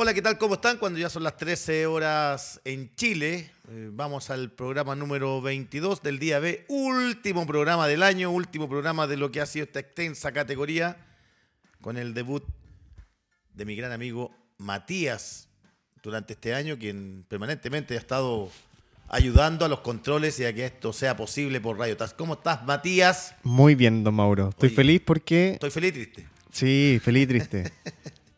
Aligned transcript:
Hola, 0.00 0.14
¿qué 0.14 0.22
tal? 0.22 0.38
¿Cómo 0.38 0.54
están? 0.54 0.78
Cuando 0.78 1.00
ya 1.00 1.10
son 1.10 1.24
las 1.24 1.36
13 1.36 1.86
horas 1.86 2.60
en 2.64 2.94
Chile, 2.94 3.50
eh, 3.68 3.90
vamos 3.92 4.30
al 4.30 4.52
programa 4.52 4.94
número 4.94 5.42
22 5.42 6.04
del 6.04 6.20
día 6.20 6.38
B, 6.38 6.64
último 6.68 7.44
programa 7.48 7.88
del 7.88 8.04
año, 8.04 8.30
último 8.30 8.68
programa 8.68 9.08
de 9.08 9.16
lo 9.16 9.32
que 9.32 9.40
ha 9.40 9.46
sido 9.46 9.64
esta 9.64 9.80
extensa 9.80 10.30
categoría, 10.30 11.04
con 11.80 11.96
el 11.96 12.14
debut 12.14 12.44
de 13.54 13.64
mi 13.64 13.74
gran 13.74 13.90
amigo 13.90 14.30
Matías 14.58 15.48
durante 16.00 16.34
este 16.34 16.54
año, 16.54 16.78
quien 16.78 17.24
permanentemente 17.28 17.94
ha 17.94 17.98
estado 17.98 18.52
ayudando 19.08 19.64
a 19.64 19.68
los 19.68 19.80
controles 19.80 20.38
y 20.38 20.44
a 20.44 20.54
que 20.54 20.64
esto 20.64 20.92
sea 20.92 21.16
posible 21.16 21.60
por 21.60 21.76
Radio 21.76 21.96
Taz. 21.96 22.14
¿Cómo 22.14 22.34
estás, 22.34 22.64
Matías? 22.64 23.34
Muy 23.42 23.74
bien, 23.74 24.04
don 24.04 24.14
Mauro. 24.14 24.50
Estoy 24.50 24.68
Oye, 24.68 24.76
feliz 24.76 25.02
porque... 25.04 25.54
Estoy 25.54 25.72
feliz 25.72 25.88
y 25.88 25.92
triste. 25.92 26.28
Sí, 26.52 27.00
feliz 27.02 27.24
y 27.24 27.26
triste. 27.26 27.72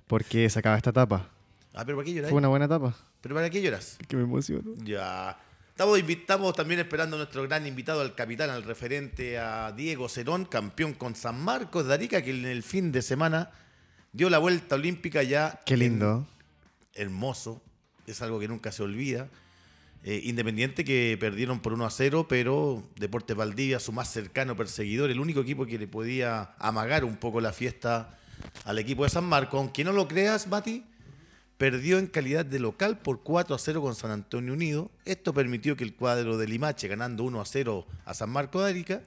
porque 0.06 0.49
se 0.49 0.59
acaba 0.59 0.78
esta 0.78 0.88
etapa. 0.88 1.28
Ah, 1.75 1.84
pero 1.84 1.97
¿para 1.98 2.04
qué 2.06 2.14
lloras? 2.14 2.31
Fue 2.31 2.38
una 2.38 2.48
buena 2.48 2.64
etapa. 2.66 2.94
¿Pero 3.20 3.34
para 3.34 3.48
qué 3.50 3.62
lloras? 3.62 3.97
Que 4.08 4.16
me 4.16 4.22
emociono. 4.25 4.75
Ya. 4.84 5.38
Estamos, 5.70 6.54
también 6.54 6.81
esperando 6.81 7.16
a 7.16 7.20
nuestro 7.20 7.42
gran 7.44 7.66
invitado, 7.66 8.03
al 8.03 8.14
capitán, 8.14 8.50
al 8.50 8.64
referente 8.64 9.38
a 9.38 9.72
Diego 9.72 10.08
Cerón, 10.10 10.44
campeón 10.44 10.92
con 10.92 11.14
San 11.14 11.41
Marcos 11.42 11.86
de 11.86 11.94
Arica, 11.94 12.20
que 12.22 12.31
en 12.32 12.44
el 12.44 12.62
fin 12.62 12.92
de 12.92 13.00
semana 13.00 13.50
dio 14.12 14.28
la 14.28 14.38
vuelta 14.38 14.75
olímpica 14.75 15.22
ya. 15.22 15.60
Qué 15.64 15.75
en- 15.75 15.81
lindo. 15.81 16.26
hermoso, 16.94 17.62
es 18.06 18.20
algo 18.20 18.38
que 18.41 18.48
nunca 18.48 18.72
se 18.72 18.82
olvida. 18.82 19.28
Eh, 20.02 20.20
Independiente 20.25 20.84
que 20.84 21.16
perdieron 21.20 21.60
por 21.60 21.72
1 21.72 21.87
a 21.87 21.91
0, 21.91 22.26
pero 22.28 22.82
Deportes 22.97 23.37
Valdivia, 23.37 23.78
su 23.81 23.92
más 23.92 24.10
cercano 24.12 24.56
perseguidor, 24.56 25.10
el 25.10 25.20
único 25.20 25.41
equipo 25.41 25.64
que 25.66 25.78
le 25.78 25.87
podía 25.87 26.52
amagar 26.58 27.04
un 27.04 27.16
poco 27.16 27.41
la 27.41 27.52
fiesta 27.52 28.19
al 28.64 28.78
equipo 28.78 29.04
de 29.04 29.10
San 29.10 29.25
Marcos. 29.25 29.58
Aunque 29.58 29.84
no 29.84 29.92
lo 29.92 30.08
creas, 30.08 30.47
Mati, 30.48 30.84
perdió 31.60 31.98
en 31.98 32.06
calidad 32.06 32.47
de 32.47 32.59
local 32.59 33.00
por 33.00 33.20
4 33.20 33.55
a 33.55 33.58
0 33.58 33.82
con 33.82 33.94
San 33.94 34.11
Antonio 34.11 34.55
Unido. 34.55 34.90
Esto 35.05 35.35
permitió 35.35 35.76
que 35.76 35.85
el 35.85 35.93
cuadro 35.94 36.38
de 36.38 36.49
Limache, 36.49 36.88
ganando 36.88 37.23
1 37.23 37.38
a 37.38 37.44
0 37.44 37.87
a 38.06 38.14
San 38.14 38.31
Marcos 38.31 38.64
de 38.64 38.70
Arica, 38.70 39.02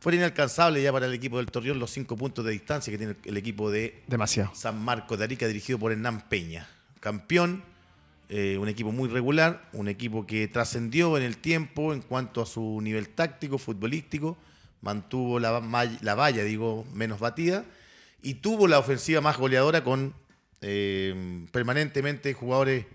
fuera 0.00 0.18
inalcanzable 0.18 0.82
ya 0.82 0.92
para 0.92 1.06
el 1.06 1.14
equipo 1.14 1.38
del 1.38 1.46
Torreón 1.46 1.78
los 1.78 1.90
5 1.92 2.14
puntos 2.18 2.44
de 2.44 2.50
distancia 2.52 2.90
que 2.90 2.98
tiene 2.98 3.16
el 3.24 3.38
equipo 3.38 3.70
de 3.70 4.02
Demasiado. 4.06 4.54
San 4.54 4.78
Marcos 4.78 5.16
de 5.16 5.24
Arica, 5.24 5.46
dirigido 5.46 5.78
por 5.78 5.92
Hernán 5.92 6.28
Peña. 6.28 6.68
Campeón, 7.00 7.64
eh, 8.28 8.58
un 8.60 8.68
equipo 8.68 8.92
muy 8.92 9.08
regular, 9.08 9.70
un 9.72 9.88
equipo 9.88 10.26
que 10.26 10.46
trascendió 10.48 11.16
en 11.16 11.22
el 11.22 11.38
tiempo 11.38 11.94
en 11.94 12.02
cuanto 12.02 12.42
a 12.42 12.46
su 12.46 12.80
nivel 12.82 13.08
táctico, 13.08 13.56
futbolístico, 13.56 14.36
mantuvo 14.82 15.40
la, 15.40 15.58
la 16.02 16.14
valla, 16.14 16.44
digo, 16.44 16.84
menos 16.92 17.18
batida, 17.18 17.64
y 18.20 18.34
tuvo 18.34 18.68
la 18.68 18.78
ofensiva 18.78 19.22
más 19.22 19.38
goleadora 19.38 19.82
con 19.82 20.12
eh, 20.66 21.46
permanentemente 21.52 22.32
jugadores 22.32 22.86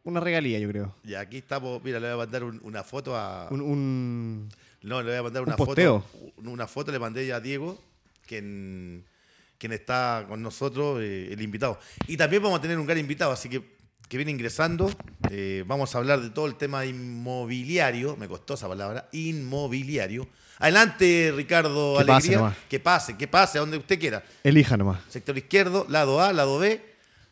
Una 0.05 0.21
regalía, 0.21 0.59
yo 0.59 0.69
creo. 0.69 0.95
Y 1.05 1.15
aquí 1.15 1.39
estamos, 1.39 1.83
mira, 1.85 2.01
le 2.01 2.07
voy 2.07 2.15
a 2.15 2.19
mandar 2.25 2.45
un- 2.45 2.61
una 2.63 2.83
foto 2.83 3.17
a... 3.17 3.49
Un... 3.51 3.61
un- 3.61 4.49
No, 4.83 5.03
le 5.03 5.11
voy 5.11 5.19
a 5.19 5.23
mandar 5.23 5.43
Un 5.43 5.49
una 5.49 5.57
posteo. 5.57 6.01
foto. 6.01 6.33
Una 6.51 6.67
foto 6.67 6.91
le 6.93 6.99
mandé 6.99 7.27
ya 7.27 7.37
a 7.37 7.41
Diego, 7.41 7.79
quien, 8.27 9.05
quien 9.59 9.73
está 9.73 10.25
con 10.29 10.41
nosotros, 10.43 11.01
eh, 11.03 11.29
el 11.33 11.43
invitado. 11.43 11.79
Y 12.07 12.17
también 12.17 12.43
vamos 12.43 12.59
a 12.59 12.63
tener 12.63 12.79
un 12.79 12.87
gran 12.87 12.99
invitado, 12.99 13.33
así 13.33 13.49
que 13.49 13.79
que 14.09 14.17
viene 14.17 14.33
ingresando. 14.33 14.91
Eh, 15.31 15.63
vamos 15.69 15.95
a 15.95 15.99
hablar 15.99 16.21
de 16.21 16.31
todo 16.31 16.47
el 16.47 16.57
tema 16.57 16.85
inmobiliario. 16.85 18.17
Me 18.17 18.27
costó 18.27 18.55
esa 18.55 18.67
palabra, 18.67 19.09
inmobiliario. 19.13 20.27
Adelante, 20.59 21.33
Ricardo 21.37 21.95
Que 21.97 22.05
pase 22.05 22.13
Alegría. 22.27 22.39
nomás. 22.39 22.57
que 22.69 22.81
pase, 22.81 23.17
que 23.17 23.29
pase, 23.29 23.59
a 23.59 23.61
donde 23.61 23.77
usted 23.77 24.01
quiera. 24.01 24.25
Elija 24.43 24.77
nomás. 24.77 24.99
Sector 25.09 25.39
izquierdo, 25.39 25.87
lado 25.89 26.21
A, 26.21 26.33
lado 26.33 26.59
B. 26.59 26.85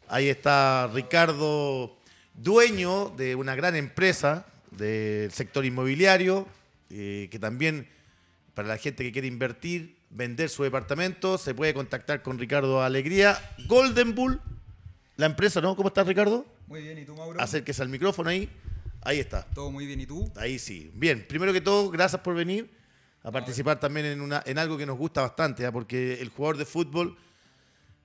Ahí 0.06 0.28
está 0.28 0.88
Ricardo, 0.94 1.97
dueño 2.42 3.10
de 3.16 3.34
una 3.34 3.54
gran 3.54 3.74
empresa 3.76 4.46
del 4.70 5.30
sector 5.32 5.64
inmobiliario, 5.64 6.46
eh, 6.90 7.28
que 7.30 7.38
también 7.38 7.88
para 8.54 8.68
la 8.68 8.76
gente 8.76 9.04
que 9.04 9.12
quiere 9.12 9.28
invertir, 9.28 9.96
vender 10.10 10.48
su 10.48 10.62
departamento, 10.62 11.38
se 11.38 11.54
puede 11.54 11.74
contactar 11.74 12.22
con 12.22 12.38
Ricardo 12.38 12.82
Alegría. 12.82 13.38
Golden 13.66 14.14
Bull, 14.14 14.40
la 15.16 15.26
empresa, 15.26 15.60
¿no? 15.60 15.76
¿Cómo 15.76 15.88
estás, 15.88 16.06
Ricardo? 16.06 16.46
Muy 16.66 16.82
bien, 16.82 16.98
¿y 16.98 17.04
tú, 17.04 17.14
Mauro? 17.14 17.40
Acérquese 17.40 17.82
al 17.82 17.88
micrófono 17.88 18.30
ahí. 18.30 18.48
Ahí 19.02 19.20
está. 19.20 19.44
Todo 19.54 19.70
muy 19.70 19.86
bien, 19.86 20.00
¿y 20.00 20.06
tú? 20.06 20.30
Ahí 20.36 20.58
sí. 20.58 20.90
Bien, 20.94 21.24
primero 21.28 21.52
que 21.52 21.60
todo, 21.60 21.90
gracias 21.90 22.20
por 22.22 22.34
venir 22.34 22.70
a 23.22 23.30
participar 23.30 23.78
también 23.78 24.06
en, 24.06 24.20
una, 24.20 24.42
en 24.46 24.58
algo 24.58 24.76
que 24.76 24.86
nos 24.86 24.96
gusta 24.96 25.22
bastante, 25.22 25.66
¿ah? 25.66 25.72
porque 25.72 26.20
el 26.20 26.28
jugador 26.28 26.56
de 26.56 26.64
fútbol 26.64 27.16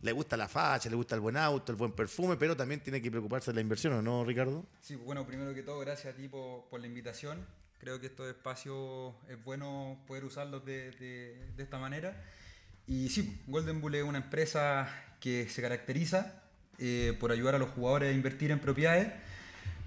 le 0.03 0.11
gusta 0.11 0.37
la 0.37 0.47
facha, 0.47 0.89
le 0.89 0.95
gusta 0.95 1.15
el 1.15 1.21
buen 1.21 1.35
auto, 1.37 1.71
el 1.71 1.77
buen 1.77 1.93
perfume, 1.93 2.35
pero 2.37 2.55
también 2.55 2.81
tiene 2.81 3.01
que 3.01 3.09
preocuparse 3.09 3.49
de 3.51 3.55
la 3.55 3.61
inversión, 3.61 3.93
¿o 3.93 4.01
no, 4.01 4.23
Ricardo? 4.23 4.65
Sí, 4.81 4.95
pues, 4.95 5.05
bueno, 5.05 5.25
primero 5.25 5.53
que 5.55 5.63
todo, 5.63 5.79
gracias 5.79 6.13
a 6.13 6.17
ti 6.17 6.27
por, 6.27 6.65
por 6.69 6.79
la 6.79 6.87
invitación. 6.87 7.45
Creo 7.79 7.99
que 7.99 8.07
estos 8.07 8.27
espacios 8.27 9.13
es 9.29 9.43
bueno 9.43 9.97
poder 10.07 10.23
usarlos 10.25 10.63
de, 10.65 10.91
de- 10.91 11.51
de 11.57 11.63
esta 11.63 11.79
manera. 11.79 12.21
Y 12.87 13.09
sí, 13.09 13.41
Golden 13.47 13.81
Bull 13.81 13.95
es 13.95 14.03
una 14.03 14.19
empresa 14.19 14.87
que 15.19 15.47
se 15.49 15.61
caracteriza 15.61 16.41
eh, 16.79 17.15
por 17.19 17.31
ayudar 17.31 17.55
a 17.55 17.57
los 17.57 17.69
jugadores 17.71 18.11
a 18.11 18.15
invertir 18.15 18.51
en 18.51 18.59
propiedades, 18.59 19.07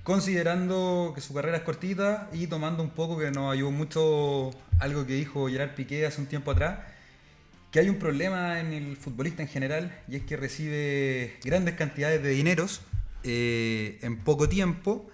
considerando 0.03 1.13
que 1.15 1.21
su 1.21 1.35
carrera 1.35 1.59
es 1.59 1.63
cortita 1.63 2.31
y 2.33 2.47
tomando 2.47 2.83
un 2.83 2.91
poco 2.91 3.19
que 3.19 3.31
nos 3.31 3.53
ayudó 3.53 3.71
mucho 3.71 4.51
algo 4.79 5.05
que 5.07 5.15
dijo 5.15 5.49
Gerard 5.49 5.75
Piqué 5.75 6.07
hace 6.07 6.21
un 6.21 6.27
tiempo 6.27 6.51
atrás, 6.53 6.79
que 7.77 7.81
hay 7.81 7.91
un 7.91 7.99
problema 7.99 8.59
en 8.59 8.73
el 8.73 8.97
futbolista 8.97 9.43
en 9.43 9.49
general 9.49 9.95
y 10.09 10.17
es 10.17 10.23
que 10.23 10.35
recibe 10.39 11.35
grandes 11.45 11.75
cantidades 11.75 12.23
de 12.23 12.31
dineros 12.31 12.81
eh, 13.23 13.99
en 14.01 14.17
poco 14.17 14.49
tiempo 14.49 15.07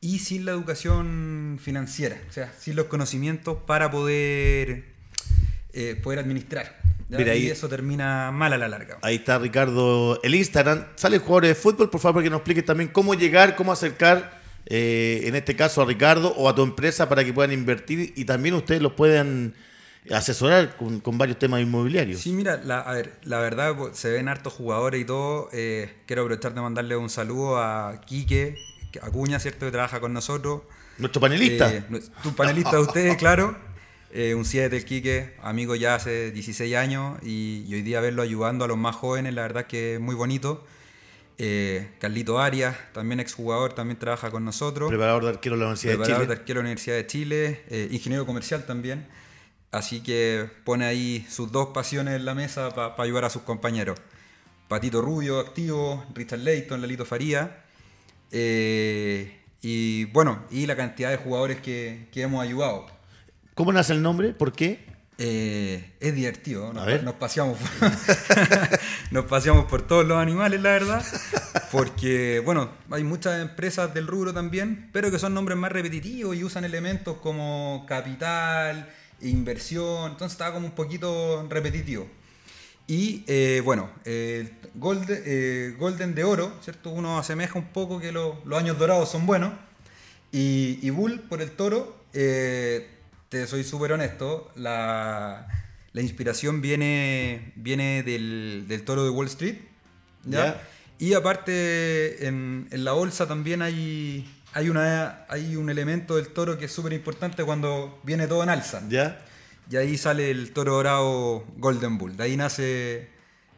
y 0.00 0.18
sin 0.18 0.44
la 0.44 0.50
educación 0.50 1.60
financiera, 1.62 2.16
o 2.28 2.32
sea, 2.32 2.52
sin 2.58 2.74
los 2.74 2.86
conocimientos 2.86 3.58
para 3.68 3.88
poder, 3.92 4.82
eh, 5.74 5.94
poder 6.02 6.18
administrar. 6.18 6.76
y 7.08 7.22
ahí- 7.22 7.46
eso 7.50 7.68
termina 7.68 8.32
mal 8.32 8.52
a 8.52 8.58
la 8.58 8.66
larga. 8.66 8.98
Ahí 9.02 9.14
está 9.16 9.38
Ricardo, 9.38 10.18
el 10.24 10.34
Instagram. 10.34 10.86
Sale 10.96 11.18
jugadores 11.18 11.50
de 11.50 11.54
fútbol, 11.54 11.88
por 11.88 12.00
favor, 12.00 12.14
para 12.16 12.24
que 12.24 12.30
nos 12.30 12.38
expliques 12.38 12.64
también 12.64 12.88
cómo 12.88 13.14
llegar, 13.14 13.54
cómo 13.54 13.70
acercar, 13.70 14.40
eh, 14.66 15.20
en 15.26 15.36
este 15.36 15.54
caso, 15.54 15.80
a 15.82 15.84
Ricardo 15.84 16.34
o 16.36 16.48
a 16.48 16.54
tu 16.56 16.64
empresa 16.64 17.08
para 17.08 17.22
que 17.24 17.32
puedan 17.32 17.52
invertir 17.52 18.12
y 18.16 18.24
también 18.24 18.56
ustedes 18.56 18.82
los 18.82 18.94
puedan 18.94 19.54
asesorar 20.10 20.76
con, 20.76 21.00
con 21.00 21.16
varios 21.18 21.38
temas 21.38 21.60
inmobiliarios. 21.60 22.20
Sí, 22.20 22.32
mira, 22.32 22.56
la, 22.64 22.80
a 22.80 22.94
ver, 22.94 23.12
la 23.22 23.38
verdad 23.38 23.76
se 23.92 24.10
ven 24.10 24.28
hartos 24.28 24.52
jugadores 24.52 25.00
y 25.00 25.04
todo. 25.04 25.48
eh, 25.52 25.92
quiero 26.06 26.22
aprovechar 26.22 26.54
de 26.54 26.60
mandarle 26.60 26.96
un 26.96 27.08
saludo 27.10 27.58
a 27.58 28.00
Quique 28.06 28.56
Acuña, 29.00 29.38
¿cierto? 29.38 29.64
Que 29.66 29.72
trabaja 29.72 30.00
con 30.00 30.12
nosotros. 30.12 30.62
Nuestro 30.98 31.20
panelista. 31.20 31.72
Eh, 31.72 31.82
tu 32.22 32.34
panelista 32.34 32.72
de 32.72 32.82
ustedes, 32.82 33.16
claro. 33.16 33.56
Eh, 34.14 34.34
un 34.34 34.44
7 34.44 34.68
del 34.68 34.84
Quique, 34.84 35.34
amigo 35.42 35.74
ya 35.74 35.94
hace 35.94 36.30
16 36.32 36.76
años 36.76 37.18
y, 37.22 37.64
y 37.66 37.74
hoy 37.74 37.80
día 37.82 37.98
verlo 38.02 38.20
ayudando 38.20 38.66
a 38.66 38.68
los 38.68 38.76
más 38.76 38.94
jóvenes, 38.94 39.32
la 39.32 39.40
verdad 39.42 39.66
que 39.66 39.94
es 39.94 40.00
muy 40.00 40.14
bonito. 40.14 40.62
Eh, 41.38 41.88
Carlito 41.98 42.38
Arias, 42.38 42.76
también 42.92 43.20
exjugador, 43.20 43.72
también 43.72 43.98
trabaja 43.98 44.30
con 44.30 44.44
nosotros. 44.44 44.90
preparador 44.90 45.22
de 45.24 45.30
arquero 45.30 45.54
de 45.56 45.60
la 45.60 45.66
Universidad 45.68 45.92
de 45.92 45.96
Preparador 45.96 46.24
Chile. 46.26 46.34
de 46.34 46.40
arquero 46.40 46.58
de 46.58 46.62
la 46.62 46.68
Universidad 46.68 46.96
de 46.96 47.06
Chile, 47.06 47.62
eh, 47.70 47.88
ingeniero 47.90 48.26
comercial 48.26 48.66
también. 48.66 49.06
Así 49.72 50.00
que 50.02 50.48
pone 50.64 50.84
ahí 50.84 51.26
sus 51.30 51.50
dos 51.50 51.68
pasiones 51.68 52.14
en 52.14 52.24
la 52.26 52.34
mesa 52.34 52.70
para 52.70 52.94
ayudar 53.02 53.24
a 53.24 53.30
sus 53.30 53.42
compañeros. 53.42 53.98
Patito 54.68 55.00
Rubio, 55.00 55.40
activo, 55.40 56.04
Richard 56.14 56.40
Leighton, 56.40 56.80
Lalito 56.80 57.04
Faría. 57.06 57.64
Eh, 58.30 59.40
y 59.62 60.04
bueno, 60.06 60.44
y 60.50 60.66
la 60.66 60.76
cantidad 60.76 61.10
de 61.10 61.16
jugadores 61.16 61.60
que, 61.60 62.08
que 62.12 62.22
hemos 62.22 62.42
ayudado. 62.42 62.86
¿Cómo 63.54 63.72
nace 63.72 63.92
el 63.94 64.02
nombre? 64.02 64.32
¿Por 64.34 64.52
qué? 64.52 64.92
Eh, 65.18 65.92
es 66.00 66.14
divertido, 66.14 66.72
nos, 66.72 66.82
A 66.82 66.86
ver. 66.86 67.04
nos 67.04 67.14
paseamos 67.14 67.56
por, 67.58 67.90
nos 69.10 69.24
paseamos 69.26 69.66
por 69.66 69.82
todos 69.86 70.04
los 70.06 70.18
animales, 70.18 70.60
la 70.60 70.70
verdad, 70.70 71.04
porque, 71.70 72.40
bueno, 72.44 72.70
hay 72.90 73.04
muchas 73.04 73.40
empresas 73.40 73.92
del 73.94 74.06
rubro 74.06 74.32
también, 74.34 74.88
pero 74.92 75.10
que 75.10 75.18
son 75.18 75.32
nombres 75.34 75.56
más 75.58 75.70
repetitivos 75.70 76.34
y 76.34 76.42
usan 76.42 76.64
elementos 76.64 77.18
como 77.18 77.84
capital, 77.86 78.88
inversión, 79.22 80.12
entonces 80.12 80.32
estaba 80.32 80.54
como 80.54 80.66
un 80.66 80.74
poquito 80.74 81.46
repetitivo. 81.48 82.06
Y 82.86 83.24
eh, 83.26 83.62
bueno, 83.64 83.90
eh, 84.04 84.50
Golden, 84.74 85.22
eh, 85.24 85.74
Golden 85.78 86.14
de 86.14 86.24
oro, 86.24 86.52
¿cierto? 86.62 86.90
Uno 86.90 87.18
asemeja 87.18 87.58
un 87.58 87.66
poco 87.72 88.00
que 88.00 88.10
lo- 88.12 88.40
los 88.44 88.58
años 88.58 88.78
dorados 88.78 89.08
son 89.10 89.24
buenos. 89.26 89.52
Y, 90.32 90.78
y 90.82 90.90
Bull 90.90 91.20
por 91.20 91.40
el 91.42 91.50
toro, 91.52 91.96
eh, 92.12 92.88
te 93.28 93.46
soy 93.46 93.64
súper 93.64 93.92
honesto, 93.92 94.50
la, 94.56 95.46
la 95.92 96.00
inspiración 96.02 96.60
viene, 96.60 97.52
viene 97.56 98.02
del, 98.02 98.64
del 98.66 98.82
toro 98.84 99.04
de 99.04 99.10
Wall 99.10 99.26
Street. 99.28 99.56
¿ya? 100.24 100.44
Ya. 100.46 100.68
Y 100.98 101.14
aparte, 101.14 102.26
en, 102.26 102.68
en 102.70 102.84
la 102.84 102.92
bolsa 102.92 103.26
también 103.26 103.60
hay, 103.62 104.28
hay, 104.54 104.68
una, 104.68 105.24
hay 105.28 105.56
un 105.56 105.70
elemento 105.70 106.16
del 106.16 106.28
toro 106.28 106.58
que 106.58 106.66
es 106.66 106.72
súper 106.72 106.92
importante 106.92 107.44
cuando 107.44 108.00
viene 108.02 108.26
todo 108.26 108.42
en 108.42 108.48
alza. 108.48 108.82
¿Ya? 108.88 109.24
Y 109.70 109.76
ahí 109.76 109.96
sale 109.96 110.30
el 110.30 110.52
toro 110.52 110.74
dorado 110.74 111.44
Golden 111.56 111.96
Bull. 111.98 112.16
De 112.16 112.24
ahí 112.24 112.36
nace, 112.36 113.08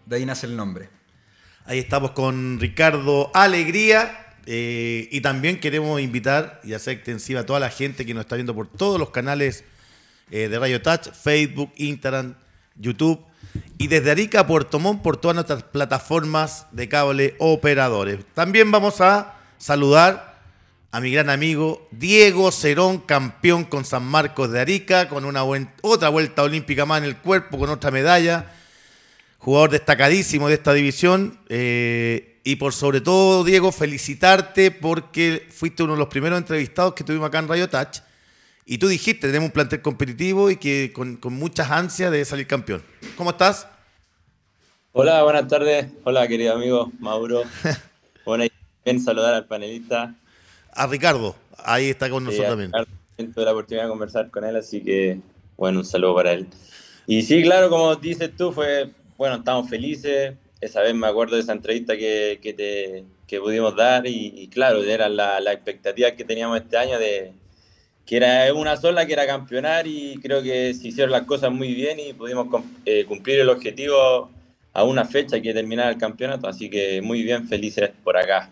de 0.07 0.17
ahí 0.17 0.25
nace 0.25 0.47
el 0.47 0.57
nombre. 0.57 0.89
Ahí 1.67 1.79
estamos 1.79 2.13
con 2.13 2.61
Ricardo 2.61 3.31
Alegría. 3.35 4.21
eh, 4.47 5.09
y 5.11 5.21
también 5.23 5.59
queremos 5.59 6.01
invitar 6.01 6.61
y 6.63 6.75
hacer 6.75 6.95
extensiva 6.95 7.41
a 7.41 7.47
toda 7.47 7.59
la 7.61 7.71
gente 7.71 8.05
que 8.05 8.13
nos 8.13 8.23
está 8.23 8.37
viendo 8.37 8.55
por 8.55 8.69
todos 8.69 9.01
los 9.01 9.11
canales 9.11 9.65
eh, 10.31 10.49
de 10.49 10.59
Radio 10.59 10.83
Touch, 10.83 11.11
Facebook, 11.13 11.73
Instagram, 11.77 12.35
YouTube. 12.77 13.25
Y 13.79 13.89
desde 13.89 14.11
Arica 14.11 14.41
a 14.41 14.47
Puerto 14.47 14.79
Montt 14.79 15.03
por 15.03 15.17
todas 15.17 15.35
nuestras 15.35 15.63
plataformas 15.63 16.67
de 16.73 16.89
cable 16.89 17.35
operadores. 17.39 18.21
También 18.35 18.71
vamos 18.71 19.01
a 19.01 19.35
saludar 19.59 20.34
a 20.95 21.01
mi 21.01 21.11
gran 21.11 21.29
amigo 21.29 21.89
Diego 21.91 22.53
Cerón, 22.53 22.99
campeón 22.99 23.65
con 23.65 23.85
San 23.85 24.05
Marcos 24.05 24.53
de 24.53 24.61
Arica, 24.61 25.09
con 25.09 25.25
una 25.25 25.43
buen- 25.43 25.71
otra 25.83 26.09
vuelta 26.09 26.43
olímpica 26.45 26.87
más 26.87 26.99
en 26.99 27.05
el 27.05 27.17
cuerpo, 27.17 27.59
con 27.59 27.69
otra 27.69 27.91
medalla 27.91 28.47
jugador 29.39 29.71
destacadísimo 29.71 30.49
de 30.49 30.55
esta 30.55 30.73
división. 30.73 31.39
eh, 31.49 32.41
y 32.45 32.57
por 32.57 32.73
sobre 32.75 33.01
todo, 33.01 33.43
Diego, 33.43 33.73
felicitarte 33.73 34.71
porque 34.71 35.49
fuiste 35.51 35.83
uno 35.83 35.95
de 35.95 35.99
los 35.99 36.09
primeros 36.09 36.39
entrevistados 36.39 36.93
que 36.95 37.03
tuvimos 37.03 37.27
acá 37.27 37.39
en 37.41 37.49
Radio 37.49 37.69
Touch. 37.69 37.99
Y 38.67 38.79
tú 38.79 38.87
dijiste, 38.87 39.27
tenemos 39.27 39.49
un 39.49 39.53
plantel 39.53 39.83
competitivo 39.83 40.49
y 40.51 40.57
que 40.57 40.93
con, 40.95 41.17
con 41.17 41.33
muchas 41.35 41.71
ansias 41.71 42.13
de 42.13 42.25
salir 42.25 42.47
campeón. 42.47 42.83
¿Cómo 43.17 43.31
estás? 43.31 43.67
Hola, 44.93 45.23
buenas 45.25 45.49
tardes. 45.49 45.87
Hola, 46.05 46.29
querido 46.29 46.55
amigo 46.55 46.93
Mauro. 47.01 47.43
Bueno, 48.25 48.45
y 48.45 48.53
bien 48.85 49.01
saludar 49.03 49.35
al 49.35 49.45
panelista. 49.47 50.15
A 50.75 50.87
Ricardo, 50.87 51.37
ahí 51.59 51.91
está 51.91 52.11
con 52.11 52.25
nosotros 52.25 52.49
también. 52.49 52.73
Tuve 53.33 53.45
la 53.45 53.53
oportunidad 53.53 53.85
de 53.85 53.91
conversar 53.91 54.31
con 54.31 54.45
él, 54.45 54.57
así 54.57 54.83
que, 54.83 55.21
bueno, 55.57 55.81
un 55.81 55.85
saludo 55.85 56.15
para 56.17 56.33
él. 56.33 56.49
Y 57.07 57.23
sí, 57.23 57.43
claro, 57.43 57.71
como 57.71 57.95
dices 57.97 58.31
tú, 58.37 58.53
fue, 58.53 58.91
bueno, 59.17 59.37
estamos 59.37 59.69
felices. 59.69 60.35
Esa 60.61 60.81
vez 60.81 60.95
me 60.95 61.07
acuerdo 61.07 61.37
de 61.37 61.43
esa 61.43 61.53
entrevista 61.53 61.97
que, 61.97 62.41
que, 62.43 62.55
te, 62.55 63.05
que 63.27 63.39
pudimos 63.39 63.77
dar 63.77 64.07
y, 64.07 64.33
y 64.37 64.49
claro, 64.49 64.83
eran 64.83 65.17
las 65.17 65.43
la 65.43 65.53
expectativas 65.53 66.13
que 66.13 66.25
teníamos 66.25 66.59
este 66.59 66.77
año 66.77 66.99
de 66.99 67.33
que 68.07 68.17
era 68.17 68.53
una 68.53 68.77
sola, 68.77 69.07
que 69.07 69.15
era 69.15 69.27
campeonar 69.27 69.87
y 69.87 70.19
creo 70.23 70.43
que 70.43 70.75
se 70.75 70.89
hicieron 70.89 71.11
las 71.11 71.23
cosas 71.23 71.51
muy 71.51 71.75
bien 71.75 71.99
y 71.99 72.13
pudimos 72.13 72.49
eh, 72.85 73.05
cumplir 73.07 73.41
el 73.41 73.49
objetivo 73.49 74.31
a 74.73 74.85
una 74.85 75.05
fecha 75.05 75.41
que 75.41 75.55
terminar 75.55 75.93
el 75.93 75.99
campeonato, 75.99 76.47
así 76.47 76.69
que 76.69 77.01
muy 77.01 77.23
bien, 77.23 77.49
felices 77.49 77.91
por 78.03 78.17
acá. 78.17 78.51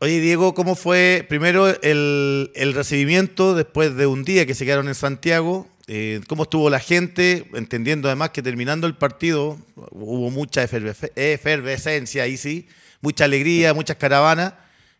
Oye, 0.00 0.20
Diego, 0.20 0.54
¿cómo 0.54 0.76
fue 0.76 1.26
primero 1.28 1.68
el, 1.68 2.52
el 2.54 2.72
recibimiento 2.74 3.54
después 3.56 3.96
de 3.96 4.06
un 4.06 4.22
día 4.22 4.46
que 4.46 4.54
se 4.54 4.64
quedaron 4.64 4.86
en 4.86 4.94
Santiago? 4.94 5.66
Eh, 5.88 6.20
¿Cómo 6.28 6.44
estuvo 6.44 6.70
la 6.70 6.78
gente? 6.78 7.46
Entendiendo 7.54 8.08
además 8.08 8.30
que 8.30 8.42
terminando 8.42 8.86
el 8.86 8.94
partido 8.94 9.58
hubo 9.90 10.30
mucha 10.30 10.62
eferve- 10.62 11.10
efervescencia 11.16 12.22
ahí 12.22 12.36
sí, 12.36 12.68
mucha 13.00 13.24
alegría, 13.24 13.74
muchas 13.74 13.96
caravanas. 13.96 14.54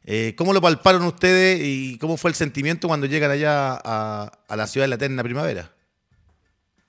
Eh, 0.04 0.34
¿Cómo 0.36 0.52
lo 0.52 0.60
palparon 0.60 1.02
ustedes 1.02 1.60
y 1.62 1.96
cómo 1.98 2.16
fue 2.16 2.30
el 2.30 2.34
sentimiento 2.34 2.88
cuando 2.88 3.06
llegan 3.06 3.30
allá 3.30 3.78
a, 3.84 4.32
a 4.48 4.56
la 4.56 4.66
ciudad 4.66 4.84
de 4.84 4.88
la 4.88 4.94
eterna 4.96 5.22
primavera? 5.22 5.70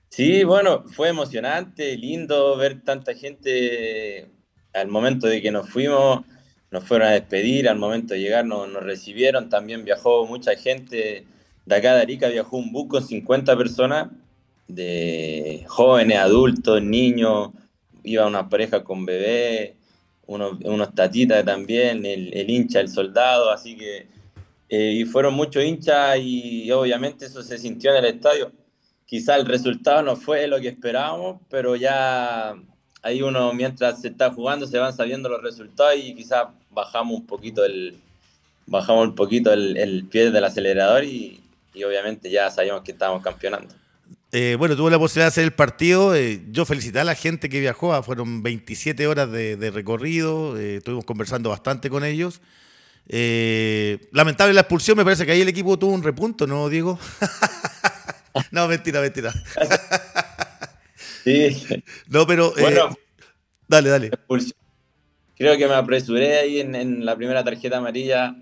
Sí, 0.08 0.42
bueno, 0.42 0.82
fue 0.88 1.10
emocionante, 1.10 1.96
lindo 1.96 2.56
ver 2.56 2.80
tanta 2.82 3.14
gente 3.14 4.28
al 4.72 4.88
momento 4.88 5.28
de 5.28 5.40
que 5.40 5.52
nos 5.52 5.68
fuimos, 5.68 6.22
nos 6.70 6.84
fueron 6.84 7.08
a 7.08 7.12
despedir, 7.12 7.68
al 7.68 7.78
momento 7.78 8.14
de 8.14 8.20
llegar 8.20 8.44
nos, 8.44 8.72
recibieron, 8.72 9.48
también 9.48 9.84
viajó 9.84 10.26
mucha 10.26 10.54
gente. 10.56 11.26
De 11.66 11.74
acá 11.74 11.94
de 11.94 12.02
Arica, 12.02 12.28
viajó 12.28 12.56
un 12.56 12.72
bus 12.72 12.88
con 12.88 13.06
50 13.06 13.56
personas, 13.56 14.08
de 14.68 15.64
jóvenes, 15.66 16.18
adultos, 16.18 16.80
niños, 16.82 17.50
iba 18.04 18.26
una 18.26 18.48
pareja 18.48 18.84
con 18.84 19.04
bebé, 19.04 19.76
unos, 20.26 20.58
unos 20.64 20.94
tatitas 20.94 21.44
también, 21.44 22.06
el, 22.06 22.32
el 22.32 22.48
hincha, 22.48 22.80
el 22.80 22.88
soldado, 22.88 23.50
así 23.50 23.76
que, 23.76 24.06
eh, 24.68 24.92
y 24.92 25.04
fueron 25.04 25.34
muchos 25.34 25.64
hinchas 25.64 26.18
y 26.20 26.70
obviamente 26.70 27.26
eso 27.26 27.42
se 27.42 27.58
sintió 27.58 27.90
en 27.90 28.04
el 28.04 28.14
estadio. 28.14 28.52
Quizá 29.04 29.34
el 29.34 29.46
resultado 29.46 30.02
no 30.02 30.14
fue 30.14 30.46
lo 30.46 30.60
que 30.60 30.68
esperábamos, 30.68 31.40
pero 31.48 31.74
ya 31.74 32.54
ahí 33.02 33.22
uno 33.22 33.52
mientras 33.52 34.00
se 34.00 34.08
está 34.08 34.32
jugando 34.32 34.66
se 34.66 34.78
van 34.78 34.92
sabiendo 34.94 35.28
los 35.28 35.42
resultados 35.42 35.94
y 35.96 36.14
quizá 36.14 36.50
bajamos 36.70 37.20
un 37.20 37.26
poquito 37.26 37.64
el 37.64 37.96
bajamos 38.66 39.08
un 39.08 39.14
poquito 39.14 39.52
el, 39.52 39.76
el 39.76 40.04
pie 40.04 40.30
del 40.30 40.44
acelerador 40.44 41.04
y, 41.04 41.40
y 41.74 41.82
obviamente 41.84 42.30
ya 42.30 42.50
sabíamos 42.50 42.82
que 42.82 42.92
estábamos 42.92 43.22
campeonando. 43.22 43.74
Eh, 44.32 44.54
bueno, 44.56 44.76
tuve 44.76 44.92
la 44.92 44.98
posibilidad 44.98 45.24
de 45.26 45.28
hacer 45.30 45.44
el 45.44 45.52
partido. 45.52 46.14
eh, 46.14 46.40
yo 46.52 46.64
felicité 46.64 47.00
a 47.00 47.04
la 47.04 47.16
gente 47.16 47.48
que 47.48 47.58
viajó. 47.58 47.92
ah, 47.92 48.02
Fueron 48.04 48.44
27 48.44 49.08
horas 49.08 49.30
de, 49.32 49.56
de 49.56 49.70
recorrido. 49.72 50.56
eh, 50.56 50.76
estuvimos 50.76 51.04
conversando 51.04 51.50
bastante 51.50 51.90
con 51.90 52.04
ellos. 52.04 52.40
Eh, 53.08 54.08
lamentable 54.12 54.52
la 54.54 54.60
expulsión. 54.60 54.96
Me 54.96 55.02
parece 55.04 55.26
que 55.26 55.32
ahí 55.32 55.40
el 55.40 55.48
equipo 55.48 55.76
tuvo 55.76 55.92
un 55.92 56.04
repunto, 56.04 56.46
¿no, 56.46 56.68
Diego? 56.68 56.96
no, 58.52 58.68
mentira, 58.68 59.00
mentira. 59.00 59.32
Sí, 61.24 61.48
No, 62.08 62.26
pero. 62.26 62.56
eh, 62.56 62.62
bueno, 62.62 62.96
dale, 63.68 63.88
dale. 63.90 64.10
Creo 65.36 65.56
que 65.56 65.68
me 65.68 65.74
apresuré 65.74 66.38
ahí 66.38 66.60
en, 66.60 66.74
en 66.74 67.04
la 67.04 67.16
primera 67.16 67.42
tarjeta 67.42 67.78
amarilla. 67.78 68.36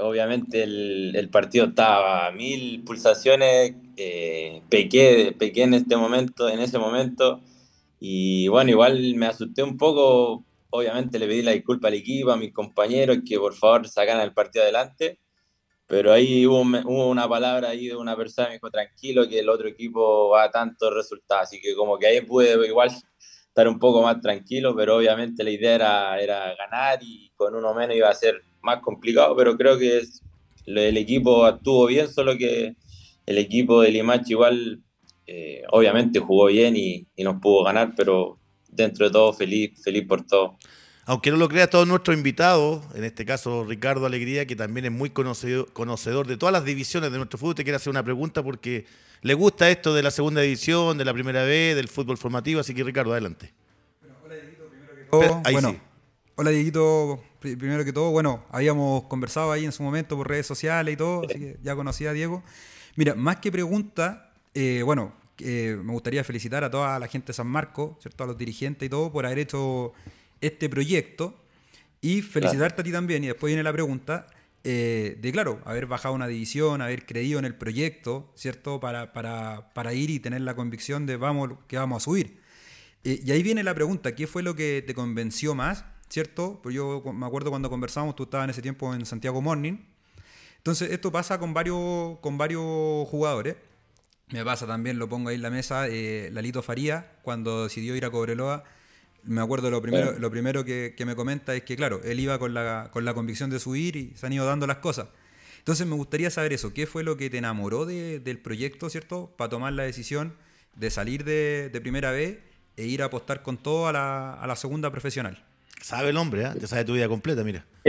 Obviamente 0.00 0.62
el, 0.62 1.14
el 1.16 1.28
partido 1.28 1.66
estaba 1.66 2.26
a 2.26 2.30
mil 2.32 2.82
pulsaciones. 2.84 3.74
Eh, 3.96 4.62
pequé, 4.68 5.34
pequé 5.38 5.64
en 5.64 5.74
este 5.74 5.96
momento, 5.96 6.48
en 6.48 6.60
ese 6.60 6.78
momento. 6.78 7.40
Y 8.00 8.48
bueno, 8.48 8.70
igual 8.70 9.14
me 9.16 9.26
asusté 9.26 9.62
un 9.62 9.76
poco. 9.76 10.44
Obviamente 10.70 11.18
le 11.18 11.26
pedí 11.26 11.42
la 11.42 11.52
disculpa 11.52 11.88
al 11.88 11.94
equipo, 11.94 12.30
a 12.30 12.36
mis 12.36 12.52
compañeros, 12.52 13.18
que 13.26 13.38
por 13.38 13.54
favor 13.54 13.88
sacaran 13.88 14.22
el 14.22 14.32
partido 14.32 14.62
adelante. 14.62 15.18
Pero 15.88 16.12
ahí 16.12 16.46
hubo, 16.46 16.60
un- 16.62 16.76
hubo 16.86 17.08
una 17.10 17.28
palabra 17.28 17.70
ahí 17.70 17.88
de 17.88 17.96
una 17.96 18.16
persona 18.16 18.48
que 18.48 18.54
dijo, 18.54 18.70
tranquilo, 18.70 19.28
que 19.28 19.40
el 19.40 19.48
otro 19.50 19.68
equipo 19.68 20.30
va 20.30 20.44
a 20.44 20.50
tantos 20.50 20.94
resultados. 20.94 21.44
Así 21.44 21.60
que 21.60 21.74
como 21.74 21.98
que 21.98 22.06
ahí 22.06 22.20
pude 22.22 22.66
igual 22.68 22.90
estar 22.90 23.68
un 23.68 23.78
poco 23.78 24.02
más 24.02 24.20
tranquilo, 24.20 24.76
pero 24.76 24.96
obviamente 24.98 25.42
la 25.44 25.50
idea 25.50 25.74
era, 26.20 26.54
ganar 26.56 26.98
y 27.02 27.30
con 27.36 27.54
uno 27.54 27.74
menos 27.74 27.96
iba 27.96 28.08
a 28.10 28.14
ser 28.14 28.42
más 28.62 28.80
complicado, 28.80 29.34
pero 29.36 29.56
creo 29.56 29.78
que 29.78 30.02
el 30.66 30.96
equipo 30.96 31.44
actuó 31.44 31.86
bien, 31.86 32.08
solo 32.08 32.36
que 32.36 32.76
el 33.26 33.38
equipo 33.38 33.80
de 33.82 33.90
Limache 33.90 34.32
igual 34.32 34.82
eh, 35.26 35.62
obviamente 35.70 36.18
jugó 36.20 36.46
bien 36.46 36.76
y, 36.76 37.06
y 37.16 37.24
nos 37.24 37.40
pudo 37.40 37.64
ganar, 37.64 37.94
pero 37.96 38.38
dentro 38.68 39.06
de 39.06 39.12
todo 39.12 39.32
feliz, 39.32 39.82
feliz 39.82 40.06
por 40.06 40.26
todo. 40.26 40.56
Aunque 41.08 41.30
no 41.30 41.38
lo 41.38 41.48
crea 41.48 41.70
todos 41.70 41.88
nuestros 41.88 42.14
invitados, 42.14 42.82
en 42.94 43.02
este 43.02 43.24
caso 43.24 43.64
Ricardo 43.66 44.04
Alegría, 44.04 44.46
que 44.46 44.54
también 44.54 44.84
es 44.84 44.92
muy 44.92 45.08
conocido- 45.08 45.64
conocedor 45.72 46.26
de 46.26 46.36
todas 46.36 46.52
las 46.52 46.66
divisiones 46.66 47.10
de 47.10 47.16
nuestro 47.16 47.38
fútbol, 47.38 47.54
te 47.54 47.64
quiere 47.64 47.76
hacer 47.76 47.90
una 47.90 48.02
pregunta 48.04 48.42
porque 48.42 48.84
le 49.22 49.32
gusta 49.32 49.70
esto 49.70 49.94
de 49.94 50.02
la 50.02 50.10
segunda 50.10 50.42
división, 50.42 50.98
de 50.98 51.06
la 51.06 51.14
primera 51.14 51.44
B, 51.44 51.74
del 51.74 51.88
fútbol 51.88 52.18
formativo. 52.18 52.60
Así 52.60 52.74
que, 52.74 52.84
Ricardo, 52.84 53.12
adelante. 53.12 53.54
Oh, 55.10 55.40
Ahí 55.46 55.54
bueno, 55.54 55.70
sí. 55.70 55.78
hola 56.36 56.50
Dieguito, 56.50 57.24
pri- 57.40 57.56
primero 57.56 57.82
que 57.86 57.94
todo, 57.94 58.10
bueno, 58.10 58.44
habíamos 58.50 59.04
conversado 59.04 59.50
ahí 59.50 59.64
en 59.64 59.72
su 59.72 59.82
momento 59.82 60.14
por 60.14 60.28
redes 60.28 60.46
sociales 60.46 60.92
y 60.92 60.96
todo, 60.98 61.22
así 61.26 61.38
que 61.38 61.56
ya 61.62 61.74
conocía 61.74 62.10
a 62.10 62.12
Diego. 62.12 62.42
Mira, 62.96 63.14
más 63.14 63.36
que 63.36 63.50
pregunta, 63.50 64.30
eh, 64.52 64.82
bueno, 64.84 65.14
eh, 65.38 65.78
me 65.82 65.92
gustaría 65.92 66.22
felicitar 66.22 66.64
a 66.64 66.70
toda 66.70 66.98
la 66.98 67.06
gente 67.08 67.28
de 67.28 67.32
San 67.32 67.46
Marcos, 67.46 67.92
¿cierto? 68.02 68.24
a 68.24 68.26
los 68.26 68.36
dirigentes 68.36 68.84
y 68.84 68.90
todo, 68.90 69.10
por 69.10 69.24
haber 69.24 69.38
hecho 69.38 69.94
este 70.40 70.68
proyecto 70.68 71.42
y 72.00 72.22
felicitarte 72.22 72.82
a 72.82 72.84
ti 72.84 72.92
también, 72.92 73.24
y 73.24 73.28
después 73.28 73.50
viene 73.50 73.62
la 73.62 73.72
pregunta, 73.72 74.26
eh, 74.64 75.16
de, 75.20 75.32
claro, 75.32 75.60
haber 75.64 75.86
bajado 75.86 76.14
una 76.14 76.26
división, 76.26 76.82
haber 76.82 77.06
creído 77.06 77.38
en 77.38 77.44
el 77.44 77.54
proyecto, 77.54 78.30
¿cierto? 78.34 78.80
Para, 78.80 79.12
para, 79.12 79.72
para 79.72 79.94
ir 79.94 80.10
y 80.10 80.20
tener 80.20 80.42
la 80.42 80.54
convicción 80.54 81.06
de 81.06 81.16
vamos, 81.16 81.50
que 81.66 81.76
vamos 81.76 82.02
a 82.02 82.04
subir. 82.04 82.40
Eh, 83.04 83.20
y 83.24 83.30
ahí 83.30 83.42
viene 83.42 83.62
la 83.62 83.74
pregunta, 83.74 84.14
¿qué 84.14 84.26
fue 84.26 84.42
lo 84.42 84.54
que 84.54 84.82
te 84.86 84.94
convenció 84.94 85.54
más? 85.54 85.84
¿Cierto? 86.08 86.60
Pues 86.62 86.74
yo 86.74 87.02
me 87.12 87.26
acuerdo 87.26 87.50
cuando 87.50 87.68
conversamos, 87.70 88.16
tú 88.16 88.24
estabas 88.24 88.44
en 88.44 88.50
ese 88.50 88.62
tiempo 88.62 88.94
en 88.94 89.04
Santiago 89.06 89.40
Morning. 89.42 89.78
Entonces, 90.56 90.90
esto 90.90 91.12
pasa 91.12 91.38
con 91.38 91.54
varios, 91.54 92.18
con 92.20 92.38
varios 92.38 93.08
jugadores. 93.08 93.56
Me 94.30 94.44
pasa 94.44 94.66
también, 94.66 94.98
lo 94.98 95.08
pongo 95.08 95.30
ahí 95.30 95.36
en 95.36 95.42
la 95.42 95.50
mesa, 95.50 95.86
eh, 95.88 96.30
Lalito 96.32 96.62
Faría, 96.62 97.18
cuando 97.22 97.64
decidió 97.64 97.94
ir 97.96 98.04
a 98.04 98.10
Cobreloa. 98.10 98.64
Me 99.24 99.40
acuerdo 99.40 99.70
lo 99.70 99.82
primero, 99.82 100.18
lo 100.18 100.30
primero 100.30 100.64
que, 100.64 100.94
me 101.04 101.14
comenta 101.14 101.54
es 101.54 101.62
que, 101.62 101.76
claro, 101.76 102.00
él 102.04 102.20
iba 102.20 102.38
con 102.38 102.54
la, 102.54 102.90
con 102.92 103.04
la 103.04 103.14
convicción 103.14 103.50
de 103.50 103.58
subir 103.58 103.96
y 103.96 104.12
se 104.16 104.26
han 104.26 104.32
ido 104.32 104.46
dando 104.46 104.66
las 104.66 104.78
cosas. 104.78 105.08
Entonces 105.58 105.86
me 105.86 105.96
gustaría 105.96 106.30
saber 106.30 106.52
eso, 106.52 106.72
¿qué 106.72 106.86
fue 106.86 107.02
lo 107.04 107.16
que 107.16 107.28
te 107.28 107.38
enamoró 107.38 107.84
del 107.84 108.38
proyecto, 108.38 108.88
¿cierto? 108.88 109.34
Para 109.36 109.50
tomar 109.50 109.72
la 109.74 109.82
decisión 109.82 110.34
de 110.74 110.90
salir 110.90 111.24
de, 111.24 111.68
de 111.70 111.80
primera 111.80 112.10
vez 112.10 112.38
e 112.76 112.86
ir 112.86 113.02
a 113.02 113.06
apostar 113.06 113.42
con 113.42 113.58
todo 113.58 113.88
a 113.88 113.92
la, 113.92 114.34
a 114.34 114.46
la 114.46 114.56
segunda 114.56 114.90
profesional. 114.90 115.44
Sabe 115.82 116.10
el 116.10 116.16
hombre, 116.16 116.42
¿eh? 116.42 116.50
ya 116.60 116.66
sabe 116.66 116.84
tu 116.84 116.94
vida 116.94 117.08
completa, 117.08 117.44
mira. 117.44 117.64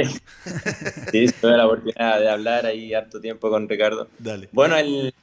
sí, 1.12 1.27
tuve 1.41 1.57
la 1.57 1.65
oportunidad 1.65 2.19
de 2.19 2.29
hablar 2.29 2.65
ahí 2.65 2.93
harto 2.93 3.19
tiempo 3.19 3.50
con 3.50 3.67
Ricardo. 3.67 4.07
Dale. 4.19 4.50
Bueno, 4.51 4.77
el, 4.77 5.13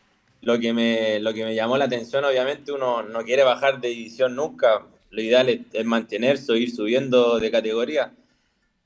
lo, 0.43 0.59
que 0.59 0.73
me, 0.73 1.21
lo 1.21 1.33
que 1.33 1.45
me 1.45 1.55
llamó 1.55 1.77
la 1.77 1.87
atención, 1.87 2.25
obviamente, 2.25 2.73
uno 2.73 3.03
no 3.03 3.23
quiere 3.23 3.45
bajar 3.45 3.81
de 3.81 3.89
división 3.89 4.35
nunca. 4.35 4.83
Lo 5.11 5.23
ideal 5.23 5.49
es, 5.49 5.85
mantenerse 5.85 6.53
o 6.53 6.57
ir 6.57 6.75
subiendo 6.75 7.39
de 7.39 7.51
categoría. 7.51 8.13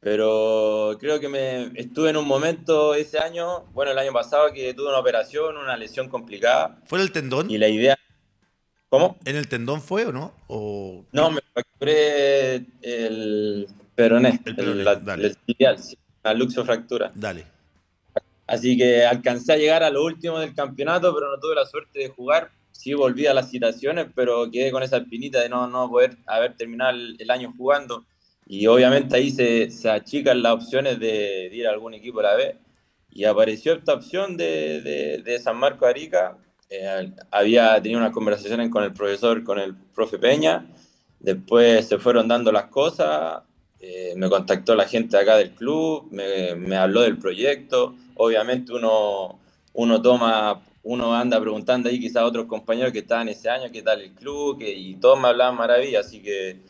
Pero 0.01 0.97
creo 0.99 1.21
que 1.21 1.29
me 1.29 1.73
estuve 1.75 2.11
en 2.11 2.17
un 2.17 2.27
momento 2.27 2.95
ese 2.95 3.19
año, 3.19 3.65
bueno, 3.73 3.93
el 3.93 3.99
año 3.99 4.13
pasado, 4.13 4.53
que 4.53 4.73
tuve 4.73 4.89
una 4.89 4.99
operación, 4.99 5.57
una 5.57 5.77
lesión 5.77 6.09
complicada. 6.09 6.79
¿Fue 6.87 7.01
el 7.01 7.13
tendón? 7.13 7.51
Y 7.51 7.59
la 7.59 7.69
idea 7.69 7.99
¿Cómo? 8.91 9.17
¿En 9.25 9.37
el 9.37 9.47
tendón 9.47 9.81
fue 9.81 10.05
o 10.05 10.13
no? 10.13 10.35
No, 11.13 11.31
me 11.31 11.41
fracturé 11.53 12.67
el 12.83 13.69
peroné, 13.95 14.41
el, 14.45 14.57
peroné, 14.57 14.83
la, 14.83 14.97
dale. 14.97 15.37
la 16.25 16.35
luxofractura. 16.35 17.13
Dale. 17.15 17.47
Así 18.49 18.77
que 18.77 19.07
alcancé 19.07 19.53
a 19.53 19.57
llegar 19.57 19.85
a 19.85 19.91
lo 19.91 20.05
último 20.05 20.41
del 20.41 20.57
campeonato, 20.57 21.15
pero 21.15 21.31
no 21.31 21.39
tuve 21.39 21.55
la 21.55 21.67
suerte 21.67 22.01
de 22.01 22.09
jugar. 22.09 22.51
Sí 22.81 22.95
volví 22.95 23.27
a 23.27 23.35
las 23.35 23.51
citaciones, 23.51 24.07
pero 24.15 24.51
quedé 24.51 24.73
con 24.73 24.83
esa 24.83 24.97
espinita 24.97 25.39
de 25.41 25.51
no, 25.51 25.67
no 25.67 25.91
poder 25.91 26.17
haber 26.27 26.57
terminado 26.57 26.97
el, 26.97 27.31
año 27.31 27.53
jugando. 27.55 28.07
Y 28.47 28.67
obviamente 28.69 29.17
ahí 29.17 29.31
se, 29.31 29.71
se, 29.71 29.91
achican 29.91 30.43
las 30.43 30.55
opciones 30.55 30.99
de, 30.99 31.51
ir 31.53 31.67
a 31.67 31.73
algún 31.73 31.93
equipo 31.93 32.21
a 32.21 32.23
la 32.23 32.37
vez. 32.37 32.57
Y 33.11 33.25
apareció 33.25 33.75
esta 33.75 33.93
opción 33.93 34.39
de, 34.39 34.81
de, 34.81 35.19
de 35.19 35.39
San 35.41 35.59
Marco 35.59 35.85
Arica, 35.85 36.39
eh, 36.71 37.13
había 37.31 37.83
tenido 37.83 38.01
unas 38.01 38.15
conversaciones 38.15 38.71
con 38.71 38.83
el 38.83 38.95
profesor, 38.95 39.45
con 39.45 39.59
el 39.59 39.75
profe 39.75 40.19
Peña, 40.19 40.67
después 41.19 41.87
se 41.87 41.99
fueron 41.99 42.29
dando 42.29 42.51
las 42.51 42.67
cosas, 42.67 43.43
eh, 43.79 44.15
me 44.17 44.31
contactó 44.31 44.75
la 44.75 44.87
gente 44.87 45.19
acá 45.19 45.37
del 45.37 45.51
club, 45.51 46.09
me, 46.11 46.55
me, 46.55 46.77
habló 46.77 47.03
del 47.03 47.19
proyecto, 47.19 47.95
obviamente 48.15 48.73
uno, 48.73 49.39
uno 49.75 50.01
toma, 50.01 50.63
uno 50.83 51.15
anda 51.15 51.41
preguntando 51.41 51.89
ahí 51.89 52.01
quizás 52.01 52.23
a 52.23 52.27
otros 52.27 52.47
compañeros 52.47 52.93
que 52.93 53.01
estaban 53.01 53.29
ese 53.29 53.49
año, 53.51 53.71
qué 53.73 53.83
tal 53.83 54.01
el 54.01 54.13
club, 54.13 54.63
y 54.63 54.95
todos 54.97 55.21
me 55.21 55.29
hablaban 55.29 55.57
maravilla, 55.57 56.01
así 56.01 56.23
que 56.23 56.61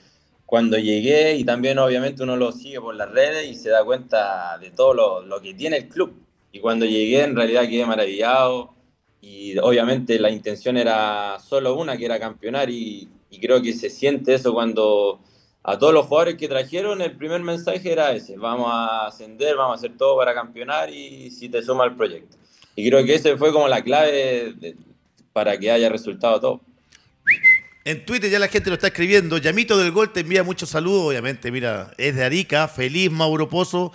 cuando 0.46 0.76
llegué 0.78 1.36
y 1.36 1.44
también 1.44 1.78
obviamente 1.78 2.22
uno 2.24 2.36
lo 2.36 2.50
sigue 2.52 2.80
por 2.80 2.94
las 2.94 3.10
redes 3.10 3.48
y 3.48 3.54
se 3.54 3.70
da 3.70 3.84
cuenta 3.84 4.58
de 4.58 4.70
todo 4.72 4.94
lo, 4.94 5.22
lo 5.22 5.40
que 5.40 5.54
tiene 5.54 5.76
el 5.76 5.88
club. 5.88 6.12
Y 6.52 6.58
cuando 6.58 6.86
llegué 6.86 7.22
en 7.22 7.36
realidad 7.36 7.68
quedé 7.68 7.86
maravillado, 7.86 8.74
y 9.20 9.58
obviamente 9.58 10.18
la 10.18 10.30
intención 10.30 10.76
era 10.76 11.38
solo 11.38 11.74
una, 11.76 11.96
que 11.96 12.06
era 12.06 12.18
campeonar, 12.18 12.70
y, 12.70 13.08
creo 13.40 13.62
que 13.62 13.72
se 13.72 13.88
siente 13.90 14.34
eso 14.34 14.52
cuando 14.52 15.20
a 15.62 15.78
todos 15.78 15.94
los 15.94 16.06
jugadores 16.06 16.36
que 16.36 16.48
trajeron, 16.48 17.00
el 17.00 17.16
primer 17.16 17.40
mensaje 17.42 17.92
era 17.92 18.12
ese, 18.12 18.36
vamos 18.36 18.68
a 18.70 19.06
ascender, 19.06 19.56
vamos 19.56 19.76
a 19.76 19.78
hacer 19.78 19.96
todo 19.96 20.16
para 20.16 20.34
campeonar 20.34 20.90
y 20.90 21.30
si 21.30 21.48
te 21.48 21.62
suma 21.62 21.84
el 21.84 21.96
proyecto. 21.96 22.36
Y 22.76 22.88
creo 22.88 23.04
que 23.04 23.14
ese 23.14 23.36
fue 23.36 23.52
como 23.52 23.68
la 23.68 23.82
clave 23.82 24.54
para 25.32 25.58
que 25.58 25.70
haya 25.70 25.88
resultado 25.88 26.40
todo. 26.40 26.60
En 27.84 28.04
Twitter 28.04 28.30
ya 28.30 28.38
la 28.38 28.48
gente 28.48 28.70
lo 28.70 28.74
está 28.74 28.88
escribiendo. 28.88 29.38
Llamito 29.38 29.78
del 29.78 29.90
Gol 29.90 30.12
te 30.12 30.20
envía 30.20 30.42
muchos 30.42 30.68
saludos, 30.68 31.04
obviamente. 31.06 31.50
Mira, 31.50 31.92
es 31.98 32.14
de 32.14 32.24
Arica. 32.24 32.68
Feliz 32.68 33.10
Mauro 33.10 33.48
Pozo 33.48 33.92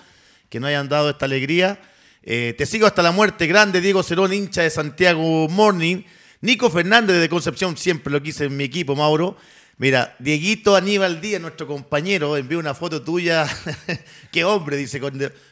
que 0.49 0.59
no 0.59 0.67
hayan 0.67 0.89
dado 0.89 1.09
esta 1.09 1.25
alegría. 1.25 1.79
Eh, 2.23 2.55
te 2.57 2.65
sigo 2.65 2.87
hasta 2.87 3.03
la 3.03 3.11
muerte, 3.11 3.45
grande 3.45 3.81
Diego 3.81 4.03
Cerón, 4.03 4.33
hincha 4.33 4.63
de 4.63 4.69
Santiago 4.69 5.47
Morning. 5.49 6.03
Nico 6.41 6.69
Fernández 6.69 7.19
de 7.19 7.29
Concepción, 7.29 7.77
siempre 7.77 8.11
lo 8.11 8.21
quise 8.21 8.45
en 8.45 8.57
mi 8.57 8.63
equipo, 8.63 8.95
Mauro. 8.95 9.37
Mira, 9.77 10.15
Dieguito 10.19 10.75
Aníbal 10.75 11.19
Díaz, 11.19 11.41
nuestro 11.41 11.67
compañero, 11.67 12.37
envió 12.37 12.59
una 12.59 12.73
foto 12.73 13.01
tuya. 13.01 13.45
Qué 14.31 14.45
hombre, 14.45 14.77
dice. 14.77 15.01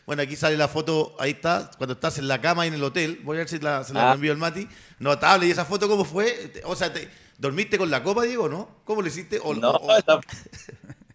Bueno, 0.06 0.22
aquí 0.22 0.36
sale 0.36 0.56
la 0.56 0.70
foto, 0.70 1.16
ahí 1.20 1.32
está, 1.32 1.70
cuando 1.78 1.94
estás 1.94 2.18
en 2.18 2.28
la 2.28 2.40
cama 2.40 2.66
y 2.66 2.70
en 2.70 2.76
el 2.76 2.84
hotel. 2.84 3.20
Voy 3.24 3.38
a 3.38 3.40
ver 3.40 3.50
si 3.50 3.60
la, 3.60 3.84
se 3.84 3.94
la 3.94 4.12
ah. 4.12 4.14
envió 4.14 4.32
el 4.32 4.38
Mati. 4.38 4.68
Notable. 5.00 5.48
¿Y 5.48 5.52
esa 5.52 5.66
foto 5.66 5.90
cómo 5.90 6.06
fue? 6.06 6.54
O 6.64 6.76
sea, 6.76 6.94
¿dormiste 7.38 7.78
con 7.78 7.92
la 7.92 8.02
copa, 8.02 8.24
Diego, 8.24 8.48
no? 8.48 8.70
¿Cómo 8.86 9.02
lo 9.02 9.08
hiciste? 9.08 9.40
no, 9.60 9.82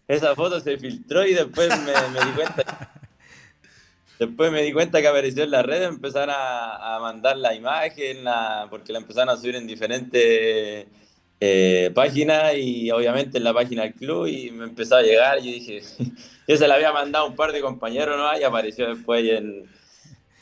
Esa, 0.07 0.35
foto 0.35 0.61
se 0.61 0.77
filtró 0.77 1.27
y 1.27 1.35
después 1.35 1.69
me, 1.81 1.93
me 2.11 2.25
di 2.27 2.33
cuenta 2.33 2.93
Después 4.19 4.51
me 4.51 4.63
di 4.63 4.73
cuenta 4.73 5.01
que 5.01 5.07
apareció 5.07 5.45
en 5.45 5.53
la 5.53 5.63
red, 5.63 5.85
empezaron 5.85 6.35
a, 6.37 6.99
mandar 7.01 7.37
la 7.37 7.55
imagen, 7.55 8.25
porque 8.69 8.93
la 8.93 8.99
empezaron 8.99 9.29
a 9.29 9.37
subir 9.37 9.55
en 9.55 9.67
diferentes 9.67 10.87
eh, 11.41 11.93
páginas 11.95 12.55
y 12.57 12.91
obviamente 12.91 13.39
en 13.39 13.45
la 13.45 13.55
página 13.55 13.83
del 13.83 13.95
club 13.95 14.27
y 14.27 14.51
me 14.51 14.65
empezó 14.65 14.97
a 14.97 15.03
llegar 15.03 15.39
y 15.39 15.53
dije, 15.53 15.83
yo 16.49 16.57
se 16.57 16.67
la 16.67 16.75
había 16.75 16.93
mandado 16.93 17.27
a 17.27 17.29
un 17.29 17.37
par 17.37 17.53
de 17.53 17.61
compañeros 17.61 18.17
¿no? 18.17 18.39
y 18.39 18.43
apareció 18.43 18.93
después 18.93 19.25
en, 19.25 19.69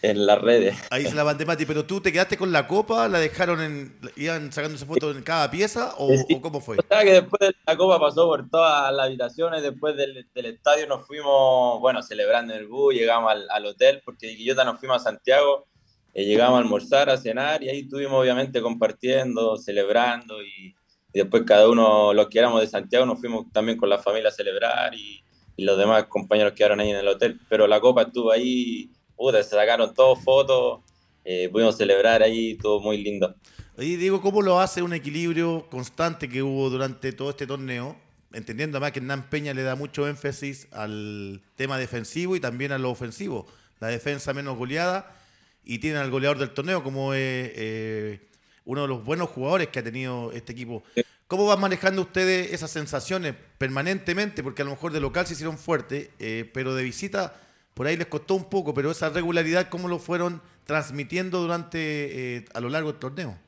en 0.01 0.25
las 0.25 0.41
redes. 0.41 0.75
Ahí 0.91 1.05
se 1.05 1.15
la 1.15 1.25
mandé, 1.25 1.45
Mati, 1.45 1.67
pero 1.67 1.85
tú 1.85 2.01
te 2.01 2.13
quedaste 2.13 2.39
con 2.39 2.51
la 2.51 2.67
copa, 2.67 3.09
la 3.09 3.19
dejaron 3.19 3.61
en, 3.61 3.99
iban 4.17 4.51
sacando 4.53 4.77
esa 4.77 4.87
foto 4.87 5.11
en 5.11 5.23
cada 5.23 5.51
pieza 5.51 5.95
o, 5.99 6.09
cómo 6.41 6.61
fue? 6.61 6.79
O 6.79 6.85
sea 6.89 7.05
que 7.05 7.13
después 7.13 7.41
de 7.41 7.55
la 7.67 7.77
copa 7.77 8.01
pasó 8.01 8.27
por 8.27 8.49
todas 8.49 8.91
las 8.91 9.07
habitaciones, 9.07 9.63
después 9.63 9.97
del, 9.97 10.27
del 10.35 10.47
estadio 10.47 10.87
nos 10.87 11.07
fuimos, 11.07 11.79
bueno, 11.81 12.03
celebrando 12.03 12.55
en 12.55 12.61
el 12.61 12.69
bus, 12.69 12.95
llegamos 12.95 13.31
al, 13.33 13.51
al 13.51 13.67
hotel, 13.67 14.01
porque 14.03 14.29
de 14.29 14.37
Quillota 14.37 14.65
nos 14.65 14.79
fuimos 14.79 15.03
a 15.03 15.11
Santiago, 15.11 15.67
eh, 16.15 16.25
llegamos 16.25 16.57
a 16.57 16.63
almorzar, 16.63 17.11
a 17.11 17.19
cenar 17.19 17.63
y 17.63 17.69
ahí 17.69 17.81
estuvimos 17.81 18.19
obviamente 18.19 18.63
compartiendo, 18.63 19.59
celebrando 19.59 20.43
y, 20.43 20.75
y, 21.17 21.21
después 21.21 21.45
cada 21.47 21.69
uno, 21.69 22.13
los 22.13 22.29
que 22.29 22.39
éramos 22.39 22.61
de 22.61 22.67
Santiago, 22.67 23.07
nos 23.07 23.21
fuimos 23.21 23.51
también 23.53 23.79
con 23.79 23.89
la 23.89 23.99
familia 23.99 24.29
a 24.29 24.33
celebrar 24.33 24.95
y, 24.95 25.23
y 25.57 25.65
los 25.65 25.79
demás 25.79 26.05
compañeros 26.05 26.53
quedaron 26.53 26.81
ahí 26.81 26.91
en 26.91 26.97
el 26.97 27.09
hotel, 27.09 27.41
pero 27.49 27.67
la 27.67 27.81
copa 27.81 28.03
estuvo 28.03 28.31
ahí 28.31 28.91
puta, 29.17 29.43
se 29.43 29.51
sacaron 29.51 29.95
todos 29.95 30.23
fotos, 30.23 30.81
eh, 31.25 31.49
pudimos 31.51 31.77
celebrar 31.77 32.23
ahí, 32.23 32.57
todo 32.57 32.81
muy 32.81 33.03
lindo. 33.03 33.35
Oye, 33.77 33.97
Diego, 33.97 34.21
¿cómo 34.21 34.43
lo 34.43 34.61
hace 34.61 34.83
un 34.83 34.93
equilibrio 34.93 35.67
constante 35.71 36.29
que 36.29 36.43
hubo 36.43 36.71
durante 36.71 37.13
todo 37.13 37.31
este 37.31 37.47
torneo? 37.47 37.97
Entendiendo 38.33 38.77
además 38.77 38.93
que 38.93 38.99
Hernán 39.01 39.29
Peña 39.29 39.55
le 39.55 39.63
da 39.63 39.75
mucho 39.75 40.07
énfasis 40.07 40.69
al 40.73 41.43
tema 41.57 41.79
defensivo 41.79 42.37
y 42.37 42.41
también 42.41 42.73
a 42.73 42.79
lo 42.79 42.91
ofensivo. 42.91 43.47
La 43.81 43.89
defensa 43.89 44.33
menos 44.35 44.57
goleada 44.57 45.17
y 45.65 45.79
tienen 45.79 46.01
al 46.01 46.11
goleador 46.11 46.39
del 46.39 46.51
torneo 46.51 46.83
como 46.83 47.13
eh, 47.15 48.21
uno 48.65 48.83
de 48.83 48.89
los 48.89 49.05
buenos 49.05 49.31
jugadores 49.31 49.69
que 49.69 49.79
ha 49.79 49.83
tenido 49.83 50.33
este 50.33 50.53
equipo. 50.53 50.83
¿Cómo 51.29 51.47
van 51.47 51.61
manejando 51.61 52.03
ustedes 52.03 52.53
esas 52.53 52.71
sensaciones 52.71 53.35
permanentemente? 53.59 54.43
Porque 54.43 54.63
a 54.63 54.65
lo 54.65 54.73
mejor 54.73 54.93
de 54.93 55.01
local 55.01 55.27
se 55.27 55.35
hicieron 55.35 55.59
fuertes, 55.59 56.11
eh, 56.19 56.49
pero 56.53 56.75
de 56.75 56.85
visita 56.85 57.35
por 57.77 57.87
ahí 57.87 57.97
les 57.99 58.07
costó 58.07 58.35
un 58.35 58.49
poco, 58.49 58.73
pero 58.73 58.91
esa 58.91 59.11
regularidad, 59.11 59.69
¿cómo 59.69 59.87
lo 59.87 59.99
fueron 59.99 60.41
transmitiendo 60.65 61.43
durante, 61.43 62.37
eh, 62.37 62.45
a 62.55 62.61
lo 62.61 62.71
largo 62.71 62.91
del 62.91 62.99
torneo? 62.99 63.39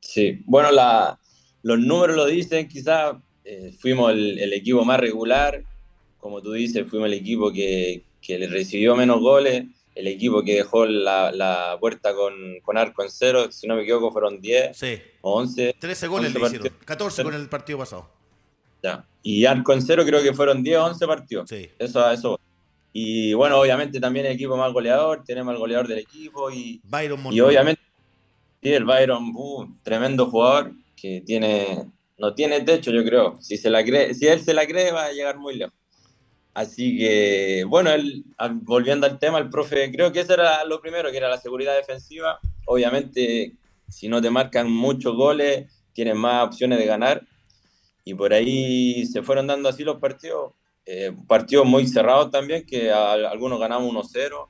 Sí, 0.00 0.42
bueno, 0.44 0.68
los 1.62 1.78
números 1.78 2.14
lo 2.14 2.26
dicen, 2.26 2.68
quizás 2.68 3.16
eh, 3.42 3.74
fuimos 3.78 4.12
el, 4.12 4.52
equipo 4.52 4.84
más 4.84 5.00
regular, 5.00 5.64
como 6.18 6.42
tú 6.42 6.52
dices, 6.52 6.86
fuimos 6.86 7.06
el 7.06 7.14
equipo 7.14 7.50
que, 7.50 8.04
que 8.20 8.38
le 8.38 8.48
recibió 8.48 8.96
menos 8.96 9.20
goles, 9.20 9.64
el 9.94 10.06
equipo 10.06 10.42
que 10.42 10.54
dejó 10.54 10.86
la, 10.86 11.32
la 11.32 11.76
puerta 11.78 12.14
con, 12.14 12.60
con, 12.62 12.78
arco 12.78 13.02
en 13.02 13.10
cero, 13.10 13.50
si 13.50 13.66
no 13.66 13.76
me 13.76 13.82
equivoco 13.82 14.10
fueron 14.10 14.40
10 14.40 14.76
sí. 14.76 14.98
o 15.20 15.34
11. 15.34 15.76
13 15.78 16.06
goles 16.08 16.34
le 16.34 16.40
hicieron, 16.40 16.68
14 16.84 17.24
con 17.24 17.34
el 17.34 17.48
partido 17.48 17.78
pasado. 17.78 18.08
Ya. 18.82 19.04
Y 19.22 19.44
arco 19.44 19.72
en 19.72 19.82
cero 19.82 20.04
creo 20.06 20.22
que 20.22 20.32
fueron 20.32 20.62
10 20.62 20.78
o 20.78 20.84
11 20.86 21.06
partidos. 21.06 21.48
Sí. 21.48 21.70
Eso, 21.78 22.10
eso. 22.10 22.40
Y 22.92 23.32
bueno, 23.34 23.58
obviamente 23.58 24.00
también 24.00 24.26
el 24.26 24.32
equipo 24.32 24.56
más 24.56 24.72
goleador, 24.72 25.24
tenemos 25.24 25.52
al 25.52 25.58
goleador 25.58 25.88
del 25.88 25.98
equipo 25.98 26.50
y, 26.50 26.80
y 27.30 27.40
obviamente 27.40 27.80
sí, 28.62 28.72
el 28.72 28.84
Byron, 28.84 29.32
uh, 29.34 29.66
tremendo 29.82 30.26
jugador 30.26 30.72
que 30.94 31.22
tiene, 31.22 31.86
no 32.18 32.34
tiene 32.34 32.60
techo, 32.60 32.90
yo 32.90 33.02
creo. 33.04 33.38
Si, 33.40 33.56
se 33.56 33.70
la 33.70 33.82
cree, 33.82 34.14
si 34.14 34.26
él 34.26 34.40
se 34.40 34.52
la 34.52 34.66
cree, 34.66 34.92
va 34.92 35.06
a 35.06 35.12
llegar 35.12 35.38
muy 35.38 35.56
lejos. 35.56 35.74
Así 36.54 36.98
que, 36.98 37.64
bueno, 37.66 37.90
volviendo 38.62 39.06
al 39.06 39.18
tema, 39.18 39.38
el 39.38 39.48
profe, 39.48 39.90
creo 39.90 40.12
que 40.12 40.20
eso 40.20 40.34
era 40.34 40.64
lo 40.64 40.80
primero, 40.80 41.10
que 41.10 41.16
era 41.16 41.28
la 41.28 41.38
seguridad 41.38 41.74
defensiva. 41.74 42.38
Obviamente, 42.66 43.54
si 43.88 44.08
no 44.08 44.20
te 44.20 44.30
marcan 44.30 44.70
muchos 44.70 45.16
goles, 45.16 45.72
tienes 45.94 46.14
más 46.14 46.44
opciones 46.44 46.78
de 46.78 46.86
ganar. 46.86 47.26
Y 48.04 48.14
por 48.14 48.34
ahí 48.34 49.06
se 49.06 49.22
fueron 49.22 49.46
dando 49.46 49.68
así 49.68 49.82
los 49.82 49.98
partidos. 49.98 50.52
Eh, 50.84 51.16
partidos 51.26 51.64
muy 51.64 51.86
cerrados 51.86 52.30
también, 52.30 52.66
que 52.66 52.92
algunos 52.92 53.58
ganamos 53.58 53.90
1-0. 53.90 54.48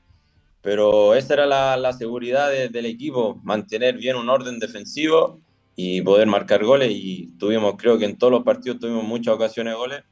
Pero 0.60 1.14
esa 1.14 1.34
era 1.34 1.46
la, 1.46 1.76
la 1.76 1.92
seguridad 1.92 2.50
del 2.50 2.86
equipo, 2.86 3.40
mantener 3.44 3.96
bien 3.96 4.16
un 4.16 4.28
orden 4.28 4.58
defensivo 4.58 5.40
y 5.76 6.02
poder 6.02 6.26
marcar 6.26 6.64
goles. 6.64 6.90
Y 6.92 7.36
tuvimos, 7.38 7.74
creo 7.76 7.96
que 7.96 8.06
en 8.06 8.18
todos 8.18 8.32
los 8.32 8.42
partidos 8.42 8.80
tuvimos 8.80 9.04
muchas 9.04 9.34
ocasiones 9.34 9.74
de 9.74 9.78
goles 9.78 10.02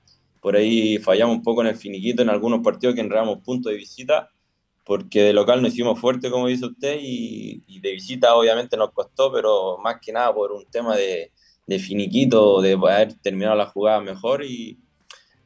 por 0.40 0.56
ahí 0.56 0.98
fallamos 0.98 1.36
un 1.36 1.42
poco 1.42 1.60
en 1.60 1.68
el 1.68 1.76
finiquito 1.76 2.22
en 2.22 2.30
algunos 2.30 2.60
partidos 2.60 2.94
que 2.94 3.02
enredamos 3.02 3.40
puntos 3.40 3.72
de 3.72 3.78
visita, 3.78 4.30
porque 4.84 5.22
de 5.22 5.32
local 5.32 5.60
no 5.62 5.68
hicimos 5.68 6.00
fuerte, 6.00 6.30
como 6.30 6.48
dice 6.48 6.66
usted, 6.66 6.98
y, 7.00 7.78
de 7.80 7.92
visita 7.92 8.34
obviamente 8.34 8.76
nos 8.76 8.92
costó, 8.92 9.32
pero 9.32 9.78
más 9.78 9.96
que 10.00 10.12
nada 10.12 10.34
por 10.34 10.52
un 10.52 10.66
tema 10.66 10.96
de, 10.96 11.30
finiquito, 11.78 12.60
de 12.60 12.72
haber 12.72 13.14
terminado 13.14 13.54
la 13.54 13.66
jugada 13.66 14.00
mejor 14.00 14.44
y 14.44 14.78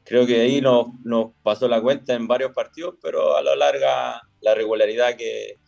creo 0.03 0.25
que 0.25 0.41
ahí 0.41 0.59
nos, 0.59 0.87
nos, 1.03 1.31
pasó 1.43 1.67
la 1.67 1.81
cuenta 1.81 2.13
en 2.13 2.27
varios 2.27 2.51
partidos, 2.51 2.95
pero 3.01 3.37
a 3.37 3.43
lo 3.43 3.55
larga 3.55 4.21
la 4.41 4.55
regularidad 4.55 5.15
que, 5.15 5.59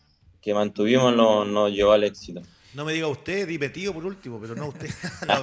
que 0.41 0.53
mantuvimos 0.53 1.15
nos, 1.15 1.47
nos 1.47 1.71
llevó 1.71 1.91
al 1.91 2.03
éxito. 2.03 2.41
No 2.73 2.85
me 2.85 2.93
diga 2.93 3.07
usted, 3.07 3.47
di 3.47 3.57
metido 3.57 3.93
por 3.93 4.05
último, 4.05 4.39
pero 4.39 4.55
no 4.55 4.67
usted. 4.67 4.89
no, 5.27 5.41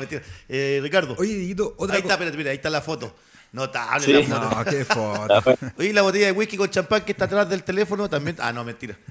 eh, 0.49 0.81
Ricardo. 0.83 1.17
Oye, 1.19 1.35
Dito, 1.35 1.75
otra 1.79 1.97
Ahí 1.97 2.03
está, 2.03 2.15
espérate, 2.15 2.37
mira, 2.37 2.51
ahí 2.51 2.57
está 2.57 2.71
la 2.71 2.81
foto. 2.81 3.15
Notable 3.53 4.27
la 4.27 4.41
foto. 4.41 4.57
No, 4.57 4.65
qué 4.65 4.85
foto. 4.85 5.43
Oye, 5.79 5.93
la 5.93 6.03
botella 6.03 6.27
de 6.27 6.33
whisky 6.33 6.57
con 6.57 6.69
champán 6.69 7.05
que 7.05 7.13
está 7.13 7.27
atrás 7.27 7.49
del 7.49 7.63
teléfono 7.63 8.09
también. 8.11 8.37
Ah, 8.41 8.53
no, 8.53 8.65
mentira. 8.65 8.99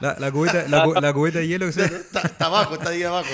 La, 0.00 0.16
la 0.18 0.30
cubeta, 0.30 0.68
la, 0.68 1.12
cubeta 1.14 1.38
de 1.38 1.48
hielo 1.48 1.64
que 1.64 1.72
se... 1.72 1.84
está, 1.86 2.20
está, 2.20 2.44
abajo, 2.44 2.74
está 2.74 2.90
ahí 2.90 3.02
abajo. 3.02 3.30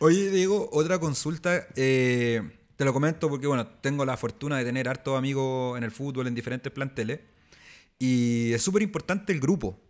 Oye, 0.00 0.30
Diego, 0.30 0.68
otra 0.70 0.98
consulta. 0.98 1.66
Eh, 1.76 2.42
te 2.76 2.84
lo 2.84 2.92
comento 2.92 3.30
porque, 3.30 3.46
bueno, 3.46 3.66
tengo 3.80 4.04
la 4.04 4.18
fortuna 4.18 4.58
de 4.58 4.64
tener 4.66 4.86
hartos 4.86 5.16
amigos 5.16 5.78
en 5.78 5.84
el 5.84 5.90
fútbol 5.90 6.26
en 6.26 6.34
diferentes 6.34 6.70
planteles. 6.70 7.20
Y 7.98 8.52
es 8.52 8.60
súper 8.60 8.82
importante 8.82 9.32
el 9.32 9.40
grupo. 9.40 9.80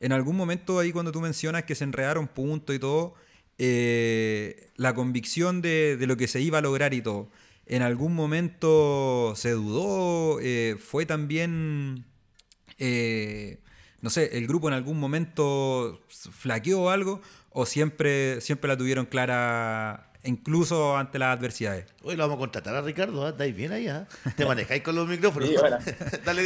En 0.00 0.12
algún 0.12 0.36
momento 0.36 0.78
ahí 0.78 0.92
cuando 0.92 1.12
tú 1.12 1.20
mencionas 1.20 1.64
que 1.64 1.74
se 1.74 1.84
enredaron 1.84 2.26
puntos 2.26 2.74
y 2.74 2.78
todo, 2.78 3.14
eh, 3.58 4.70
la 4.76 4.94
convicción 4.94 5.60
de, 5.60 5.98
lo 6.00 6.16
que 6.16 6.26
se 6.26 6.40
iba 6.40 6.58
a 6.58 6.62
lograr 6.62 6.94
y 6.94 7.02
todo. 7.02 7.28
En 7.66 7.82
algún 7.82 8.14
momento 8.14 9.34
se 9.36 9.50
dudó, 9.50 10.40
eh, 10.40 10.76
fue 10.80 11.04
también, 11.04 12.06
eh, 12.78 13.60
no 14.00 14.08
sé, 14.08 14.38
el 14.38 14.46
grupo 14.46 14.68
en 14.68 14.74
algún 14.74 14.98
momento 14.98 16.00
flaqueó 16.08 16.88
algo 16.88 17.20
o 17.50 17.66
siempre, 17.66 18.40
siempre 18.40 18.68
la 18.68 18.78
tuvieron 18.78 19.04
clara 19.04 20.10
incluso 20.24 20.96
ante 20.96 21.18
las 21.18 21.36
adversidades. 21.36 21.86
Hoy 22.02 22.16
lo 22.16 22.24
vamos 22.24 22.36
a 22.36 22.40
contratar 22.40 22.74
a 22.74 22.80
Ricardo, 22.80 23.28
¿estáis 23.28 23.54
bien 23.54 23.72
ahí? 23.72 23.86
Te 24.36 24.46
manejáis 24.46 24.82
con 24.82 24.94
los 24.94 25.06
micrófonos. 25.06 25.50
Dale, 26.24 26.42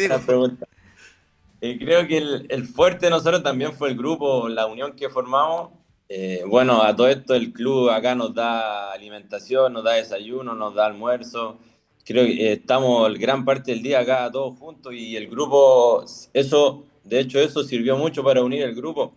digo. 1.66 1.84
creo 1.84 2.06
que 2.06 2.18
el, 2.18 2.46
el, 2.50 2.64
fuerte 2.64 3.06
de 3.06 3.10
nosotros 3.10 3.42
también 3.42 3.72
fue 3.72 3.90
el 3.90 3.96
grupo, 3.96 4.48
la 4.48 4.66
unión 4.66 4.92
que 4.94 5.08
formamos 5.08 5.70
eh, 6.08 6.44
bueno, 6.46 6.82
a 6.82 6.94
todo 6.94 7.08
esto 7.08 7.34
el 7.34 7.52
club 7.52 7.88
acá 7.90 8.14
nos 8.14 8.34
da 8.34 8.92
alimentación, 8.92 9.72
nos 9.72 9.84
da 9.84 9.92
desayuno, 9.94 10.54
nos 10.54 10.74
da 10.74 10.86
almuerzo. 10.86 11.58
Creo 12.04 12.24
que 12.26 12.50
eh, 12.50 12.52
estamos 12.52 13.18
gran 13.18 13.44
parte 13.44 13.72
del 13.72 13.82
día 13.82 14.00
acá 14.00 14.30
todos 14.30 14.58
juntos 14.58 14.92
y 14.94 15.16
el 15.16 15.28
grupo, 15.28 16.04
eso, 16.34 16.84
de 17.04 17.20
hecho 17.20 17.40
eso 17.40 17.64
sirvió 17.64 17.96
mucho 17.96 18.22
para 18.22 18.42
unir 18.42 18.62
el 18.62 18.74
grupo. 18.74 19.14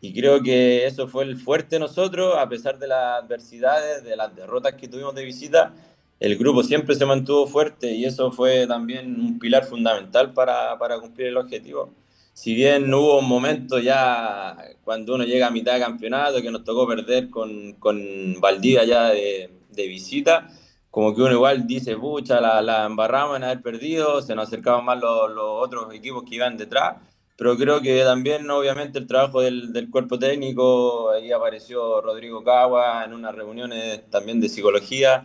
Y 0.00 0.12
creo 0.12 0.42
que 0.42 0.86
eso 0.86 1.08
fue 1.08 1.24
el 1.24 1.36
fuerte 1.36 1.76
de 1.76 1.80
nosotros, 1.80 2.36
a 2.36 2.48
pesar 2.48 2.78
de 2.78 2.88
las 2.88 3.22
adversidades, 3.22 4.04
de 4.04 4.16
las 4.16 4.34
derrotas 4.34 4.74
que 4.74 4.88
tuvimos 4.88 5.14
de 5.14 5.24
visita, 5.24 5.74
el 6.22 6.36
grupo 6.36 6.62
siempre 6.62 6.94
se 6.94 7.04
mantuvo 7.04 7.48
fuerte 7.48 7.92
y 7.92 8.04
eso 8.04 8.30
fue 8.30 8.64
también 8.68 9.20
un 9.20 9.40
pilar 9.40 9.64
fundamental 9.64 10.32
para, 10.32 10.78
para 10.78 11.00
cumplir 11.00 11.26
el 11.26 11.36
objetivo. 11.36 11.92
Si 12.32 12.54
bien 12.54 12.94
hubo 12.94 13.18
un 13.18 13.28
momento 13.28 13.80
ya 13.80 14.56
cuando 14.84 15.16
uno 15.16 15.24
llega 15.24 15.48
a 15.48 15.50
mitad 15.50 15.74
de 15.74 15.80
campeonato 15.80 16.40
que 16.40 16.52
nos 16.52 16.62
tocó 16.62 16.86
perder 16.86 17.28
con, 17.28 17.72
con 17.72 18.40
Valdivia 18.40 18.84
ya 18.84 19.08
de, 19.10 19.50
de, 19.70 19.88
visita, 19.88 20.48
como 20.92 21.12
que 21.12 21.22
uno 21.22 21.32
igual 21.32 21.66
dice, 21.66 21.96
pucha, 21.96 22.40
la, 22.40 22.62
la 22.62 22.86
embarramos 22.86 23.36
en 23.36 23.42
haber 23.42 23.60
perdido, 23.60 24.22
se 24.22 24.36
nos 24.36 24.46
acercaban 24.46 24.84
más 24.84 25.00
los, 25.00 25.28
los, 25.28 25.44
otros 25.44 25.92
equipos 25.92 26.22
que 26.22 26.36
iban 26.36 26.56
detrás, 26.56 26.98
pero 27.36 27.56
creo 27.56 27.80
que 27.80 28.04
también 28.04 28.48
obviamente 28.48 29.00
el 29.00 29.08
trabajo 29.08 29.40
del, 29.40 29.72
del 29.72 29.90
cuerpo 29.90 30.20
técnico, 30.20 31.10
ahí 31.10 31.32
apareció 31.32 32.00
Rodrigo 32.00 32.44
Cagua 32.44 33.04
en 33.04 33.12
unas 33.12 33.34
reuniones 33.34 34.08
también 34.08 34.40
de 34.40 34.48
psicología, 34.48 35.24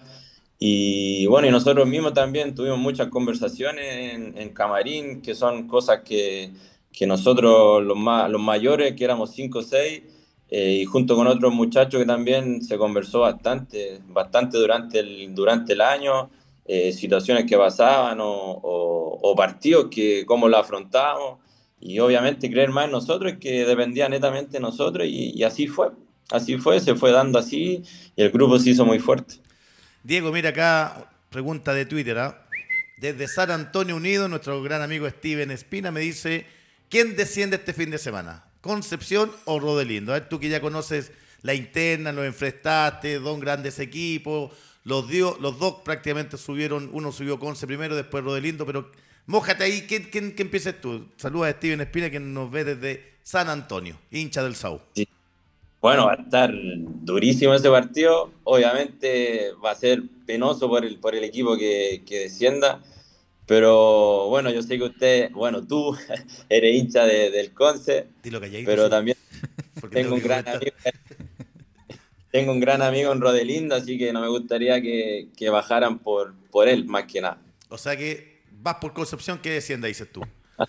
y 0.59 1.25
bueno, 1.27 1.47
y 1.47 1.51
nosotros 1.51 1.87
mismos 1.87 2.13
también 2.13 2.55
tuvimos 2.55 2.79
muchas 2.79 3.09
conversaciones 3.09 4.35
en, 4.35 4.49
camarín, 4.49 5.21
que 5.21 5.35
son 5.35 5.67
cosas 5.67 6.01
que 6.03 6.51
que 6.97 7.05
nosotros 7.05 7.83
los, 7.83 7.95
más, 7.95 8.27
los 8.27 8.41
mayores, 8.41 8.95
que 8.95 9.03
éramos 9.03 9.29
5 9.31 9.59
o 9.59 9.61
6, 9.61 10.03
y 10.49 10.85
junto 10.85 11.15
con 11.15 11.27
otros 11.27 11.53
muchachos 11.53 11.99
que 11.99 12.07
también 12.07 12.63
se 12.63 12.77
conversó 12.77 13.19
bastante, 13.19 14.01
bastante 14.07 14.57
durante 14.57 14.99
el, 14.99 15.35
durante 15.35 15.73
el 15.73 15.81
año, 15.81 16.31
eh, 16.65 16.91
situaciones 16.91 17.45
que 17.45 17.55
pasaban 17.55 18.19
o, 18.19 18.25
o, 18.25 19.35
partidos 19.35 19.87
que 19.91 20.25
cómo 20.25 20.49
lo 20.49 20.57
afrontamos 20.57 21.39
y 21.79 21.99
obviamente 21.99 22.49
creer 22.49 22.71
más 22.71 22.85
en 22.85 22.91
nosotros 22.91 23.33
que 23.39 23.65
dependía 23.65 24.09
netamente 24.09 24.53
de 24.53 24.59
nosotros 24.59 25.07
y, 25.07 25.43
así 25.43 25.67
fue, 25.67 25.89
así 26.31 26.57
fue, 26.57 26.79
se 26.79 26.95
fue 26.95 27.11
dando 27.11 27.37
así 27.37 27.83
y 28.15 28.23
el 28.23 28.31
grupo 28.31 28.57
se 28.57 28.71
hizo 28.71 28.85
muy 28.85 28.99
fuerte. 28.99 29.35
Diego, 30.07 30.31
mira 30.31 30.51
acá, 30.51 31.11
pregunta 31.29 31.73
de 31.73 31.85
Twitter, 31.85 32.17
¿ah? 32.17 32.47
desde 32.95 33.27
San 33.27 33.51
Antonio 33.51 33.97
Unido, 33.97 34.29
nuestro 34.29 34.63
gran 34.63 34.81
amigo 34.81 35.09
Steven 35.09 35.51
Espina 35.51 35.91
me 35.91 35.99
dice 35.99 36.45
¿Quién 36.89 37.17
desciende 37.17 37.57
este 37.57 37.73
fin 37.73 37.91
de 37.91 37.97
semana? 37.97 38.45
¿Concepción 38.61 39.29
o 39.43 39.59
Rodelindo? 39.59 40.13
A 40.13 40.19
ver, 40.19 40.29
tú 40.29 40.39
que 40.39 40.47
ya 40.47 40.61
conoces 40.61 41.11
la 41.41 41.55
interna, 41.55 42.13
lo 42.13 42.23
enfrentaste, 42.23 43.19
dos 43.19 43.37
grandes 43.41 43.79
equipos, 43.79 44.53
los, 44.85 45.11
los 45.11 45.59
dos 45.59 45.81
prácticamente 45.83 46.37
subieron, 46.37 46.89
uno 46.93 47.11
subió 47.11 47.37
Conce 47.37 47.67
primero, 47.67 47.93
después 47.93 48.23
Rodelindo, 48.23 48.65
pero 48.65 48.89
mójate 49.25 49.65
ahí, 49.65 49.87
¿quién, 49.89 50.03
quién, 50.09 50.49
tú? 50.79 51.05
Saluda 51.17 51.49
a 51.49 51.51
Steven 51.51 51.81
Espina, 51.81 52.09
que 52.09 52.21
nos 52.21 52.49
ve 52.49 52.63
desde 52.63 53.15
San 53.23 53.49
Antonio, 53.49 53.99
hincha 54.09 54.41
del 54.41 54.55
Sau. 54.55 54.81
Bueno, 55.81 56.07
va 56.07 56.13
a 56.13 56.21
estar 56.21 56.51
durísimo 56.53 57.53
ese 57.53 57.69
partido, 57.69 58.31
obviamente 58.43 59.51
va 59.63 59.71
a 59.71 59.75
ser 59.75 60.03
penoso 60.25 60.67
por 60.67 60.83
el, 60.83 60.97
por 60.97 61.15
el 61.15 61.23
equipo 61.23 61.55
que, 61.57 62.03
que 62.05 62.19
descienda 62.19 62.81
pero 63.47 64.27
bueno, 64.27 64.51
yo 64.51 64.61
sé 64.61 64.77
que 64.77 64.83
usted, 64.83 65.31
bueno, 65.31 65.65
tú 65.65 65.97
eres 66.49 66.75
hincha 66.75 67.05
del 67.05 67.53
Conce, 67.53 68.07
pero 68.65 68.89
también 68.89 69.17
tengo 69.91 70.15
un, 70.15 70.21
gran 70.21 70.45
amigo, 70.47 70.75
tengo 72.29 72.51
un 72.51 72.59
gran 72.59 72.81
amigo 72.81 73.13
en 73.13 73.21
Rodelindo, 73.21 73.73
así 73.73 73.97
que 73.97 74.11
no 74.11 74.19
me 74.19 74.27
gustaría 74.27 74.81
que, 74.81 75.29
que, 75.37 75.49
bajaran 75.49 75.99
por, 75.99 76.35
por 76.51 76.67
él, 76.67 76.85
más 76.85 77.05
que 77.05 77.21
nada. 77.21 77.41
O 77.69 77.77
sea 77.77 77.95
que 77.95 78.41
vas 78.51 78.75
por 78.75 78.93
Concepción, 78.93 79.39
que 79.39 79.51
descienda, 79.51 79.87
dices 79.87 80.11
tú. 80.11 80.21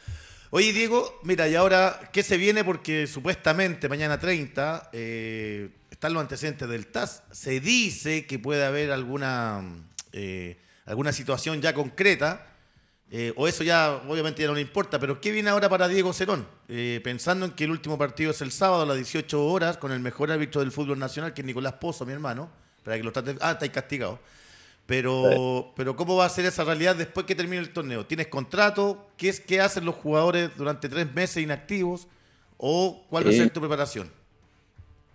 Oye, 0.51 0.73
Diego, 0.73 1.21
mira, 1.25 1.47
y 1.49 1.55
ahora, 1.55 2.11
¿qué 2.13 2.23
se 2.23 2.37
viene? 2.37 2.65
Porque 2.65 3.07
supuestamente 3.07 3.89
mañana 3.89 4.19
30 4.19 4.91
eh, 4.93 5.71
están 5.91 6.15
los 6.15 6.23
antecedentes 6.23 6.69
del 6.69 6.87
TAS. 6.87 7.23
Se 7.31 7.61
dice 7.61 8.27
que 8.27 8.39
puede 8.39 8.65
haber 8.65 8.91
alguna, 8.91 9.63
eh, 10.13 10.59
alguna 10.87 11.13
situación 11.13 11.61
ya 11.61 11.75
concreta 11.75 12.47
eh, 13.11 13.33
o 13.37 13.49
eso 13.49 13.65
ya 13.65 14.03
obviamente 14.07 14.43
ya 14.43 14.49
no 14.49 14.55
le 14.55 14.61
importa, 14.61 14.99
pero 14.99 15.19
¿qué 15.19 15.31
viene 15.31 15.49
ahora 15.49 15.69
para 15.69 15.89
Diego 15.89 16.13
Cerón? 16.13 16.47
Eh, 16.69 17.01
pensando 17.03 17.47
en 17.47 17.53
que 17.53 17.65
el 17.65 17.71
último 17.71 17.97
partido 17.97 18.33
es 18.33 18.43
el 18.43 18.53
sábado 18.53 18.83
a 18.83 18.87
las 18.87 18.97
18 18.97 19.47
horas 19.47 19.79
con 19.79 19.93
el 19.93 20.01
mejor 20.01 20.31
árbitro 20.31 20.61
del 20.61 20.73
fútbol 20.73 20.99
nacional, 20.99 21.33
que 21.33 21.41
es 21.41 21.47
Nicolás 21.47 21.75
Pozo, 21.75 22.05
mi 22.05 22.13
hermano, 22.13 22.51
para 22.85 22.99
que 22.99 23.03
lo 23.03 23.13
trate... 23.13 23.37
Ah, 23.41 23.53
estáis 23.53 23.73
castigado. 23.73 24.21
Pero, 24.89 25.71
pero 25.77 25.95
¿cómo 25.95 26.17
va 26.17 26.25
a 26.25 26.31
ser 26.31 26.47
esa 26.47 26.65
realidad 26.65 26.97
después 26.97 27.27
que 27.27 27.35
termine 27.35 27.61
el 27.61 27.75
torneo? 27.75 28.07
¿Tienes 28.07 28.29
contrato? 28.29 29.11
¿Qué, 29.19 29.29
es, 29.29 29.39
qué 29.39 29.61
hacen 29.61 29.85
los 29.85 29.97
jugadores 29.97 30.49
durante 30.57 30.89
tres 30.89 31.13
meses 31.15 31.43
inactivos? 31.43 32.09
¿O 32.57 33.05
cuál 33.11 33.27
va 33.27 33.29
a 33.29 33.35
ser 33.35 33.51
tu 33.51 33.61
preparación? 33.61 34.11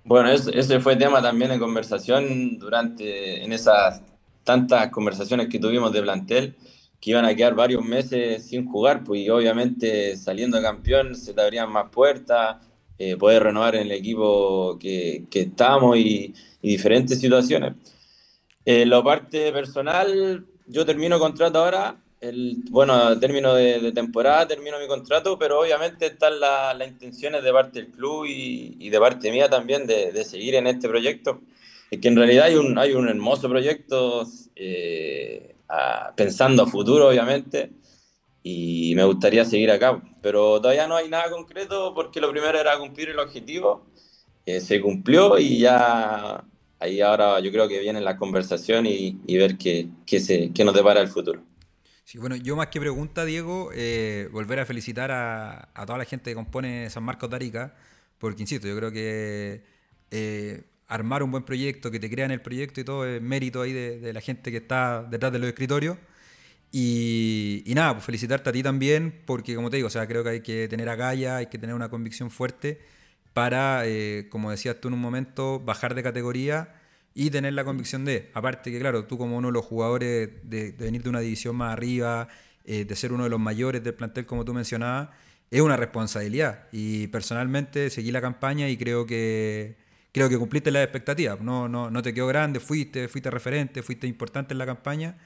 Bueno, 0.04 0.30
ese 0.30 0.80
fue 0.80 0.96
tema 0.96 1.24
también 1.24 1.50
de 1.50 1.58
conversación 1.58 2.60
durante, 2.60 3.44
en 3.44 3.52
esas 3.52 4.04
tantas 4.44 4.90
conversaciones 4.92 5.48
que 5.48 5.58
tuvimos 5.58 5.92
de 5.92 6.04
plantel 6.04 6.56
que 7.02 7.10
iban 7.10 7.26
a 7.26 7.34
quedar 7.34 7.56
varios 7.56 7.84
meses 7.84 8.46
sin 8.46 8.68
jugar, 8.68 9.04
pues 9.04 9.22
y 9.22 9.30
obviamente 9.32 10.16
saliendo 10.18 10.62
campeón 10.62 11.16
se 11.16 11.34
te 11.34 11.42
abrían 11.42 11.72
más 11.72 11.90
puertas, 11.90 12.58
eh, 13.00 13.18
poder 13.18 13.42
renovar 13.42 13.74
en 13.74 13.82
el 13.88 13.92
equipo 13.92 14.78
que, 14.80 15.26
estamos 15.34 15.98
y, 15.98 16.32
diferentes 16.62 17.20
situaciones. 17.20 17.74
En 18.66 18.90
la 18.90 19.04
parte 19.04 19.52
personal, 19.52 20.46
yo 20.68 20.86
termino 20.86 21.20
contrato 21.20 21.60
ahora, 21.60 21.98
el, 22.22 22.64
bueno, 22.70 23.20
término 23.20 23.54
de, 23.54 23.92
temporada, 23.92 24.48
termino 24.48 24.80
mi 24.80 24.88
contrato, 24.88 25.38
pero 25.38 25.60
obviamente 25.60 26.06
están 26.06 26.40
las 26.40 26.88
intenciones 26.88 27.44
de 27.44 27.52
parte 27.52 27.82
del 27.82 27.92
club 27.92 28.26
y, 28.26 28.90
de 28.90 29.00
parte 29.00 29.32
mía 29.32 29.50
también 29.50 29.86
de, 29.86 30.24
seguir 30.24 30.56
en 30.56 30.68
este 30.68 30.88
proyecto. 30.88 31.42
Es 31.92 32.00
que 32.00 32.08
en 32.08 32.16
realidad 32.16 32.46
hay 32.46 32.56
un, 32.56 32.78
hay 32.78 32.94
un 32.94 33.10
hermoso 33.10 33.50
proyecto 33.50 34.26
eh, 34.56 35.56
pensando 36.16 36.64
a 36.64 36.68
futuro, 36.68 37.10
obviamente, 37.10 37.72
y 38.42 38.94
me 38.96 39.04
gustaría 39.04 39.44
seguir 39.44 39.72
acá. 39.72 40.02
Pero 40.22 40.62
todavía 40.62 40.88
no 40.88 40.96
hay 40.96 41.10
nada 41.10 41.30
concreto 41.30 41.94
porque 41.94 42.22
lo 42.22 42.32
primero 42.32 42.58
era 42.58 42.78
cumplir 42.80 43.10
el 43.10 43.20
objetivo. 43.20 43.86
Eh, 44.46 44.62
se 44.62 44.82
cumplió 44.82 45.38
y 45.38 45.60
ya 45.60 46.44
ahí 46.84 47.02
ahora 47.02 47.40
yo 47.40 47.52
creo 47.52 47.68
que 47.68 47.80
viene 47.80 48.02
la 48.02 48.18
conversación 48.18 48.86
y, 48.86 49.18
ver 49.38 49.58
qué, 49.58 49.88
qué, 50.06 50.20
se, 50.20 50.52
qué 50.54 50.64
nos 50.64 50.76
depara 50.76 51.02
el 51.02 51.08
futuro. 51.08 51.42
Sí, 52.04 52.18
bueno, 52.18 52.36
yo 52.36 52.56
más 52.56 52.68
que 52.68 52.80
pregunta, 52.80 53.24
Diego, 53.24 53.70
eh, 53.74 54.28
volver 54.32 54.60
a 54.60 54.66
felicitar 54.66 55.10
a, 55.12 55.70
a, 55.74 55.86
toda 55.86 55.98
la 55.98 56.06
gente 56.06 56.32
que 56.32 56.36
compone 56.36 56.90
San 56.90 57.04
Marcos 57.04 57.30
de 57.30 57.36
Arica, 57.38 57.76
porque 58.20 58.44
insisto, 58.44 58.68
yo 58.68 58.76
creo 58.76 58.92
que 58.92 59.64
eh, 60.12 60.64
armar 60.88 61.24
un 61.24 61.32
buen 61.32 61.44
proyecto, 61.44 61.90
que 61.90 62.00
te 62.00 62.10
crean 62.10 62.32
el 62.32 62.42
proyecto 62.42 62.82
y 62.82 62.84
todo 62.84 63.06
es 63.08 63.22
mérito 63.22 63.62
ahí 63.62 63.72
de, 63.72 64.00
de 64.00 64.14
la 64.14 64.20
gente 64.20 64.52
que 64.52 64.58
está 64.58 65.04
detrás 65.04 65.32
de 65.32 65.40
los 65.40 65.48
escritorios. 65.48 65.98
Y, 66.72 67.64
y, 67.66 67.76
nada, 67.76 67.94
pues 67.94 68.06
felicitarte 68.06 68.50
a 68.50 68.54
ti 68.54 68.64
también, 68.64 69.22
porque 69.26 69.56
como 69.56 69.70
te 69.70 69.78
digo, 69.78 69.88
o 69.88 69.92
sea, 69.92 70.08
creo 70.08 70.24
que 70.24 70.30
hay 70.30 70.42
que 70.42 70.68
tener 70.68 70.90
agallas, 70.90 71.34
hay 71.34 71.46
que 71.46 71.60
tener 71.60 71.76
una 71.76 71.90
convicción 71.90 72.32
fuerte 72.32 72.82
para, 73.34 73.86
eh, 73.86 74.28
como 74.30 74.52
decías 74.52 74.80
tú 74.80 74.88
en 74.88 74.96
un 74.96 75.02
momento, 75.02 75.60
bajar 75.60 75.96
de 75.96 76.04
categoría 76.04 76.76
y 77.14 77.30
tener 77.30 77.54
la 77.54 77.64
convicción 77.66 78.06
de, 78.06 78.32
aparte 78.34 78.72
que 78.72 78.80
claro, 78.80 79.06
tú 79.06 79.18
como 79.18 79.38
uno 79.38 79.50
de 79.50 79.54
los 79.54 79.66
jugadores 79.66 80.30
de, 80.44 80.72
venir 80.78 81.04
de 81.04 81.10
una 81.10 81.20
división 81.20 81.56
más 81.56 81.74
arriba, 81.74 82.28
eh, 82.66 82.86
de 82.86 82.96
ser 82.96 83.14
uno 83.14 83.24
de 83.26 83.30
los 83.30 83.40
mayores 83.40 83.84
del 83.84 83.94
plantel 83.96 84.26
como 84.26 84.46
tú 84.46 84.54
mencionabas, 84.54 85.10
es 85.52 85.62
una 85.62 85.78
responsabilidad. 85.78 86.68
Y 86.72 87.08
personalmente 87.08 87.90
seguí 87.90 88.12
la 88.12 88.22
campaña 88.22 88.70
y 88.70 88.78
creo 88.78 89.06
que 89.06 89.78
creo 90.12 90.30
que 90.30 90.38
cumpliste 90.38 90.72
las 90.72 90.84
expectativas. 90.84 91.42
No, 91.42 91.68
no, 91.70 91.90
no 91.92 92.02
te 92.02 92.14
quedó 92.14 92.28
grande, 92.28 92.60
fuiste, 92.60 93.08
fuiste 93.08 93.32
referente, 93.32 93.84
fuiste 93.84 94.08
importante 94.08 94.54
en 94.54 94.60
la 94.60 94.66
campaña. 94.66 95.18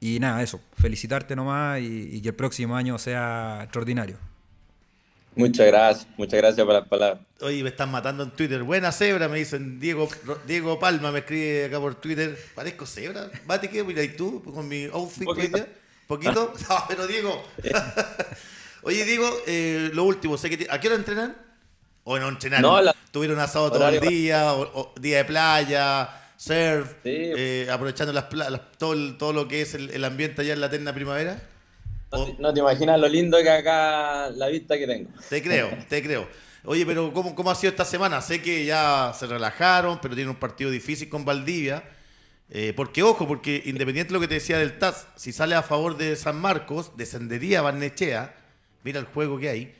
Y 0.00 0.20
nada, 0.20 0.42
eso, 0.42 0.60
felicitarte 0.78 1.36
nomás 1.36 1.80
y 1.80 2.20
que 2.22 2.28
el 2.30 2.34
próximo 2.34 2.76
año 2.76 2.98
sea 2.98 3.60
extraordinario. 3.62 4.18
Muchas 5.36 5.66
gracias, 5.66 6.08
muchas 6.16 6.38
gracias 6.38 6.64
por 6.64 6.74
las 6.74 6.88
palabras. 6.88 7.20
Oye, 7.42 7.62
me 7.62 7.68
están 7.68 7.90
matando 7.90 8.22
en 8.22 8.30
Twitter. 8.30 8.62
Buena 8.62 8.90
cebra, 8.90 9.28
me 9.28 9.38
dicen 9.38 9.78
Diego, 9.78 10.08
Diego 10.46 10.78
Palma, 10.78 11.12
me 11.12 11.18
escribe 11.18 11.66
acá 11.66 11.78
por 11.78 11.94
Twitter. 11.96 12.38
¿Parezco 12.54 12.86
cebra? 12.86 13.30
Bate, 13.44 13.68
¿qué? 13.68 13.84
Mira, 13.84 14.02
¿y 14.02 14.16
tú? 14.16 14.42
Con 14.42 14.66
mi 14.66 14.84
outfit. 14.84 15.26
¿Poquito? 15.26 15.58
¿Poquito? 16.06 16.54
No, 16.68 16.84
pero 16.88 17.06
Diego. 17.06 17.44
Oye, 18.82 19.04
Diego, 19.04 19.28
eh, 19.46 19.90
lo 19.92 20.04
último, 20.04 20.38
sé 20.38 20.48
que 20.48 20.66
¿a 20.70 20.80
qué 20.80 20.88
hora 20.88 20.96
entrenan? 20.96 21.36
¿O 22.04 22.18
no 22.18 22.28
entrenan? 22.28 22.62
No, 22.62 22.80
¿Tuvieron 23.10 23.38
asado 23.38 23.70
todo 23.70 23.86
el 23.88 24.00
día? 24.00 24.54
O, 24.54 24.94
día 24.98 25.18
de 25.18 25.24
playa? 25.26 26.08
¿Surf? 26.38 26.94
Eh, 27.04 27.68
aprovechando 27.70 28.14
las, 28.14 28.26
todo, 28.78 29.16
todo 29.18 29.34
lo 29.34 29.48
que 29.48 29.60
es 29.60 29.74
el, 29.74 29.90
el 29.90 30.02
ambiente 30.04 30.40
allá 30.40 30.54
en 30.54 30.60
la 30.60 30.68
eterna 30.68 30.94
primavera. 30.94 31.42
No, 32.38 32.54
te 32.54 32.60
imaginas 32.60 33.00
lo 33.00 33.08
lindo 33.08 33.36
que 33.38 33.50
acá 33.50 34.30
la 34.30 34.48
vista 34.48 34.78
que 34.78 34.86
tengo. 34.86 35.10
Te 35.28 35.42
creo, 35.42 35.70
te 35.88 36.02
creo. 36.02 36.28
Oye, 36.64 36.84
pero 36.86 37.12
¿cómo, 37.12 37.34
¿cómo 37.34 37.50
ha 37.50 37.54
sido 37.54 37.70
esta 37.70 37.84
semana? 37.84 38.20
Sé 38.20 38.42
que 38.42 38.64
ya 38.64 39.12
se 39.16 39.26
relajaron, 39.26 40.00
pero 40.00 40.14
tienen 40.14 40.30
un 40.30 40.36
partido 40.36 40.70
difícil 40.70 41.08
con 41.08 41.24
Valdivia. 41.24 41.84
Eh, 42.50 42.72
porque, 42.76 43.02
ojo, 43.02 43.26
porque 43.26 43.62
independiente 43.66 44.12
de 44.12 44.14
lo 44.14 44.20
que 44.20 44.28
te 44.28 44.34
decía 44.34 44.58
del 44.58 44.78
TAS, 44.78 45.08
si 45.16 45.32
sale 45.32 45.54
a 45.54 45.62
favor 45.62 45.96
de 45.96 46.14
San 46.16 46.40
Marcos, 46.40 46.92
descendería 46.96 47.62
Barnechea. 47.62 48.34
Mira 48.84 49.00
el 49.00 49.06
juego 49.06 49.38
que 49.38 49.48
hay. 49.48 49.74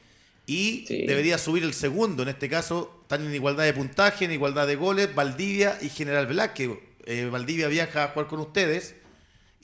Y 0.47 0.85
debería 1.07 1.39
subir 1.39 1.65
el 1.65 1.75
segundo. 1.75 2.23
En 2.23 2.29
este 2.29 2.49
caso, 2.49 3.01
están 3.03 3.25
en 3.25 3.35
igualdad 3.35 3.65
de 3.65 3.73
puntaje, 3.73 4.25
en 4.25 4.33
igualdad 4.33 4.67
de 4.67 4.77
goles, 4.77 5.12
Valdivia 5.15 5.79
y 5.81 5.89
General 5.89 6.27
Velázquez. 6.27 6.71
Eh, 7.05 7.29
Valdivia 7.31 7.69
viaja 7.69 8.05
a 8.05 8.09
jugar 8.09 8.29
con 8.29 8.41
ustedes 8.41 8.95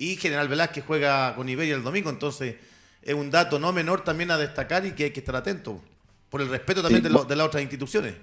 y 0.02 0.16
General 0.16 0.48
Velázquez 0.48 0.84
juega 0.84 1.32
con 1.36 1.48
Iberia 1.48 1.76
el 1.76 1.84
domingo, 1.84 2.10
entonces 2.10 2.56
es 3.02 3.14
un 3.14 3.30
dato 3.30 3.60
no 3.60 3.72
menor 3.72 4.02
también 4.02 4.32
a 4.32 4.36
destacar 4.36 4.84
y 4.84 4.92
que 4.92 5.04
hay 5.04 5.10
que 5.12 5.20
estar 5.20 5.36
atento, 5.36 5.80
por 6.28 6.42
el 6.42 6.48
respeto 6.48 6.82
también 6.82 7.04
de, 7.04 7.10
las 7.10 7.46
otras 7.46 7.62
instituciones. 7.62 8.16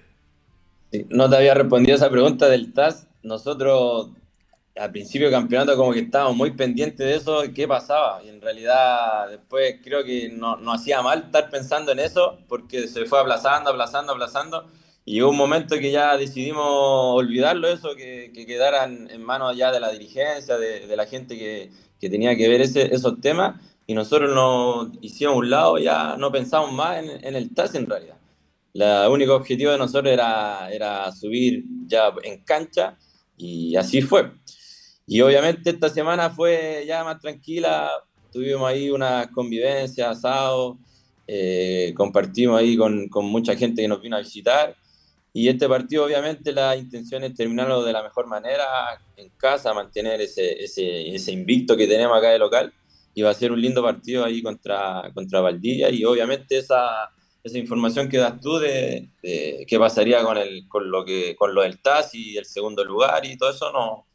no 1.07 1.29
te 1.29 1.37
había 1.37 1.53
respondido 1.53 1.95
esa 1.95 2.09
pregunta 2.09 2.49
del 2.49 2.73
TAS. 2.73 3.07
Nosotros 3.23 4.09
al 4.77 4.91
principio 4.91 5.29
del 5.29 5.39
campeonato 5.39 5.77
como 5.77 5.93
que 5.93 5.99
estábamos 5.99 6.35
muy 6.35 6.51
pendientes 6.51 6.99
de 6.99 7.15
eso, 7.15 7.43
qué 7.55 7.65
pasaba. 7.65 8.21
Y 8.23 8.29
en 8.29 8.41
realidad 8.41 9.29
después 9.29 9.75
creo 9.81 10.03
que 10.03 10.29
no, 10.29 10.57
no 10.57 10.73
hacía 10.73 11.01
mal 11.01 11.23
estar 11.27 11.49
pensando 11.49 11.93
en 11.93 11.99
eso, 11.99 12.39
porque 12.49 12.89
se 12.89 13.05
fue 13.05 13.21
aplazando, 13.21 13.69
aplazando, 13.69 14.11
aplazando. 14.11 14.67
Y 15.09 15.13
llegó 15.13 15.31
un 15.31 15.37
momento 15.37 15.79
que 15.79 15.89
ya 15.89 16.15
decidimos 16.17 16.63
olvidarlo 16.67 17.67
eso, 17.67 17.95
que, 17.95 18.31
que 18.31 18.45
quedaran 18.45 19.09
en 19.09 19.23
manos 19.23 19.57
ya 19.57 19.71
de 19.71 19.79
la 19.79 19.89
dirigencia, 19.89 20.55
de, 20.55 20.85
de 20.85 20.95
la 20.95 21.07
gente 21.07 21.35
que, 21.35 21.71
que, 21.99 22.11
tenía 22.11 22.35
que 22.35 22.47
ver 22.47 22.61
ese, 22.61 22.93
esos 22.93 23.19
temas. 23.19 23.59
Y 23.87 23.95
nosotros 23.95 24.31
nos 24.31 24.91
hicimos 25.01 25.35
un 25.37 25.49
lado, 25.49 25.79
ya 25.79 26.15
no 26.15 26.31
pensamos 26.31 26.71
más 26.71 26.99
en, 26.99 27.25
en 27.25 27.35
el 27.35 27.51
TAS 27.55 27.73
en 27.73 27.87
realidad. 27.87 28.17
El 28.75 29.09
único 29.09 29.33
objetivo 29.33 29.71
de 29.71 29.79
nosotros 29.79 30.13
era, 30.13 30.69
era 30.71 31.11
subir 31.11 31.63
ya 31.87 32.13
en 32.21 32.43
cancha 32.43 32.95
y 33.35 33.75
así 33.77 34.03
fue. 34.03 34.31
Y 35.07 35.21
obviamente 35.21 35.71
esta 35.71 35.89
semana 35.89 36.29
fue 36.29 36.83
ya 36.87 37.03
más 37.03 37.19
tranquila, 37.19 37.89
tuvimos 38.31 38.69
ahí 38.69 38.91
una 38.91 39.27
convivencia, 39.31 40.11
asado, 40.11 40.77
eh, 41.25 41.95
compartimos 41.97 42.59
ahí 42.59 42.77
con, 42.77 43.09
con 43.09 43.25
mucha 43.25 43.55
gente 43.55 43.81
que 43.81 43.87
nos 43.87 44.03
vino 44.03 44.15
a 44.15 44.19
visitar 44.19 44.75
y 45.33 45.47
este 45.47 45.67
partido, 45.67 46.05
obviamente, 46.05 46.51
la 46.51 46.75
intención 46.75 47.23
es 47.23 47.35
terminarlo 47.35 47.83
de 47.83 47.93
la 47.93 48.03
mejor 48.03 48.27
manera 48.27 48.65
en 49.15 49.29
casa, 49.37 49.73
mantener 49.73 50.19
ese, 50.21 50.63
ese, 50.63 51.13
ese 51.13 51.31
invicto 51.31 51.77
que 51.77 51.87
tenemos 51.87 52.17
acá 52.17 52.29
de 52.29 52.39
local. 52.39 52.73
Y 53.13 53.21
va 53.21 53.31
a 53.31 53.35
ser 53.35 53.51
un 53.51 53.61
lindo 53.61 53.83
partido 53.83 54.23
ahí 54.23 54.41
contra, 54.41 55.11
contra 55.13 55.41
Valdivia. 55.41 55.89
Y 55.91 56.03
obviamente 56.03 56.57
esa, 56.57 57.11
esa 57.43 57.57
información 57.57 58.09
que 58.09 58.17
das 58.17 58.39
tú 58.39 58.57
de, 58.57 59.09
de 59.21 59.65
qué 59.67 59.77
pasaría 59.77 60.23
con, 60.23 60.37
el, 60.37 60.67
con, 60.67 60.89
lo 60.89 61.05
que, 61.05 61.35
con 61.35 61.53
lo 61.53 61.61
del 61.61 61.79
TAS 61.79 62.15
y 62.15 62.37
el 62.37 62.45
segundo 62.45 62.83
lugar 62.83 63.25
y 63.25 63.37
todo 63.37 63.51
eso, 63.51 63.71
no, 63.71 64.07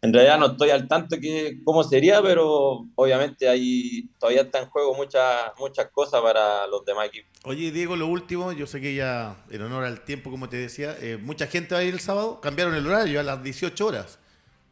en 0.00 0.12
realidad 0.12 0.38
no 0.38 0.46
estoy 0.46 0.70
al 0.70 0.86
tanto 0.86 1.16
de 1.16 1.60
cómo 1.64 1.82
sería, 1.82 2.22
pero 2.22 2.86
obviamente 2.94 3.48
ahí 3.48 4.08
todavía 4.18 4.42
está 4.42 4.60
en 4.60 4.66
juego 4.66 4.94
muchas 4.94 5.52
muchas 5.58 5.88
cosas 5.90 6.22
para 6.22 6.66
los 6.68 6.84
demás 6.84 7.08
equipos. 7.08 7.30
Oye, 7.44 7.72
Diego, 7.72 7.96
lo 7.96 8.06
último, 8.06 8.52
yo 8.52 8.66
sé 8.66 8.80
que 8.80 8.94
ya 8.94 9.36
en 9.50 9.62
honor 9.62 9.84
al 9.84 10.04
tiempo, 10.04 10.30
como 10.30 10.48
te 10.48 10.56
decía, 10.56 10.96
eh, 11.00 11.18
mucha 11.20 11.48
gente 11.48 11.74
va 11.74 11.80
a 11.80 11.84
ir 11.84 11.94
el 11.94 12.00
sábado, 12.00 12.40
cambiaron 12.40 12.74
el 12.74 12.86
horario 12.86 13.18
a 13.18 13.24
las 13.24 13.42
18 13.42 13.86
horas, 13.86 14.20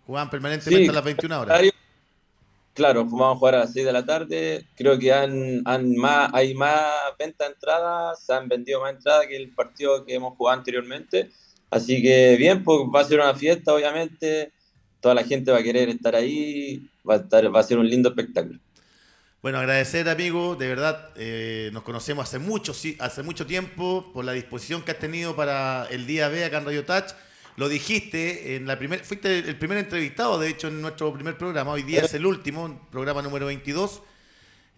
jugaban 0.06 0.30
permanentemente 0.30 0.90
a 0.90 0.92
las 0.92 1.04
21 1.04 1.40
horas. 1.40 1.62
Claro, 2.72 3.06
vamos 3.06 3.34
a 3.34 3.38
jugar 3.38 3.54
a 3.54 3.58
las 3.60 3.72
6 3.72 3.86
de 3.86 3.92
la 3.92 4.04
tarde, 4.04 4.66
creo 4.76 4.98
que 4.98 5.10
han, 5.10 5.62
han 5.64 5.96
más, 5.96 6.30
hay 6.34 6.54
más 6.54 6.84
venta 7.18 7.44
de 7.44 7.54
entradas, 7.54 8.22
se 8.22 8.34
han 8.34 8.48
vendido 8.48 8.82
más 8.82 8.92
entradas 8.92 9.26
que 9.26 9.34
el 9.34 9.48
partido 9.54 10.04
que 10.04 10.14
hemos 10.14 10.36
jugado 10.36 10.58
anteriormente, 10.58 11.30
así 11.70 12.02
que 12.02 12.36
bien, 12.36 12.62
pues 12.62 12.80
va 12.94 13.00
a 13.00 13.04
ser 13.04 13.18
una 13.18 13.34
fiesta, 13.34 13.72
obviamente 13.72 14.52
toda 15.00 15.14
la 15.14 15.24
gente 15.24 15.50
va 15.50 15.58
a 15.58 15.62
querer 15.62 15.88
estar 15.88 16.14
ahí, 16.14 16.88
va 17.08 17.14
a, 17.14 17.16
estar, 17.18 17.54
va 17.54 17.60
a 17.60 17.62
ser 17.62 17.78
un 17.78 17.88
lindo 17.88 18.08
espectáculo. 18.08 18.58
Bueno, 19.42 19.58
agradecer, 19.58 20.08
amigo, 20.08 20.56
de 20.56 20.66
verdad, 20.66 21.10
eh, 21.14 21.70
nos 21.72 21.84
conocemos 21.84 22.26
hace 22.26 22.38
mucho, 22.38 22.72
hace 22.98 23.22
mucho 23.22 23.46
tiempo, 23.46 24.10
por 24.12 24.24
la 24.24 24.32
disposición 24.32 24.82
que 24.82 24.90
has 24.90 24.98
tenido 24.98 25.36
para 25.36 25.86
el 25.90 26.06
día 26.06 26.28
B 26.28 26.44
acá 26.44 26.58
en 26.58 26.64
Radio 26.64 26.84
Touch. 26.84 27.12
Lo 27.56 27.68
dijiste 27.68 28.56
en 28.56 28.66
la 28.66 28.76
primera, 28.78 29.04
fuiste 29.04 29.38
el 29.38 29.56
primer 29.56 29.78
entrevistado, 29.78 30.38
de 30.38 30.48
hecho, 30.48 30.68
en 30.68 30.82
nuestro 30.82 31.12
primer 31.14 31.38
programa. 31.38 31.70
Hoy 31.70 31.84
día 31.84 32.00
es 32.00 32.14
el 32.14 32.26
último, 32.26 32.88
programa 32.90 33.22
número 33.22 33.46
22. 33.46 34.02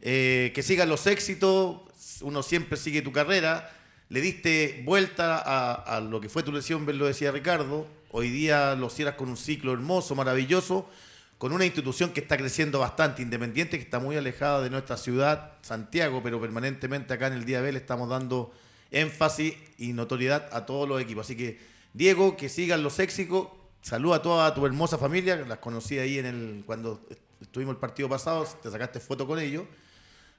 Eh, 0.02 0.52
que 0.54 0.62
sigan 0.62 0.88
los 0.88 1.06
éxitos, 1.06 1.80
uno 2.20 2.42
siempre 2.42 2.76
sigue 2.76 3.00
tu 3.00 3.10
carrera. 3.10 3.72
Le 4.10 4.20
diste 4.20 4.82
vuelta 4.84 5.38
a 5.38 6.00
lo 6.00 6.20
que 6.20 6.28
fue 6.28 6.42
tu 6.42 6.52
lesión, 6.52 6.86
lo 6.86 7.06
decía 7.06 7.32
Ricardo, 7.32 7.86
Hoy 8.18 8.30
día 8.30 8.74
lo 8.74 8.90
cierras 8.90 9.14
con 9.14 9.28
un 9.28 9.36
ciclo 9.36 9.72
hermoso, 9.72 10.16
maravilloso, 10.16 10.88
con 11.38 11.52
una 11.52 11.64
institución 11.64 12.12
que 12.12 12.18
está 12.18 12.36
creciendo 12.36 12.80
bastante, 12.80 13.22
independiente, 13.22 13.76
que 13.78 13.84
está 13.84 14.00
muy 14.00 14.16
alejada 14.16 14.60
de 14.60 14.70
nuestra 14.70 14.96
ciudad, 14.96 15.52
Santiago, 15.62 16.20
pero 16.20 16.40
permanentemente 16.40 17.14
acá 17.14 17.28
en 17.28 17.34
el 17.34 17.44
Día 17.44 17.60
B 17.60 17.70
le 17.70 17.78
estamos 17.78 18.08
dando 18.08 18.52
énfasis 18.90 19.54
y 19.78 19.92
notoriedad 19.92 20.48
a 20.50 20.66
todos 20.66 20.88
los 20.88 21.00
equipos. 21.00 21.26
Así 21.26 21.36
que, 21.36 21.60
Diego, 21.94 22.36
que 22.36 22.48
sigan 22.48 22.82
los 22.82 22.98
éxitos. 22.98 23.50
Saluda 23.82 24.16
a 24.16 24.22
toda 24.22 24.52
tu 24.52 24.66
hermosa 24.66 24.98
familia, 24.98 25.36
las 25.36 25.58
conocí 25.58 25.96
ahí 26.00 26.18
en 26.18 26.26
el 26.26 26.64
cuando 26.66 27.00
estuvimos 27.40 27.76
el 27.76 27.80
partido 27.80 28.08
pasado, 28.08 28.44
te 28.60 28.68
sacaste 28.68 28.98
foto 28.98 29.28
con 29.28 29.38
ellos. 29.38 29.62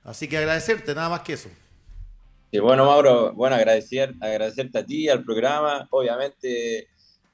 Así 0.04 0.28
que 0.28 0.38
agradecerte, 0.38 0.94
nada 0.94 1.08
más 1.08 1.22
que 1.22 1.32
eso. 1.32 1.48
Y 2.52 2.60
bueno, 2.60 2.84
Mauro, 2.84 3.32
bueno, 3.32 3.56
agradecer, 3.56 4.16
agradecerte 4.20 4.80
a 4.80 4.86
ti, 4.86 5.08
al 5.08 5.24
programa. 5.24 5.88
Obviamente 5.92 6.90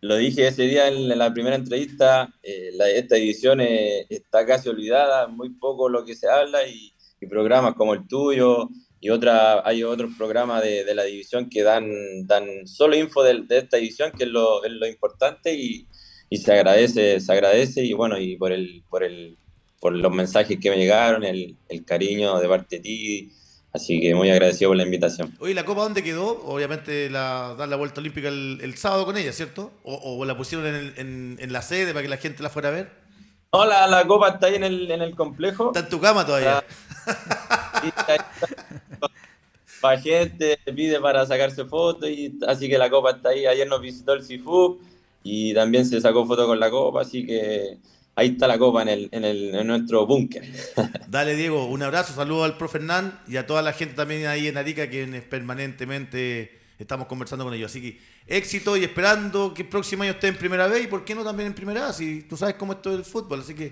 lo 0.05 0.17
dije 0.17 0.47
ese 0.47 0.63
día 0.63 0.87
en, 0.87 1.17
la 1.17 1.33
primera 1.33 1.55
entrevista, 1.55 2.31
eh, 2.43 2.71
esta 2.95 3.15
división 3.15 3.59
está 3.61 4.45
casi 4.45 4.69
olvidada, 4.69 5.27
muy 5.27 5.49
poco 5.49 5.89
lo 5.89 6.05
que 6.05 6.15
se 6.15 6.29
habla 6.29 6.67
y, 6.67 6.91
programas 7.27 7.73
como 7.73 7.95
el 7.95 8.07
tuyo 8.07 8.69
y 8.99 9.09
otra, 9.09 9.67
hay 9.67 9.83
otros 9.83 10.11
programas 10.15 10.61
de, 10.61 10.93
la 10.93 11.05
división 11.05 11.49
que 11.49 11.63
dan, 11.63 11.89
dan 12.27 12.67
solo 12.67 12.95
info 12.95 13.23
de, 13.23 13.43
esta 13.49 13.77
división, 13.77 14.11
que 14.15 14.25
es 14.25 14.29
lo, 14.29 14.63
es 14.63 14.71
lo 14.71 14.85
importante 14.85 15.55
y, 15.55 15.87
y, 16.29 16.37
se 16.37 16.53
agradece, 16.53 17.19
se 17.19 17.31
agradece 17.33 17.83
y 17.83 17.93
bueno, 17.93 18.19
y 18.19 18.37
por, 18.37 18.51
el, 18.51 18.83
por, 18.91 19.03
el, 19.03 19.39
por 19.79 19.95
los 19.95 20.13
mensajes 20.13 20.59
que 20.61 20.69
me 20.69 20.77
llegaron, 20.77 21.23
el 21.23 21.57
cariño 21.83 22.39
de 22.39 22.47
parte 22.47 22.75
de 22.75 22.81
ti 22.83 23.31
Así 23.75 23.99
que 23.99 24.15
muy 24.15 24.29
agradecido 24.29 24.69
por 24.69 24.77
la 24.77 24.83
invitación. 24.83 25.35
Oye, 25.39 25.53
¿la 25.53 25.65
Copa 25.65 25.81
dónde 25.81 26.01
quedó? 26.01 26.41
Obviamente 26.45 27.09
la, 27.09 27.55
dar 27.57 27.67
la 27.67 27.75
vuelta 27.75 27.99
olímpica 27.99 28.29
el, 28.29 28.77
sábado 28.77 29.05
con 29.05 29.17
ella, 29.17 29.33
¿cierto? 29.33 29.73
¿O, 29.83 30.23
la 30.23 30.37
pusieron 30.37 30.65
en, 30.65 31.37
en, 31.37 31.51
la 31.51 31.61
sede 31.61 31.91
para 31.91 32.01
que 32.01 32.07
la 32.07 32.15
gente 32.15 32.41
la 32.41 32.49
fuera 32.49 32.69
a 32.69 32.71
ver? 32.71 32.89
No, 33.51 33.65
la, 33.65 34.07
Copa 34.07 34.29
está 34.29 34.47
ahí 34.47 34.55
en 34.55 34.63
el, 34.63 34.89
en 34.89 35.01
el 35.01 35.13
complejo. 35.13 35.67
Está 35.67 35.81
en 35.81 35.89
tu 35.89 35.99
cama 35.99 36.25
todavía. 36.25 36.63
para 39.81 39.99
gente 39.99 40.57
pide 40.73 41.01
para 41.01 41.25
sacarse 41.25 41.65
fotos, 41.65 42.09
y, 42.09 42.39
así 42.47 42.69
que 42.69 42.77
la 42.77 42.89
Copa 42.89 43.11
está 43.11 43.29
ahí. 43.29 43.45
Ayer 43.45 43.67
nos 43.67 43.81
visitó 43.81 44.13
el 44.13 44.23
CIFU 44.23 44.79
y 45.21 45.53
también 45.53 45.85
se 45.85 45.99
sacó 45.99 46.25
foto 46.25 46.47
con 46.47 46.61
la 46.61 46.71
Copa, 46.71 47.01
así 47.01 47.25
que 47.25 47.77
ahí 48.15 48.29
está 48.29 48.47
la 48.47 48.57
copa 48.57 48.81
en, 48.81 48.89
el, 48.89 49.09
en, 49.11 49.25
el, 49.25 49.55
en 49.55 49.67
nuestro 49.67 50.05
búnker. 50.05 50.43
Dale, 51.07 51.35
Diego, 51.35 51.65
un 51.65 51.83
abrazo, 51.83 52.13
saludo 52.13 52.43
al 52.43 52.57
profe 52.57 52.77
Hernán 52.77 53.19
y 53.27 53.37
a 53.37 53.45
toda 53.45 53.61
la 53.61 53.73
gente 53.73 53.95
también 53.95 54.27
ahí 54.27 54.47
en 54.47 54.57
Arica, 54.57 54.89
que 54.89 55.05
permanentemente 55.29 56.59
estamos 56.79 57.07
conversando 57.07 57.45
con 57.45 57.53
ellos. 57.53 57.71
Así 57.71 57.81
que 57.81 57.99
éxito 58.27 58.75
y 58.77 58.83
esperando 58.83 59.53
que 59.53 59.63
el 59.63 59.67
próximo 59.67 60.03
año 60.03 60.13
esté 60.13 60.27
en 60.27 60.37
primera 60.37 60.67
vez 60.67 60.83
y 60.83 60.87
por 60.87 61.05
qué 61.05 61.13
no 61.13 61.23
también 61.23 61.47
en 61.47 61.53
primera 61.53 61.93
si 61.93 62.23
tú 62.23 62.37
sabes 62.37 62.55
cómo 62.55 62.73
es 62.73 62.81
todo 62.81 62.95
el 62.95 63.05
fútbol. 63.05 63.41
Así 63.41 63.53
que 63.53 63.65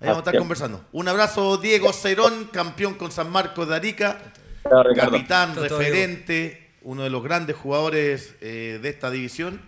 ahí 0.00 0.08
vamos 0.08 0.18
a 0.18 0.20
estar 0.20 0.38
conversando. 0.38 0.84
Un 0.92 1.08
abrazo, 1.08 1.58
Diego 1.58 1.92
Cerón, 1.92 2.48
campeón 2.52 2.94
con 2.94 3.10
San 3.10 3.30
Marcos 3.30 3.68
de 3.68 3.74
Arica, 3.74 4.32
capitán, 4.96 5.56
referente, 5.56 6.70
uno 6.82 7.02
de 7.02 7.10
los 7.10 7.22
grandes 7.22 7.56
jugadores 7.56 8.34
eh, 8.40 8.78
de 8.80 8.88
esta 8.88 9.10
división 9.10 9.60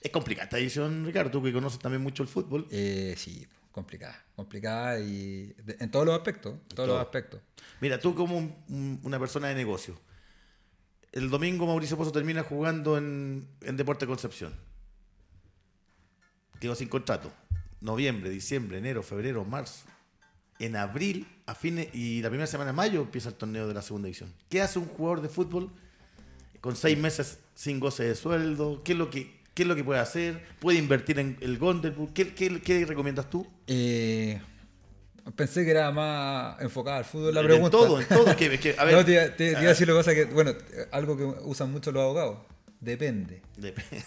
es 0.00 0.10
complicada 0.10 0.44
esta 0.44 0.58
edición, 0.58 1.04
Ricardo, 1.04 1.30
tú 1.30 1.42
que 1.42 1.52
conoces 1.52 1.78
también 1.78 2.02
mucho 2.02 2.22
el 2.22 2.28
fútbol. 2.28 2.66
Eh, 2.70 3.14
sí, 3.16 3.46
complicada, 3.72 4.24
complicada 4.36 5.00
y 5.00 5.54
en 5.66 5.90
todos 5.90 6.06
los 6.06 6.14
aspectos, 6.14 6.54
todos 6.74 6.88
los 6.88 7.00
aspectos. 7.00 7.40
Mira, 7.80 7.98
tú 7.98 8.14
como 8.14 8.64
una 9.02 9.18
persona 9.18 9.48
de 9.48 9.54
negocio, 9.54 9.98
el 11.12 11.30
domingo 11.30 11.66
Mauricio 11.66 11.96
Pozo 11.96 12.12
termina 12.12 12.42
jugando 12.42 12.98
en, 12.98 13.48
en 13.62 13.76
Deporte 13.76 14.06
Concepción. 14.06 14.54
Quedó 16.60 16.74
sin 16.74 16.88
contrato. 16.88 17.32
Noviembre, 17.80 18.30
diciembre, 18.30 18.78
enero, 18.78 19.02
febrero, 19.02 19.44
marzo. 19.44 19.84
En 20.58 20.74
abril, 20.74 21.28
a 21.46 21.54
fines 21.54 21.88
y 21.94 22.20
la 22.20 22.28
primera 22.28 22.48
semana 22.48 22.72
de 22.72 22.76
mayo 22.76 23.02
empieza 23.02 23.28
el 23.28 23.36
torneo 23.36 23.68
de 23.68 23.74
la 23.74 23.82
segunda 23.82 24.06
división. 24.06 24.34
¿Qué 24.48 24.60
hace 24.60 24.80
un 24.80 24.86
jugador 24.86 25.22
de 25.22 25.28
fútbol 25.28 25.70
con 26.60 26.74
seis 26.74 26.98
meses 26.98 27.38
sin 27.54 27.78
goce 27.78 28.04
de 28.04 28.16
sueldo? 28.16 28.82
¿Qué 28.82 28.92
es 28.92 28.98
lo 28.98 29.08
que 29.08 29.37
¿Qué 29.58 29.64
es 29.64 29.68
lo 29.68 29.74
que 29.74 29.82
puede 29.82 29.98
hacer? 29.98 30.40
¿Puede 30.60 30.78
invertir 30.78 31.18
en 31.18 31.36
el 31.40 31.58
Golden 31.58 31.92
¿Qué, 32.14 32.32
qué, 32.32 32.84
recomiendas 32.86 33.28
tú? 33.28 33.44
Eh, 33.66 34.40
pensé 35.34 35.64
que 35.64 35.72
era 35.72 35.90
más 35.90 36.60
enfocada 36.60 36.98
al 36.98 37.04
fútbol 37.04 37.34
la 37.34 37.42
pregunta. 37.42 37.76
En 37.76 37.82
todo, 37.82 38.00
en 38.00 38.06
todo. 38.06 38.36
que, 38.36 38.76
a 38.78 38.84
ver, 38.84 38.94
no, 38.94 39.04
te, 39.04 39.30
te, 39.30 39.50
iba 39.50 39.58
a 39.58 39.62
decir 39.64 39.88
cosa 39.88 40.14
que, 40.14 40.26
bueno, 40.26 40.52
algo 40.92 41.16
que 41.16 41.24
usan 41.24 41.72
mucho 41.72 41.90
los 41.90 42.04
abogados. 42.04 42.38
Depende. 42.78 43.42
Depende. 43.56 44.04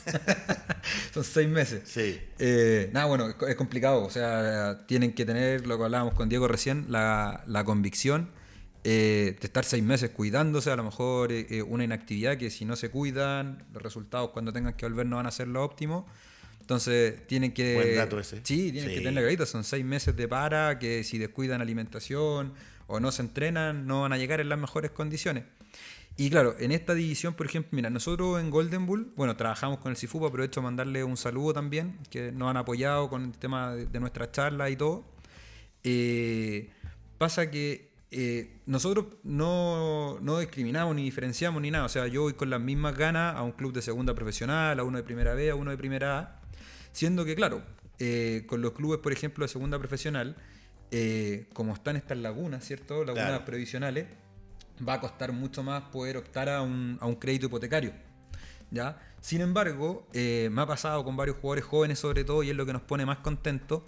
Son 1.14 1.26
seis 1.26 1.50
meses. 1.50 1.82
Sí. 1.84 2.22
Eh, 2.40 2.90
nada, 2.94 3.08
bueno, 3.08 3.36
es 3.46 3.56
complicado. 3.58 4.06
O 4.06 4.10
sea, 4.10 4.86
tienen 4.88 5.12
que 5.12 5.26
tener, 5.26 5.68
lo 5.68 5.78
que 5.78 5.84
hablábamos 5.84 6.14
con 6.14 6.30
Diego 6.30 6.48
recién, 6.48 6.86
la, 6.88 7.44
la 7.46 7.66
convicción 7.66 8.30
eh, 8.84 9.38
de 9.39 9.46
estar 9.46 9.63
seis 9.63 9.84
meses 9.84 10.10
cuidándose, 10.10 10.72
a 10.72 10.76
lo 10.76 10.84
mejor 10.84 11.32
eh, 11.32 11.46
eh, 11.52 11.62
una 11.62 11.84
inactividad 11.84 12.38
que 12.38 12.50
si 12.50 12.65
no 12.65 12.76
se 12.76 12.89
cuidan, 12.89 13.63
los 13.74 13.84
resultados 13.84 14.32
cuando 14.32 14.52
tengan 14.52 14.74
que 14.74 14.88
volver 14.88 15.06
no 15.06 15.17
van 15.17 15.28
a 15.28 15.32
ser 15.32 15.48
lo 15.48 15.63
óptimo. 15.63 16.08
Entonces 16.62 17.28
tienen 17.28 17.54
que... 17.54 17.76
Buen 17.76 17.96
dato 17.96 18.20
ese. 18.20 18.38
Sí, 18.44 18.72
tienen 18.72 18.89
que 18.89 19.02
tener 19.02 19.38
la 19.38 19.46
son 19.46 19.63
seis 19.63 19.86
meses 19.86 20.15
de 20.15 20.28
para, 20.28 20.80
que 20.80 21.04
si 21.04 21.20
descuidan 21.20 21.62
alimentación 21.62 22.54
o 22.88 23.00
no 23.00 23.12
se 23.12 23.22
entrenan, 23.22 23.86
no 23.86 24.02
van 24.02 24.13
a 24.13 24.17
llegar 24.17 24.39
en 24.41 24.50
las 24.50 24.58
mejores 24.58 24.89
condiciones. 24.91 25.44
Y 26.17 26.30
claro, 26.30 26.56
en 26.60 26.72
esta 26.72 26.96
división, 26.96 27.36
por 27.36 27.46
ejemplo, 27.46 27.70
mira, 27.74 27.89
nosotros 27.89 28.39
en 28.39 28.50
Golden 28.50 28.86
Bull, 28.86 29.13
bueno, 29.15 29.36
trabajamos 29.36 29.80
con 29.80 29.91
el 29.91 29.98
CIFUP, 29.98 30.24
aprovecho 30.24 30.60
a 30.60 30.63
mandarle 30.63 31.04
un 31.04 31.17
saludo 31.17 31.54
también, 31.54 32.00
que 32.10 32.32
nos 32.32 32.50
han 32.50 32.58
apoyado 32.58 33.10
con 33.10 33.26
el 33.26 33.32
tema 33.38 33.76
de, 33.76 33.86
de 33.86 34.00
nuestra 34.00 34.32
charla 34.32 34.70
y 34.70 34.76
todo. 34.76 35.06
pasa 37.17 37.50
que 37.52 37.91
eh, 38.13 38.60
nosotros 38.65 39.06
no, 39.24 40.19
discriminamos 40.39 40.93
ni 40.95 41.04
diferenciamos 41.04 41.62
ni 41.62 41.71
nada. 41.71 41.86
O 41.86 41.89
sea, 41.89 42.08
yo 42.08 42.24
voy 42.24 42.34
con 42.34 42.50
las 42.50 42.60
mismas 42.60 42.97
ganas 42.97 43.36
a 43.36 43.41
un 43.41 43.54
club 43.54 43.71
de 43.71 43.82
segunda 43.82 44.13
profesional, 44.13 44.80
a 44.80 44.84
uno 44.84 44.97
de 44.97 45.04
primera 45.04 45.34
B, 45.34 45.50
a 45.50 45.56
uno 45.56 45.71
de 45.71 45.78
primera 45.78 46.19
A, 46.19 46.41
siendo 46.91 47.24
que, 47.24 47.36
claro, 47.36 47.63
eh, 48.00 48.43
con 48.47 48.62
los 48.62 48.74
clubes, 48.74 49.00
por 49.00 49.13
ejemplo, 49.13 49.45
de 49.45 49.50
segunda 49.50 49.80
profesional, 49.80 50.36
eh, 50.91 51.47
como 51.54 51.74
están 51.74 51.95
estas 51.95 52.17
lagunas, 52.17 52.65
¿cierto? 52.65 53.06
Lagunas 53.06 53.39
previsionales, 53.41 54.08
va 54.88 54.95
a 54.95 55.00
costar 55.00 55.32
mucho 55.32 55.63
más 55.63 55.84
poder 55.84 56.17
optar 56.17 56.50
a 56.50 56.62
un, 56.62 56.97
a 57.00 57.06
un 57.06 57.15
crédito 57.15 57.45
hipotecario. 57.45 57.93
¿ya? 58.71 59.00
Sin 59.21 59.39
embargo, 59.39 60.08
me 60.13 60.62
ha 60.62 60.65
pasado 60.65 61.06
con 61.06 61.15
varios 61.15 61.38
jugadores 61.38 61.63
jóvenes 61.63 62.00
sobre 62.00 62.26
todo, 62.26 62.43
y 62.43 62.50
es 62.50 62.56
lo 62.58 62.65
que 62.65 62.74
nos 62.74 62.82
pone 62.82 63.06
más 63.06 63.19
contentos, 63.19 63.84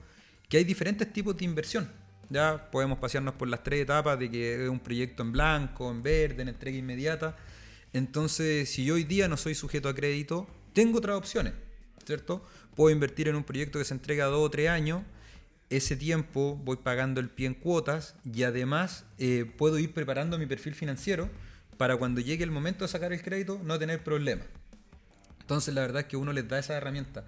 que 0.47 0.57
hay 0.57 0.63
diferentes 0.63 1.11
tipos 1.11 1.35
de 1.35 1.43
inversión. 1.43 2.02
Ya 2.33 2.71
podemos 2.71 2.97
pasearnos 2.97 3.35
por 3.35 3.47
las 3.47 3.61
tres 3.61 3.83
etapas 3.83 4.17
de 4.17 4.31
que 4.31 4.63
es 4.63 4.67
un 4.67 4.79
proyecto 4.79 5.21
en 5.21 5.31
blanco, 5.31 5.91
en 5.91 6.01
verde, 6.01 6.41
en 6.41 6.47
entrega 6.47 6.75
inmediata. 6.75 7.37
Entonces, 7.93 8.67
si 8.69 8.85
yo 8.85 8.95
hoy 8.95 9.03
día 9.03 9.27
no 9.27 9.37
soy 9.37 9.53
sujeto 9.53 9.87
a 9.87 9.93
crédito, 9.93 10.47
tengo 10.73 10.97
otras 10.97 11.15
opciones, 11.15 11.53
¿cierto? 12.03 12.43
Puedo 12.75 12.91
invertir 12.91 13.27
en 13.27 13.35
un 13.35 13.43
proyecto 13.43 13.77
que 13.77 13.85
se 13.85 13.93
entrega 13.93 14.25
dos 14.25 14.47
o 14.47 14.49
tres 14.49 14.69
años, 14.69 15.03
ese 15.69 15.95
tiempo 15.95 16.59
voy 16.63 16.77
pagando 16.77 17.21
el 17.21 17.29
pie 17.29 17.45
en 17.45 17.53
cuotas 17.53 18.15
y 18.25 18.41
además 18.41 19.05
eh, 19.19 19.45
puedo 19.55 19.77
ir 19.77 19.93
preparando 19.93 20.39
mi 20.39 20.47
perfil 20.47 20.73
financiero 20.73 21.29
para 21.77 21.97
cuando 21.97 22.19
llegue 22.19 22.43
el 22.43 22.49
momento 22.49 22.83
de 22.83 22.87
sacar 22.87 23.13
el 23.13 23.21
crédito 23.21 23.61
no 23.63 23.77
tener 23.77 24.03
problemas. 24.03 24.47
Entonces 25.41 25.71
la 25.75 25.81
verdad 25.81 26.01
es 26.01 26.07
que 26.07 26.17
uno 26.17 26.33
les 26.33 26.47
da 26.47 26.57
esa 26.57 26.73
herramienta. 26.75 27.25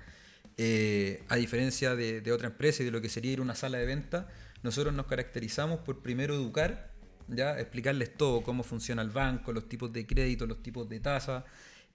Eh, 0.58 1.22
a 1.28 1.36
diferencia 1.36 1.96
de, 1.96 2.22
de, 2.22 2.32
otra 2.32 2.48
empresa 2.48 2.82
y 2.82 2.86
de 2.86 2.92
lo 2.92 3.02
que 3.02 3.10
sería 3.10 3.34
ir 3.34 3.40
a 3.40 3.42
una 3.42 3.56
sala 3.56 3.78
de 3.78 3.86
venta, 3.86 4.30
nosotros 4.64 4.94
nos 4.94 5.06
caracterizamos 5.06 5.80
por 5.80 6.02
primero 6.02 6.34
educar, 6.34 6.92
ya 7.28 7.60
explicarles 7.60 8.16
todo, 8.16 8.44
cómo 8.44 8.64
funciona 8.64 9.02
el 9.02 9.10
banco, 9.10 9.54
los 9.54 9.68
tipos 9.68 9.92
de 9.92 10.06
crédito, 10.06 10.46
los 10.46 10.62
tipos 10.62 10.88
de 10.90 11.00
tasa, 11.00 11.46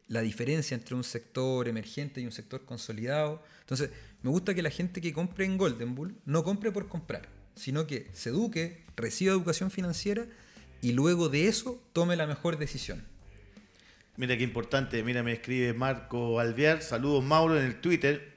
la 0.09 0.21
diferencia 0.21 0.75
entre 0.75 0.95
un 0.95 1.05
sector 1.05 1.69
emergente 1.69 2.21
y 2.21 2.27
un 2.27 2.33
sector 2.33 2.65
consolidado. 2.65 3.43
Entonces, 3.61 3.91
me 4.23 4.31
gusta 4.31 4.55
que 4.55 4.63
la 4.63 4.71
gente 4.71 5.01
que 5.01 5.13
compre 5.13 5.45
en 5.45 5.57
Golden 5.57 5.95
Bull 5.95 6.17
no 6.25 6.43
compre 6.43 6.73
por 6.73 6.89
comprar, 6.89 7.29
sino 7.55 7.87
que 7.87 8.09
se 8.13 8.31
eduque, 8.31 8.85
reciba 8.97 9.33
educación 9.33 9.71
financiera 9.71 10.27
y 10.83 10.93
luego 10.93 11.29
de 11.29 11.47
eso 11.47 11.83
tome 11.93 12.17
la 12.17 12.27
mejor 12.27 12.59
decisión. 12.59 13.05
Mira 14.17 14.37
qué 14.37 14.43
importante, 14.43 15.03
mira, 15.03 15.23
me 15.23 15.33
escribe 15.33 15.73
Marco 15.73 16.41
Alvear, 16.41 16.83
saludos 16.83 17.25
Mauro 17.25 17.59
en 17.59 17.65
el 17.65 17.81
Twitter. 17.81 18.35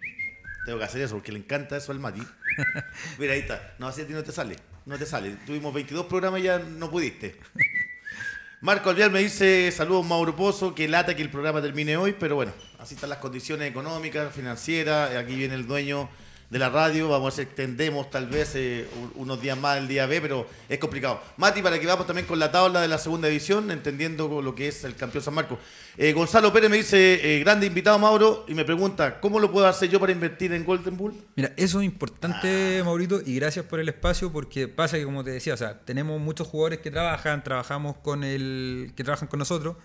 Tengo 0.65 0.77
que 0.77 0.85
hacer 0.85 1.01
eso 1.01 1.15
porque 1.15 1.31
le 1.31 1.39
encanta 1.39 1.75
eso 1.75 1.91
al 1.91 1.99
Mati. 1.99 2.21
Mira, 3.17 3.33
ahí 3.33 3.39
está. 3.39 3.75
No, 3.79 3.87
así 3.87 4.01
a 4.01 4.07
ti 4.07 4.13
no 4.13 4.23
te 4.23 4.31
sale. 4.31 4.55
No 4.85 4.97
te 4.97 5.05
sale. 5.05 5.35
Tuvimos 5.45 5.73
22 5.73 6.05
programas 6.05 6.41
y 6.41 6.43
ya 6.43 6.59
no 6.59 6.89
pudiste. 6.89 7.35
Marco 8.61 8.89
Alvial 8.89 9.11
me 9.11 9.19
dice, 9.19 9.69
saludos 9.73 10.05
Mauro 10.05 10.37
Pozo, 10.37 10.73
que 10.73 10.87
lata 10.87 11.13
que 11.15 11.21
el 11.21 11.29
programa 11.29 11.61
termine 11.61 11.97
hoy, 11.97 12.15
pero 12.17 12.35
bueno, 12.35 12.53
así 12.79 12.95
están 12.95 13.09
las 13.09 13.19
condiciones 13.19 13.69
económicas, 13.69 14.33
financieras, 14.33 15.13
aquí 15.17 15.35
viene 15.35 15.55
el 15.55 15.67
dueño 15.67 16.09
de 16.53 16.59
la 16.59 16.69
radio. 16.69 17.09
Vamos 17.09 17.33
a 17.33 17.37
ver 17.37 17.47
si 17.47 17.51
extendemos 17.51 18.11
tal 18.11 18.27
vez 18.27 18.51
eh, 18.53 18.87
unos 19.15 19.41
días 19.41 19.57
más 19.57 19.79
el 19.79 19.87
día 19.87 20.05
B, 20.05 20.21
pero 20.21 20.47
es 20.69 20.77
complicado. 20.77 21.19
Mati, 21.37 21.63
para 21.63 21.79
que 21.79 21.87
vamos 21.87 22.05
también 22.05 22.27
con 22.27 22.37
la 22.37 22.51
tabla 22.51 22.79
de 22.79 22.87
la 22.87 22.99
segunda 22.99 23.27
división, 23.27 23.71
entendiendo 23.71 24.39
lo 24.39 24.53
que 24.53 24.67
es 24.67 24.83
el 24.83 24.95
campeón 24.95 25.23
San 25.23 25.33
Marcos. 25.33 25.57
Eh, 25.97 26.13
Gonzalo 26.13 26.53
Pérez 26.53 26.69
me 26.69 26.77
dice, 26.77 27.37
eh, 27.37 27.39
grande 27.39 27.65
invitado 27.65 27.97
Mauro, 27.97 28.45
y 28.47 28.53
me 28.53 28.63
pregunta, 28.65 29.19
¿cómo 29.19 29.39
lo 29.39 29.51
puedo 29.51 29.65
hacer 29.65 29.89
yo 29.89 29.99
para 29.99 30.11
invertir 30.11 30.53
en 30.53 30.63
Golden 30.63 30.95
Bull? 30.95 31.15
Mira, 31.35 31.53
eso 31.57 31.79
es 31.79 31.85
importante, 31.85 32.79
ah. 32.81 32.83
Maurito, 32.83 33.19
y 33.25 33.35
gracias 33.35 33.65
por 33.65 33.79
el 33.79 33.89
espacio, 33.89 34.31
porque 34.31 34.67
pasa 34.67 34.97
que, 34.97 35.05
como 35.05 35.23
te 35.23 35.31
decía, 35.31 35.55
o 35.55 35.57
sea, 35.57 35.79
tenemos 35.79 36.21
muchos 36.21 36.47
jugadores 36.47 36.79
que 36.79 36.91
trabajan, 36.91 37.43
trabajamos 37.43 37.97
con 37.97 38.23
el, 38.23 38.93
que 38.95 39.03
trabajan 39.03 39.27
con 39.27 39.39
nosotros, 39.39 39.77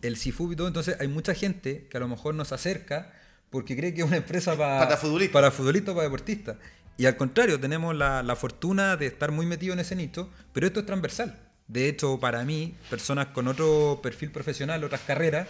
el 0.00 0.16
CIFUB 0.16 0.52
y 0.52 0.56
todo, 0.56 0.68
entonces 0.68 0.96
hay 1.00 1.08
mucha 1.08 1.34
gente 1.34 1.86
que 1.90 1.98
a 1.98 2.00
lo 2.00 2.08
mejor 2.08 2.34
nos 2.34 2.50
acerca 2.52 3.12
porque 3.54 3.76
cree 3.76 3.94
que 3.94 4.00
es 4.00 4.06
una 4.06 4.16
empresa 4.16 4.56
para 4.56 4.96
futbolistas, 4.96 5.32
para, 5.32 5.50
futbolistas, 5.52 5.94
para 5.94 6.04
deportistas. 6.04 6.56
Y 6.96 7.06
al 7.06 7.16
contrario, 7.16 7.60
tenemos 7.60 7.94
la, 7.94 8.36
fortuna 8.36 8.96
de 8.96 9.06
estar 9.06 9.30
muy 9.30 9.46
metidos 9.46 9.74
en 9.74 9.80
ese 9.80 9.94
nicho, 9.94 10.28
pero 10.52 10.66
esto 10.66 10.80
es 10.80 10.86
transversal. 10.86 11.38
De 11.68 11.88
hecho, 11.88 12.18
para 12.18 12.44
mí, 12.44 12.74
personas 12.90 13.28
con 13.28 13.46
otro 13.46 14.00
perfil 14.02 14.32
profesional, 14.32 14.82
otras 14.82 15.02
carreras, 15.02 15.46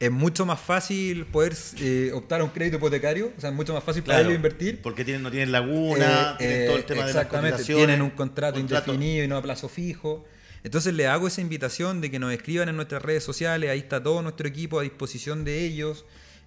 es 0.00 0.10
mucho 0.10 0.44
más 0.44 0.60
fácil 0.60 1.26
poder 1.26 1.54
eh, 1.78 2.10
optar 2.12 2.40
a 2.40 2.44
un 2.44 2.50
crédito 2.50 2.78
hipotecario, 2.78 3.32
o 3.38 3.40
sea, 3.40 3.50
es 3.50 3.56
mucho 3.56 3.72
más 3.72 3.84
fácil 3.84 4.02
para 4.02 4.16
Claro, 4.16 4.30
ellos 4.30 4.36
invertir. 4.36 4.82
Porque 4.82 5.04
tienen, 5.04 5.22
no 5.22 5.30
tienen 5.30 5.52
laguna, 5.52 6.36
Eh, 6.40 6.46
tienen 6.48 6.66
todo 6.66 6.76
el 6.76 6.82
eh, 6.82 6.86
tema 6.86 7.06
de 7.06 7.14
las 7.14 7.22
exactamente, 7.22 7.62
tienen 7.62 8.02
un 8.02 8.10
contrato, 8.10 8.58
contrato. 8.58 8.90
indefinido 8.90 9.24
y 9.24 9.28
no 9.28 9.36
a 9.36 9.42
plazo 9.42 9.68
fijo. 9.68 10.24
Entonces 10.64 10.92
le 10.92 11.06
hago 11.06 11.28
esa 11.28 11.40
invitación 11.40 12.00
de 12.00 12.10
que 12.10 12.18
nos 12.18 12.32
escriban 12.32 12.68
en 12.68 12.74
nuestras 12.74 13.00
redes 13.00 13.22
sociales, 13.22 13.70
ahí 13.70 13.78
está 13.78 14.02
todo 14.02 14.22
nuestro 14.22 14.48
equipo 14.48 14.80
a 14.80 14.82
disposición 14.82 15.44
de 15.44 15.64
ellos. 15.64 16.04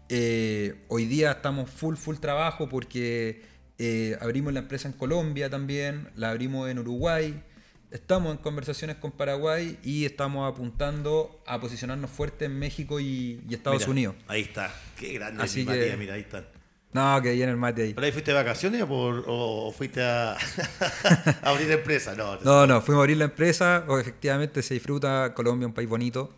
Eh, 0.09 0.75
hoy 0.87 1.05
día 1.05 1.31
estamos 1.31 1.69
full, 1.69 1.95
full 1.95 2.15
trabajo 2.17 2.69
porque 2.69 3.41
eh, 3.77 4.17
abrimos 4.21 4.53
la 4.53 4.59
empresa 4.59 4.87
en 4.87 4.93
Colombia 4.93 5.49
también, 5.49 6.09
la 6.15 6.29
abrimos 6.31 6.69
en 6.69 6.79
Uruguay, 6.79 7.43
estamos 7.91 8.31
en 8.31 8.37
conversaciones 8.37 8.95
con 8.97 9.11
Paraguay 9.11 9.77
y 9.83 10.05
estamos 10.05 10.49
apuntando 10.51 11.41
a 11.45 11.59
posicionarnos 11.59 12.09
fuerte 12.09 12.45
en 12.45 12.57
México 12.57 12.99
y, 12.99 13.41
y 13.49 13.53
Estados 13.53 13.79
Mira, 13.79 13.91
Unidos. 13.91 14.15
Ahí 14.27 14.41
está. 14.43 14.73
Qué 14.97 15.13
grande 15.13 15.43
Así 15.43 15.65
que- 15.65 15.71
Matías, 15.71 15.97
mira, 15.97 16.13
ahí 16.13 16.21
están. 16.21 16.47
No, 16.93 17.21
que 17.21 17.33
viene 17.33 17.51
el 17.51 17.57
mate 17.57 17.83
ahí. 17.83 17.93
¿Pero 17.93 18.05
ahí 18.05 18.11
fuiste 18.13 18.31
de 18.31 18.37
vacaciones 18.37 18.81
o, 18.81 18.87
por- 18.87 19.23
o 19.27 19.71
fuiste 19.71 20.01
a, 20.01 20.31
a 21.43 21.49
abrir 21.49 21.69
empresa? 21.69 22.15
No, 22.15 22.37
No, 22.39 22.65
no, 22.65 22.81
fuimos 22.81 23.01
a 23.01 23.03
abrir 23.03 23.17
la 23.17 23.25
empresa, 23.25 23.83
o 23.89 23.99
efectivamente 23.99 24.63
se 24.63 24.73
disfruta, 24.73 25.33
Colombia 25.35 25.67
un 25.67 25.73
país 25.73 25.87
bonito. 25.89 26.33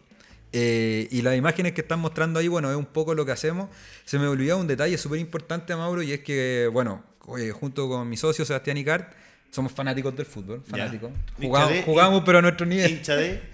Eh, 0.51 1.07
y 1.11 1.21
las 1.21 1.35
imágenes 1.37 1.73
que 1.73 1.81
están 1.81 1.99
mostrando 1.99 2.39
ahí, 2.39 2.47
bueno, 2.47 2.69
es 2.71 2.75
un 2.77 2.85
poco 2.85 3.13
lo 3.13 3.25
que 3.25 3.31
hacemos. 3.31 3.69
Se 4.05 4.17
me 4.17 4.27
olvidaba 4.27 4.59
un 4.59 4.67
detalle 4.67 4.97
súper 4.97 5.19
importante, 5.19 5.75
Mauro, 5.75 6.01
y 6.01 6.11
es 6.11 6.21
que, 6.21 6.69
bueno, 6.71 7.03
eh, 7.37 7.51
junto 7.51 7.87
con 7.87 8.09
mi 8.09 8.17
socio 8.17 8.45
Sebastián 8.45 8.77
Icart, 8.77 9.13
somos 9.51 9.71
fanáticos 9.71 10.15
del 10.15 10.25
fútbol, 10.25 10.63
fanáticos. 10.67 11.11
Jugamos, 11.41 11.69
de- 11.73 11.83
jugamos, 11.83 12.23
pero 12.25 12.39
a 12.39 12.41
nuestro 12.41 12.65
nivel. 12.65 12.91
hincha 12.91 13.15
de... 13.15 13.41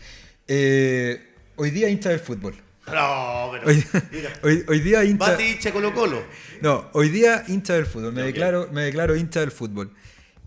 Eh, 0.47 1.33
hoy 1.55 1.71
día 1.71 1.89
hincha 1.89 2.09
del 2.09 2.19
fútbol. 2.19 2.53
No, 2.85 3.49
pero... 3.51 3.67
Hoy, 3.67 3.83
mira, 4.11 4.31
hoy- 4.43 4.63
hoy 4.67 4.79
día 4.79 5.03
hincha... 5.03 5.31
Bati 5.31 5.43
hincha 5.43 5.71
Colo 5.73 5.91
Colo. 5.91 6.23
No, 6.61 6.87
hoy 6.93 7.09
día 7.09 7.43
hincha 7.47 7.73
del 7.73 7.87
fútbol. 7.87 8.13
Me, 8.13 8.21
declaro, 8.21 8.69
me 8.71 8.83
declaro 8.83 9.15
hincha 9.15 9.39
del 9.39 9.49
fútbol. 9.49 9.91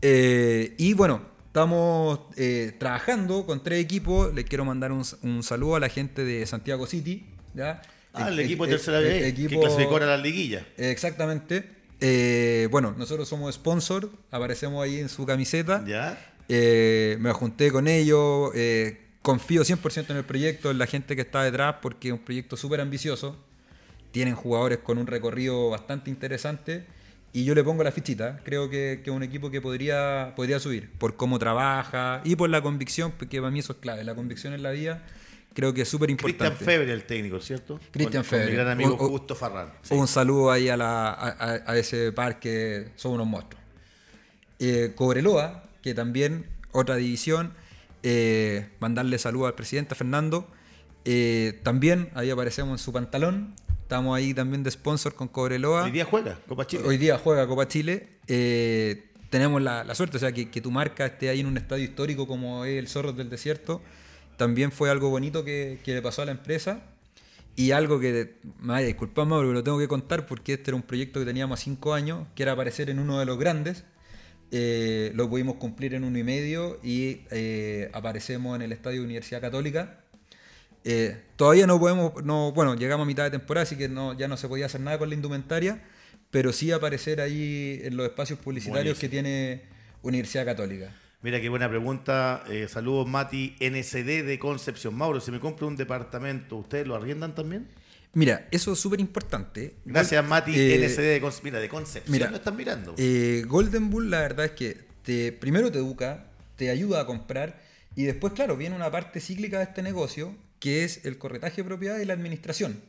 Eh, 0.03 0.73
y 0.79 0.93
bueno, 0.95 1.23
estamos 1.63 2.21
eh, 2.37 2.73
trabajando 2.79 3.45
con 3.45 3.61
tres 3.65 3.83
equipos. 3.83 4.33
Les 4.33 4.45
quiero 4.45 4.65
mandar 4.65 4.93
un, 4.93 5.03
un 5.23 5.43
saludo 5.43 5.75
a 5.75 5.81
la 5.81 5.89
gente 5.89 6.25
de 6.25 6.47
Santiago 6.47 6.87
City. 6.87 7.27
¿ya? 7.53 7.83
Ah, 8.15 8.29
el 8.29 8.39
equipo 8.39 8.65
de 8.65 8.71
tercera 8.73 9.01
e- 9.01 9.03
vez, 9.03 9.23
que 9.23 9.29
equipo- 9.43 9.61
clasificó 9.61 9.97
a 9.97 10.01
la 10.07 10.17
liguilla. 10.17 10.65
Exactamente. 10.77 11.65
Eh, 12.01 12.69
bueno, 12.71 12.95
nosotros 12.97 13.29
somos 13.29 13.53
sponsor. 13.57 14.09
Aparecemos 14.31 14.85
ahí 14.85 15.01
en 15.01 15.09
su 15.09 15.27
camiseta. 15.27 15.85
¿Ya? 15.85 16.17
Eh, 16.49 17.17
me 17.19 17.33
junté 17.33 17.73
con 17.73 17.89
ellos, 17.89 18.53
eh, 18.55 19.01
confío 19.23 19.65
100% 19.65 20.11
en 20.11 20.17
el 20.19 20.25
proyecto, 20.25 20.71
en 20.71 20.79
la 20.79 20.87
gente 20.87 21.17
que 21.17 21.23
está 21.23 21.43
detrás, 21.43 21.77
porque 21.83 22.09
es 22.09 22.13
un 22.15 22.21
proyecto 22.21 22.57
súper 22.57 22.81
ambicioso. 22.81 23.37
Tienen 24.13 24.37
jugadores 24.37 24.79
con 24.79 24.97
un 24.97 25.09
recorrido 25.09 25.71
bastante 25.71 26.09
interesante 26.09 26.85
y 27.33 27.45
yo 27.45 27.55
le 27.55 27.63
pongo 27.65 27.85
la 27.85 27.93
fichita. 27.93 28.41
Creo 28.45 28.69
que 28.71 29.01
que 29.05 29.11
es 29.11 29.17
un 29.17 29.23
equipo 29.23 29.51
que 29.51 29.61
podría, 29.61 30.33
podría 30.37 30.59
subir 30.61 30.91
por 30.99 31.17
cómo 31.17 31.39
trabaja 31.39 32.21
y 32.25 32.37
por 32.37 32.49
la 32.51 32.63
convicción, 32.63 33.13
porque 33.19 33.39
para 33.41 33.51
mí 33.51 33.59
eso 33.61 33.73
es 33.75 33.79
clave. 33.81 34.05
La 34.05 34.15
convicción 34.15 34.55
en 34.55 34.63
la 34.63 34.71
vida 34.71 35.05
creo 35.55 35.75
que 35.75 35.83
es 35.83 35.89
súper 35.89 36.09
Cristian 36.09 36.31
importante. 36.31 36.65
Febre, 36.65 36.93
el 36.93 37.05
técnico, 37.05 37.41
¿cierto? 37.41 37.81
Cristian 37.91 38.25
Febre. 38.25 38.47
Mi 38.47 38.53
gran 38.53 38.69
amigo 38.69 38.93
un- 38.93 38.99
Justo 38.99 39.35
Farrán. 39.35 39.73
Sí. 39.83 39.95
Un 39.95 40.07
saludo 40.09 40.51
ahí 40.53 40.69
a, 40.69 40.77
la- 40.77 41.09
a, 41.11 41.73
a- 41.73 41.77
ese 41.79 42.13
par 42.13 42.39
que 42.41 42.91
son 42.97 43.13
unos 43.13 43.27
monstruos. 43.27 43.63
Eh, 44.59 44.93
Cobreloa, 44.95 45.65
que 45.83 45.95
también 45.95 46.47
otra 46.73 46.97
división, 46.97 47.53
eh, 48.03 48.69
mandarle 48.81 49.19
saludo 49.19 49.47
al 49.47 49.55
presidente 49.55 49.95
Fernando. 49.95 50.49
Eh, 51.05 51.61
también 51.63 52.11
ahí 52.15 52.31
aparecemos 52.31 52.81
en 52.81 52.85
su 52.85 52.93
pantalón. 52.93 53.55
Estamos 53.89 54.15
ahí 54.15 54.35
también 54.35 54.63
de 54.63 54.71
sponsor 54.71 55.15
con 55.15 55.29
Cobreloa. 55.29 55.85
Hoy 55.85 55.91
día 55.91 56.05
juega 56.05 56.39
Copa 56.47 56.67
Chile. 56.67 56.83
Hoy 56.87 56.99
día 56.99 57.17
juega 57.17 57.47
Copa 57.47 57.67
Chile. 57.69 58.07
Eh, 58.27 59.07
tenemos 59.31 59.63
la, 59.63 59.83
la 59.83 59.95
suerte, 59.95 60.19
o 60.19 60.21
sea, 60.21 60.31
que, 60.31 60.51
que 60.51 60.61
tu 60.61 60.71
marca 60.71 61.07
esté 61.07 61.31
ahí 61.31 61.41
en 61.41 61.47
un 61.47 61.57
estadio 61.57 61.85
histórico 61.85 62.27
como 62.27 62.67
es 62.67 62.79
el 62.79 62.87
Zorros 62.87 63.17
del 63.17 63.31
Desierto. 63.31 63.81
También 64.37 64.73
fue 64.73 64.91
algo 64.91 65.09
bonito 65.09 65.43
que, 65.43 65.79
que 65.83 65.95
le 65.95 66.03
pasó 66.03 66.21
a 66.21 66.27
la 66.27 66.33
empresa. 66.33 66.83
Y 67.57 67.71
algo 67.71 67.99
que, 67.99 68.35
me 68.61 68.75
Mauro, 68.75 69.49
pero 69.49 69.53
lo 69.55 69.65
tengo 69.65 69.79
que 69.79 69.89
contar 69.89 70.27
porque 70.27 70.53
este 70.53 70.73
era 70.73 70.77
un 70.77 70.83
proyecto 70.83 71.21
que 71.21 71.25
teníamos 71.25 71.59
a 71.59 71.63
cinco 71.63 71.95
años, 71.95 72.27
que 72.35 72.43
era 72.43 72.53
aparecer 72.53 72.91
en 72.91 72.99
uno 72.99 73.19
de 73.19 73.25
los 73.25 73.39
grandes. 73.39 73.85
Eh, 74.51 75.13
lo 75.15 75.31
pudimos 75.31 75.57
cumplir 75.57 75.95
en 75.95 76.05
uno 76.05 76.19
y 76.19 76.25
medio 76.25 76.79
y 76.83 77.23
eh, 77.31 77.89
aparecemos 77.95 78.55
en 78.55 78.61
el 78.61 78.73
Estadio 78.73 79.03
Universidad 79.03 79.41
Católica. 79.41 80.05
Eh, 80.85 81.21
todavía 81.37 81.67
no 81.67 81.79
podemos, 81.79 82.25
no, 82.25 82.53
bueno, 82.53 82.75
llegamos 82.75 83.05
a 83.05 83.07
mitad 83.07 83.25
de 83.25 83.31
temporada, 83.31 83.63
así 83.65 83.77
que 83.77 83.89
no, 83.89 84.17
ya 84.17 84.29
no 84.29 84.37
se 84.37 84.49
podía 84.49 84.67
hacer 84.67 84.81
nada 84.81 84.99
con 84.99 85.09
la 85.09 85.15
indumentaria, 85.15 85.83
pero 86.31 86.53
sí 86.53 86.71
aparecer 86.73 87.21
ahí 87.21 87.81
en 87.85 87.97
los 87.97 88.07
espacios 88.07 88.39
publicitarios 88.39 88.99
Buenísimo. 88.99 89.01
que 89.01 89.09
tiene 89.09 89.63
Universidad 90.03 90.45
Católica. 90.45 90.95
Mira 91.21 91.41
qué 91.41 91.49
buena 91.49 91.69
pregunta. 91.69 92.45
Eh, 92.49 92.69
saludos, 92.69 93.09
Mati 93.09 93.57
NSD 93.61 94.23
de 94.25 94.39
Concepción. 94.39 94.95
Mauro, 94.95 95.21
si 95.21 95.33
me 95.33 95.41
compro 95.41 95.67
un 95.67 95.75
departamento, 95.77 96.57
¿ustedes 96.57 96.87
lo 96.87 96.95
arriendan 96.95 97.35
también? 97.35 97.67
Mira, 98.15 98.47
eso 98.53 98.73
es 98.73 98.79
súper 98.79 99.01
importante. 99.01 99.75
Gracias, 99.85 100.23
Gol- 100.23 100.29
Mati 100.31 100.53
eh, 100.55 100.79
NSD 100.79 101.01
de, 101.03 101.21
Conce- 101.21 101.41
mira, 101.43 101.59
de 101.59 101.69
Concepción. 101.69 102.13
mira, 102.13 102.31
lo 102.31 102.37
están 102.37 102.57
mirando. 102.57 102.95
Eh, 102.99 103.45
Golden 103.47 103.91
Bull, 103.91 104.11
la 104.11 104.21
verdad 104.21 104.47
es 104.47 104.53
que 104.53 104.77
te, 105.03 105.33
primero 105.33 105.71
te 105.73 105.79
educa, 105.79 106.27
te 106.57 106.71
ayuda 106.71 107.01
a 107.01 107.07
comprar 107.07 107.61
y 107.97 108.05
después, 108.05 108.33
claro, 108.33 108.57
viene 108.57 108.77
una 108.77 108.91
parte 108.91 109.21
cíclica 109.21 109.59
de 109.59 109.65
este 109.65 109.83
negocio 109.83 110.35
que 110.61 110.85
es 110.85 111.05
el 111.05 111.19
corretaje 111.19 111.57
de 111.63 111.65
propiedad 111.65 111.99
y 111.99 112.05
la 112.05 112.15
administración. 112.15 112.81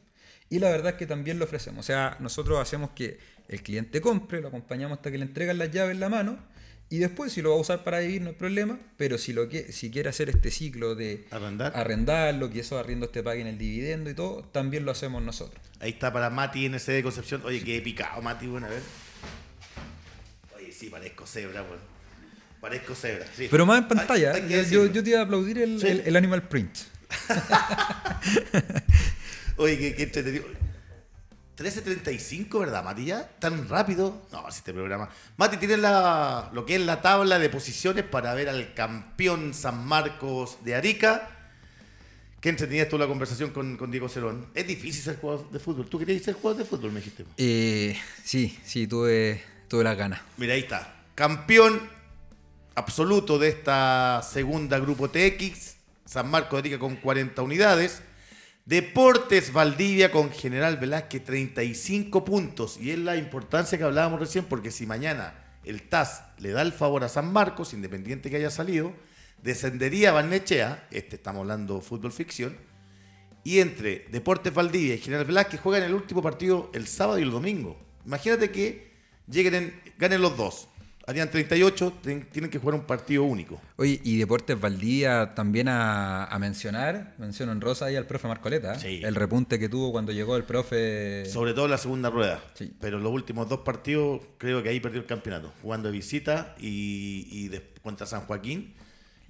Y 0.50 0.60
la 0.60 0.70
verdad 0.70 0.94
es 0.94 0.98
que 0.98 1.06
también 1.06 1.38
lo 1.40 1.46
ofrecemos. 1.46 1.80
O 1.80 1.84
sea, 1.88 2.18
nosotros 2.20 2.60
hacemos 2.60 2.90
que 2.96 3.20
el 3.48 3.62
cliente 3.62 4.02
compre, 4.02 4.42
lo 4.42 4.48
acompañamos 4.48 4.98
hasta 4.98 5.12
que 5.12 5.18
le 5.20 5.26
entregan 5.26 5.58
las 5.58 5.72
llaves 5.72 5.94
en 5.94 6.00
la 6.00 6.10
mano 6.10 6.40
y 6.92 6.98
después, 6.98 7.32
si 7.32 7.44
lo 7.44 7.52
va 7.52 7.58
a 7.58 7.60
usar 7.60 7.84
para 7.84 8.00
vivir, 8.00 8.22
no 8.24 8.30
hay 8.30 8.36
problema. 8.36 8.80
Pero 8.98 9.20
si, 9.20 9.32
lo 9.32 9.48
que, 9.48 9.72
si 9.72 9.92
quiere 9.92 10.10
hacer 10.10 10.28
este 10.30 10.50
ciclo 10.50 10.96
de 10.96 11.24
Arrendar. 11.30 11.72
arrendarlo, 11.76 12.50
que 12.50 12.62
esos 12.62 12.80
arriendos 12.80 13.12
te 13.12 13.22
paguen 13.22 13.46
el 13.46 13.60
dividendo 13.60 14.10
y 14.10 14.16
todo, 14.16 14.44
también 14.52 14.86
lo 14.86 14.92
hacemos 14.92 15.22
nosotros. 15.22 15.62
Ahí 15.80 15.92
está 15.92 16.12
para 16.12 16.32
Mati 16.32 16.68
NSD 16.68 16.94
de 16.94 17.04
Concepción. 17.04 17.44
Oye, 17.46 17.64
qué 17.64 17.80
picado, 17.82 18.20
Mati, 18.24 18.48
bueno, 18.48 18.66
a 18.66 18.70
ver. 18.72 18.82
Oye, 20.58 20.72
sí, 20.72 20.88
parezco 20.90 21.26
cebra, 21.28 21.62
weón. 21.62 21.80
Parezco 22.60 22.96
cebra, 22.96 23.26
sí. 23.38 23.48
Pero 23.50 23.66
más 23.68 23.84
en 23.84 23.88
pantalla, 23.88 24.34
hay 24.34 24.42
que 24.42 24.66
yo, 24.70 24.88
yo 24.88 25.04
te 25.04 25.12
iba 25.12 25.20
a 25.20 25.24
aplaudir 25.24 25.60
el, 25.60 25.80
Sí. 25.80 25.88
el- 25.88 26.02
el 26.06 26.16
Animal 26.16 26.48
Print. 26.48 26.76
Oye, 29.58 29.78
qué, 29.78 29.96
qué 29.96 30.04
entretenido. 30.04 30.46
13.35, 31.60 32.60
¿verdad, 32.60 32.86
Mati? 32.86 33.04
¿Ya? 33.04 33.28
¿Tan 33.38 33.68
rápido? 33.68 34.26
No, 34.32 34.50
si 34.50 34.60
este 34.60 34.74
programa. 34.74 35.10
Mati, 35.36 35.58
tienes 35.58 35.80
la, 35.80 36.50
lo 36.54 36.66
que 36.66 36.76
es 36.76 36.82
la 36.82 37.02
tabla 37.02 37.38
de 37.38 37.50
posiciones 37.50 38.06
para 38.06 38.34
ver 38.34 38.48
al 38.48 38.74
campeón 38.74 39.54
San 39.54 39.86
Marcos 39.86 40.64
de 40.64 40.76
Arica. 40.76 41.36
Qué 42.40 42.48
entretenida 42.48 42.84
estuvo 42.84 43.00
la 43.00 43.08
conversación 43.08 43.50
con, 43.50 43.76
con 43.76 43.92
Diego 43.92 44.08
Cerón. 44.08 44.48
Es 44.56 44.66
difícil 44.66 45.04
ser 45.04 45.18
jugador 45.18 45.52
de 45.52 45.60
fútbol. 45.60 45.90
¿Tú 45.90 46.00
querías 46.00 46.24
ser 46.24 46.36
jugador 46.36 46.64
de 46.64 46.70
fútbol, 46.70 46.94
me 46.94 47.02
dijiste? 47.02 47.26
Eh, 47.36 48.00
sí, 48.24 48.58
sí, 48.64 48.88
tuve, 48.88 49.44
tuve 49.68 49.84
las 49.84 49.98
ganas. 49.98 50.22
Mira, 50.38 50.54
ahí 50.54 50.62
está. 50.62 50.96
Campeón 51.14 51.90
absoluto 52.76 53.38
de 53.38 53.50
esta 53.50 54.22
segunda 54.24 54.80
Grupo 54.80 55.10
TX. 55.10 55.79
San 56.10 56.28
Marcos 56.32 56.54
de 56.54 56.70
Arica 56.70 56.80
con 56.80 56.96
40 56.96 57.40
unidades. 57.44 58.02
Deportes 58.66 59.54
Valdivia 59.54 60.12
con 60.12 60.32
General 60.32 60.76
Velázquez 60.78 61.24
35 61.24 62.26
puntos. 62.26 62.80
Y 62.82 62.90
es 62.90 62.98
la 62.98 63.16
importancia 63.16 63.78
que 63.78 63.84
hablábamos 63.84 64.20
recién, 64.20 64.46
porque 64.46 64.72
si 64.72 64.88
mañana 64.88 65.36
el 65.64 65.84
TAS 65.84 66.24
le 66.40 66.50
da 66.50 66.64
el 66.64 66.74
favor 66.74 67.04
a 67.04 67.10
San 67.10 67.32
Marcos, 67.32 67.74
independiente 67.76 68.32
que 68.32 68.38
haya 68.38 68.50
salido, 68.50 68.92
descendería 69.44 70.12
Barnechea, 70.12 70.88
este 70.90 71.18
estamos 71.18 71.42
hablando 71.42 71.80
fútbol 71.80 72.12
ficción, 72.12 72.58
y 73.44 73.60
entre 73.60 74.08
Deportes 74.10 74.52
Valdivia 74.52 74.96
y 74.96 75.00
General 75.00 75.26
Velázquez 75.26 75.60
juegan 75.62 75.84
el 75.84 75.94
último 75.94 76.24
partido 76.24 76.72
el 76.74 76.88
sábado 76.88 77.20
y 77.20 77.24
el 77.24 77.30
domingo. 77.32 77.80
Imagínate 78.04 78.50
que 78.50 78.94
lleguen 79.28 79.54
en- 79.54 79.82
ganen 80.00 80.24
los 80.24 80.36
dos. 80.36 80.69
Harían 81.10 81.32
38, 81.32 81.94
ten- 82.04 82.28
tienen 82.32 82.52
que 82.52 82.60
jugar 82.60 82.76
un 82.76 82.86
partido 82.86 83.24
único. 83.24 83.60
Oye, 83.78 84.00
y 84.04 84.18
Deportes 84.18 84.60
Valdía 84.62 85.34
también 85.34 85.68
a, 85.68 86.26
a 86.26 86.38
mencionar, 86.40 87.16
menciono 87.18 87.52
en 87.52 87.62
rosa 87.62 87.86
ahí 87.86 87.96
al 87.96 88.06
profe 88.06 88.28
Marcoleta. 88.28 88.78
Sí. 88.80 89.02
el 89.04 89.16
repunte 89.16 89.58
que 89.58 89.68
tuvo 89.70 89.92
cuando 89.92 90.12
llegó 90.12 90.38
el 90.38 90.44
profe. 90.44 91.26
Sobre 91.26 91.54
todo 91.54 91.66
en 91.66 91.72
la 91.72 91.78
segunda 91.80 92.10
rueda. 92.12 92.44
Sí. 92.54 92.72
Pero 92.80 93.00
los 93.00 93.12
últimos 93.12 93.50
dos 93.50 93.62
partidos 93.62 94.22
creo 94.38 94.62
que 94.62 94.70
ahí 94.70 94.80
perdió 94.80 95.00
el 95.02 95.08
campeonato. 95.08 95.52
Jugando 95.64 95.88
de 95.90 95.94
visita 95.94 96.56
y, 96.60 97.28
y 97.32 97.48
de- 97.48 97.64
contra 97.82 98.06
San 98.06 98.22
Joaquín 98.22 98.76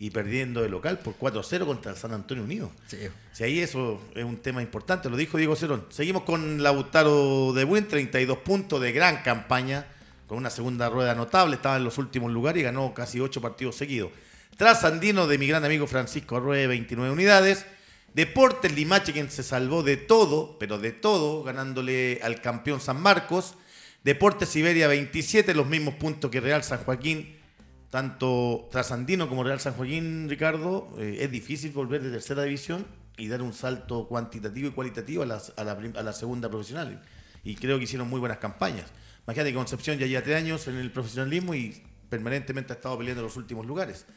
y 0.02 0.10
perdiendo 0.12 0.62
de 0.62 0.70
local 0.70 1.00
por 1.00 1.16
4-0 1.18 1.66
contra 1.66 1.96
San 1.96 2.14
Antonio 2.14 2.44
Unido. 2.44 2.72
Sí. 2.88 2.98
Si 3.32 3.44
ahí 3.44 3.60
eso 3.60 4.02
es 4.16 4.24
un 4.26 4.38
tema 4.38 4.62
importante, 4.62 5.10
lo 5.10 5.16
dijo 5.18 5.38
Diego 5.38 5.56
Cerón. 5.56 5.86
Seguimos 5.90 6.24
con 6.24 6.62
Lautaro 6.64 7.54
de 7.54 7.64
Buen, 7.64 7.88
32 7.88 8.38
puntos 8.40 8.82
de 8.82 8.92
gran 8.92 9.24
campaña, 9.24 9.86
con 10.30 10.38
una 10.38 10.52
segunda 10.52 10.90
rueda 10.90 11.16
notable, 11.16 11.56
estaba 11.56 11.78
en 11.78 11.84
los 11.84 11.98
últimos 11.98 12.32
lugares 12.32 12.62
y 12.62 12.64
ganó 12.64 12.94
casi 12.94 13.20
8 13.20 13.42
partidos 13.42 13.76
seguidos. 13.76 14.12
Tras 14.56 14.84
Andino 14.84 15.26
de 15.26 15.40
mi 15.40 15.48
gran 15.48 15.66
amigo 15.66 15.88
Francisco 15.88 16.38
Arrué, 16.38 16.68
29 16.68 17.12
unidades. 17.12 17.66
Deportes 18.14 18.72
Limache, 18.74 19.12
quien 19.12 19.32
se 19.32 19.42
salvó 19.42 19.82
de 19.82 19.98
todo, 19.98 20.58
pero 20.60 20.78
de 20.78 20.92
todo, 20.92 21.44
ganándole 21.44 22.20
al 22.22 22.42
campeón 22.42 22.80
San 22.80 23.02
Marcos. 23.02 23.56
Deportes 24.04 24.50
Siberia 24.50 24.88
27, 24.88 25.56
los 25.56 25.66
mismos 25.66 25.96
puntos 25.96 26.30
que 26.30 26.40
Real 26.40 26.64
San 26.64 26.84
Joaquín. 26.84 27.36
Tanto 27.90 28.68
Trasandino 28.72 29.30
como 29.30 29.44
Real 29.44 29.60
San 29.60 29.74
Joaquín, 29.74 30.30
Ricardo, 30.30 30.94
eh, 31.00 31.18
es 31.22 31.32
difícil 31.32 31.72
volver 31.72 32.04
de 32.04 32.12
tercera 32.12 32.44
división 32.44 32.86
y 33.18 33.30
dar 33.30 33.42
un 33.42 33.54
salto 33.54 34.08
cuantitativo 34.08 34.68
y 34.68 34.72
cualitativo 34.72 35.24
a 35.24 35.26
la 36.04 36.14
segunda 36.14 36.50
profesional. 36.50 37.02
Y 37.44 37.56
creo 37.56 37.80
que 37.80 37.86
hicieron 37.86 38.08
muy 38.08 38.20
buenas 38.20 38.38
campañas. 38.38 38.92
Imagínate 39.30 39.54
Concepción 39.54 40.00
ya 40.00 40.08
lleva 40.08 40.24
tres 40.24 40.38
años 40.38 40.68
en 40.70 40.78
el 40.78 40.92
profesionalismo 40.92 41.54
y 41.54 41.80
permanentemente 42.10 42.74
ha 42.74 42.78
estado 42.78 42.98
peleando 42.98 43.22
los 43.22 43.38
últimos 43.38 43.64
lugares. 43.64 44.08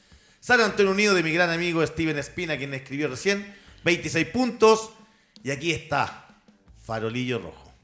San 0.40 0.58
Antonio 0.62 0.90
Unido 0.90 1.12
de 1.12 1.22
mi 1.22 1.32
gran 1.32 1.50
amigo 1.50 1.86
Steven 1.86 2.16
Espina, 2.16 2.56
quien 2.56 2.72
escribió 2.72 3.08
recién, 3.08 3.54
26 3.84 4.28
puntos. 4.28 4.88
Y 5.44 5.50
aquí 5.50 5.70
está, 5.70 6.28
Farolillo 6.82 7.40
Rojo. 7.40 7.74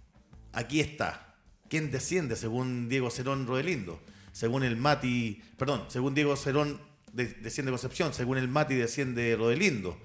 Aquí 0.54 0.80
está. 0.80 1.34
¿Quién 1.68 1.90
desciende 1.90 2.34
según 2.34 2.88
Diego 2.88 3.10
Cerón 3.10 3.46
Rodelindo? 3.46 4.00
Según 4.32 4.62
el 4.64 4.78
Mati, 4.78 5.42
perdón, 5.58 5.84
según 5.88 6.14
Diego 6.14 6.34
Cerón 6.34 6.80
de- 7.12 7.26
desciende 7.26 7.70
Concepción, 7.70 8.14
según 8.14 8.38
el 8.38 8.48
Mati 8.48 8.74
desciende 8.74 9.36
Rodelindo. 9.36 10.00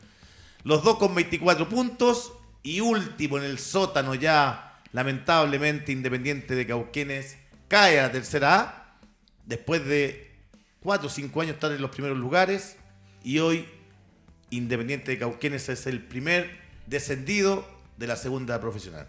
Los 0.65 0.84
dos 0.84 0.97
con 0.97 1.15
24 1.15 1.69
puntos 1.69 2.34
y 2.63 2.82
último 2.82 3.38
en 3.38 3.45
el 3.45 3.59
sótano 3.59 4.13
ya, 4.13 4.72
lamentablemente 4.94 5.91
Independiente 5.91 6.56
de 6.56 6.66
Cauquenes 6.66 7.38
cae 7.68 8.00
a 8.00 8.04
la 8.04 8.12
tercera 8.12 8.60
A 8.60 8.98
después 9.46 9.86
de 9.86 10.32
4 10.82 11.08
o 11.08 11.10
5 11.10 11.41
años 11.41 11.56
estar 11.56 11.72
en 11.72 11.82
los 11.82 11.91
primeros 11.91 12.18
lugares 12.18 12.78
y 13.24 13.39
hoy 13.39 13.66
Independiente 14.52 15.12
de 15.12 15.18
Cauquenes 15.18 15.68
es 15.70 15.88
el 15.88 16.02
primer 16.02 16.50
descendido 16.86 17.68
de 17.98 18.08
la 18.08 18.16
segunda 18.16 18.60
profesional. 18.62 19.08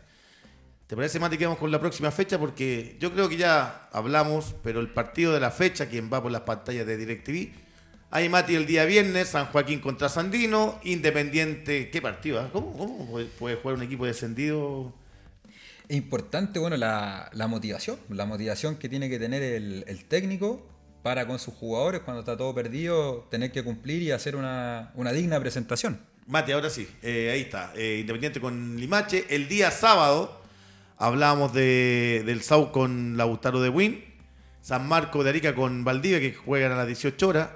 ¿Te 0.86 0.96
parece, 0.96 1.18
Mati, 1.18 1.36
que 1.38 1.44
vamos 1.46 1.58
con 1.58 1.70
la 1.70 1.80
próxima 1.80 2.10
fecha? 2.10 2.38
Porque 2.38 2.96
yo 3.00 3.12
creo 3.12 3.28
que 3.28 3.36
ya 3.36 3.88
hablamos, 3.92 4.54
pero 4.62 4.80
el 4.80 4.88
partido 4.88 5.32
de 5.32 5.40
la 5.40 5.50
fecha, 5.50 5.88
quien 5.88 6.10
va 6.12 6.22
por 6.22 6.30
las 6.30 6.42
pantallas 6.42 6.86
de 6.86 6.96
DirecTV, 6.96 7.52
hay 8.10 8.28
Mati 8.28 8.54
el 8.54 8.64
día 8.66 8.84
viernes, 8.84 9.28
San 9.28 9.46
Joaquín 9.46 9.80
contra 9.80 10.08
Sandino, 10.08 10.78
Independiente, 10.84 11.90
¿qué 11.90 12.00
partido? 12.00 12.40
ah? 12.40 12.48
¿Cómo, 12.52 12.76
cómo 12.76 13.10
puede- 13.10 13.26
puede 13.26 13.56
jugar 13.56 13.76
un 13.76 13.82
equipo 13.82 14.06
descendido? 14.06 14.94
Es 15.86 15.96
importante, 15.96 16.58
bueno, 16.58 16.76
la, 16.78 17.30
motivación, 17.48 17.98
la 18.08 18.24
motivación 18.24 18.76
que 18.76 18.88
tiene 18.88 19.10
que 19.10 19.18
tener 19.18 19.42
el, 19.42 20.04
técnico 20.08 20.66
para 21.02 21.26
con 21.26 21.38
sus 21.38 21.52
jugadores 21.52 22.00
cuando 22.00 22.20
está 22.20 22.38
todo 22.38 22.54
perdido, 22.54 23.26
tener 23.30 23.52
que 23.52 23.62
cumplir 23.62 24.02
y 24.02 24.10
hacer 24.10 24.34
una, 24.34 24.92
digna 25.12 25.38
presentación. 25.38 26.00
Mati, 26.26 26.52
ahora 26.52 26.70
sí, 26.70 26.88
eh, 27.02 27.30
ahí 27.30 27.42
está, 27.42 27.70
eh, 27.76 27.98
Independiente 28.00 28.40
con 28.40 28.80
Limache. 28.80 29.26
El 29.28 29.46
día 29.46 29.70
sábado 29.70 30.40
hablábamos 30.96 31.52
de, 31.52 32.22
del 32.24 32.40
SAU 32.40 32.72
con 32.72 33.18
Lautaro 33.18 33.60
de 33.60 33.68
Win, 33.68 34.02
San 34.62 34.88
Marco 34.88 35.22
de 35.22 35.30
Arica 35.30 35.54
con 35.54 35.84
Valdivia, 35.84 36.18
que 36.18 36.32
juegan 36.32 36.72
a 36.72 36.76
las 36.76 36.86
18 36.86 37.28
horas, 37.28 37.50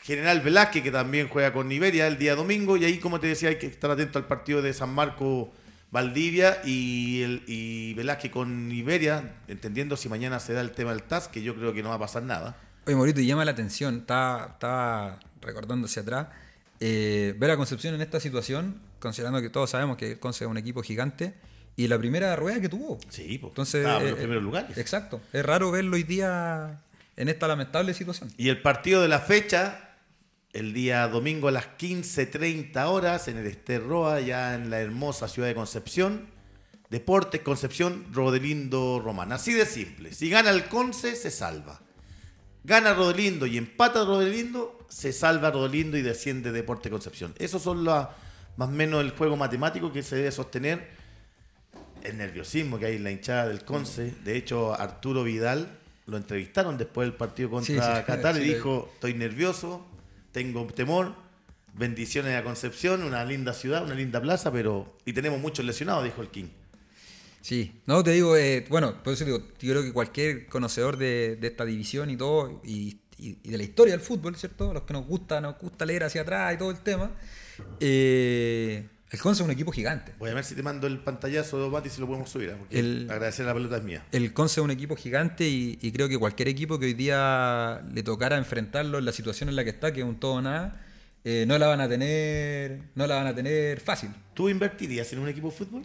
General 0.00 0.40
Velázquez, 0.40 0.84
que 0.84 0.92
también 0.92 1.26
juega 1.28 1.52
con 1.52 1.72
Iberia 1.72 2.06
el 2.06 2.18
día 2.18 2.36
domingo, 2.36 2.76
y 2.76 2.84
ahí, 2.84 2.98
como 2.98 3.18
te 3.18 3.26
decía, 3.26 3.48
hay 3.48 3.58
que 3.58 3.66
estar 3.66 3.90
atento 3.90 4.20
al 4.20 4.28
partido 4.28 4.62
de 4.62 4.72
San 4.72 4.90
Marco. 4.90 5.52
Valdivia 5.90 6.60
y, 6.64 7.22
el, 7.22 7.42
y 7.46 7.94
Velázquez 7.94 8.30
con 8.30 8.70
Iberia, 8.70 9.36
entendiendo 9.48 9.96
si 9.96 10.08
mañana 10.08 10.38
se 10.40 10.52
da 10.52 10.60
el 10.60 10.72
tema 10.72 10.90
del 10.90 11.02
TAS, 11.02 11.28
que 11.28 11.42
yo 11.42 11.54
creo 11.54 11.72
que 11.72 11.82
no 11.82 11.88
va 11.88 11.94
a 11.94 11.98
pasar 11.98 12.22
nada. 12.22 12.56
Oye, 12.86 12.96
Morito, 12.96 13.20
y 13.20 13.26
llama 13.26 13.44
la 13.44 13.52
atención, 13.52 13.98
estaba, 13.98 14.52
estaba 14.52 15.20
recordando 15.40 15.86
hacia 15.86 16.02
atrás, 16.02 16.28
eh, 16.80 17.34
ver 17.38 17.50
a 17.50 17.56
Concepción 17.56 17.94
en 17.94 18.00
esta 18.00 18.20
situación, 18.20 18.80
considerando 18.98 19.40
que 19.40 19.50
todos 19.50 19.70
sabemos 19.70 19.96
que 19.96 20.12
el 20.12 20.18
Conce 20.18 20.44
es 20.44 20.50
un 20.50 20.58
equipo 20.58 20.82
gigante, 20.82 21.34
y 21.76 21.86
la 21.86 21.96
primera 21.96 22.34
rueda 22.34 22.60
que 22.60 22.68
tuvo. 22.68 22.98
Sí, 23.08 23.38
pues, 23.38 23.52
Entonces, 23.52 23.82
estaba 23.82 24.00
en 24.00 24.10
los 24.10 24.14
eh, 24.14 24.16
primeros 24.16 24.42
lugares. 24.42 24.76
Exacto. 24.76 25.20
Es 25.32 25.46
raro 25.46 25.70
verlo 25.70 25.94
hoy 25.94 26.02
día 26.02 26.80
en 27.16 27.28
esta 27.28 27.46
lamentable 27.46 27.94
situación. 27.94 28.32
Y 28.36 28.48
el 28.48 28.60
partido 28.60 29.00
de 29.00 29.08
la 29.08 29.20
fecha, 29.20 29.87
el 30.58 30.72
día 30.72 31.06
domingo 31.08 31.48
a 31.48 31.52
las 31.52 31.66
15.30 31.78 32.84
horas, 32.86 33.28
en 33.28 33.36
el 33.38 33.46
Esterroa, 33.46 34.20
ya 34.20 34.54
en 34.54 34.70
la 34.70 34.80
hermosa 34.80 35.28
ciudad 35.28 35.48
de 35.48 35.54
Concepción. 35.54 36.26
Deportes 36.90 37.42
Concepción, 37.42 38.06
Rodelindo 38.12 39.00
Román. 39.04 39.32
Así 39.32 39.52
de 39.52 39.66
simple. 39.66 40.12
Si 40.14 40.30
gana 40.30 40.50
el 40.50 40.64
Conce, 40.64 41.14
se 41.16 41.30
salva. 41.30 41.80
Gana 42.64 42.94
Rodelindo 42.94 43.46
y 43.46 43.56
empata 43.58 44.04
Rodelindo, 44.04 44.86
se 44.88 45.12
salva 45.12 45.50
Rodelindo 45.50 45.96
y 45.96 46.02
desciende 46.02 46.50
Deporte 46.50 46.90
Concepción. 46.90 47.34
Esos 47.38 47.62
son 47.62 47.84
la- 47.84 48.10
más 48.56 48.68
o 48.68 48.72
menos 48.72 49.02
el 49.04 49.10
juego 49.10 49.36
matemático 49.36 49.92
que 49.92 50.02
se 50.02 50.16
debe 50.16 50.32
sostener. 50.32 50.88
El 52.02 52.16
nerviosismo 52.16 52.78
que 52.78 52.86
hay 52.86 52.96
en 52.96 53.04
la 53.04 53.10
hinchada 53.10 53.48
del 53.48 53.64
Conce. 53.64 54.14
De 54.24 54.36
hecho, 54.36 54.72
Arturo 54.78 55.24
Vidal 55.24 55.78
lo 56.06 56.16
entrevistaron 56.16 56.78
después 56.78 57.06
del 57.06 57.16
partido 57.16 57.50
contra 57.50 57.66
Sí, 57.66 57.74
sí, 58.00 58.04
Qatar 58.06 58.36
sí, 58.36 58.42
y 58.42 58.54
dijo, 58.54 58.90
estoy 58.94 59.14
nervioso, 59.14 59.84
tengo 60.38 60.64
temor, 60.68 61.14
bendiciones 61.74 62.36
a 62.36 62.44
Concepción, 62.44 63.02
una 63.02 63.24
linda 63.24 63.52
ciudad, 63.52 63.82
una 63.82 63.94
linda 63.94 64.20
plaza, 64.20 64.52
pero... 64.52 64.96
Y 65.04 65.12
tenemos 65.12 65.40
muchos 65.40 65.64
lesionados, 65.64 66.04
dijo 66.04 66.22
el 66.22 66.28
King. 66.28 66.46
Sí, 67.40 67.72
no, 67.86 68.04
te 68.04 68.12
digo, 68.12 68.36
eh, 68.36 68.64
bueno, 68.68 69.02
por 69.02 69.12
eso 69.14 69.24
digo, 69.24 69.38
yo 69.60 69.70
creo 69.72 69.82
que 69.82 69.92
cualquier 69.92 70.46
conocedor 70.46 70.96
de, 70.96 71.38
esta 71.42 71.64
división 71.64 72.08
y 72.10 72.16
todo, 72.16 72.60
y, 72.64 72.98
y- 73.18 73.38
y 73.42 73.50
de 73.50 73.56
la 73.58 73.64
historia 73.64 73.94
del 73.96 74.00
fútbol, 74.00 74.36
¿cierto? 74.36 74.72
Los 74.72 74.82
que 74.84 74.92
nos 74.92 75.06
gusta, 75.06 75.40
nos 75.40 75.58
gusta 75.58 75.84
leer 75.84 76.04
hacia 76.04 76.22
atrás 76.22 76.54
y 76.54 76.58
todo 76.58 76.70
el 76.70 76.78
tema, 76.78 77.10
eh, 77.80 78.86
el 79.10 79.18
Conce 79.20 79.42
es 79.42 79.44
un 79.46 79.50
equipo 79.50 79.72
gigante. 79.72 80.12
Voy 80.18 80.30
a 80.30 80.34
ver 80.34 80.44
si 80.44 80.54
te 80.54 80.62
mando 80.62 80.86
el 80.86 80.98
pantallazo, 80.98 81.70
Mati, 81.70 81.88
si 81.88 82.00
lo 82.00 82.06
podemos 82.06 82.28
subir, 82.30 82.50
¿eh? 82.50 82.56
porque 82.58 82.78
El- 82.78 83.08
agradecer 83.10 83.46
la 83.46 83.54
pelota 83.54 83.76
es 83.78 83.82
mía. 83.82 84.04
El 84.12 84.32
Conce 84.32 84.60
es 84.60 84.64
un 84.64 84.70
equipo 84.70 84.96
gigante 84.96 85.48
y, 85.48 85.78
y 85.80 85.92
creo 85.92 86.08
que 86.08 86.18
cualquier 86.18 86.48
equipo 86.48 86.78
que 86.78 86.86
hoy 86.86 86.94
día 86.94 87.80
le 87.92 88.02
tocara 88.02 88.36
enfrentarlo 88.36 88.98
en 88.98 89.04
la 89.04 89.12
situación 89.12 89.48
en 89.48 89.56
la 89.56 89.64
que 89.64 89.70
está, 89.70 89.92
que 89.92 90.00
es 90.00 90.06
un 90.06 90.20
todo 90.20 90.32
o 90.34 90.42
nada, 90.42 90.84
eh, 91.24 91.44
no 91.48 91.58
la 91.58 91.66
van 91.68 91.80
a 91.80 91.88
tener, 91.88 92.80
no 92.94 93.06
la 93.06 93.16
van 93.16 93.26
a 93.26 93.34
tener 93.34 93.80
fácil. 93.80 94.10
¿Tú 94.34 94.48
invertirías 94.48 95.12
en 95.12 95.18
un 95.20 95.28
equipo 95.28 95.50
de 95.50 95.56
fútbol? 95.56 95.82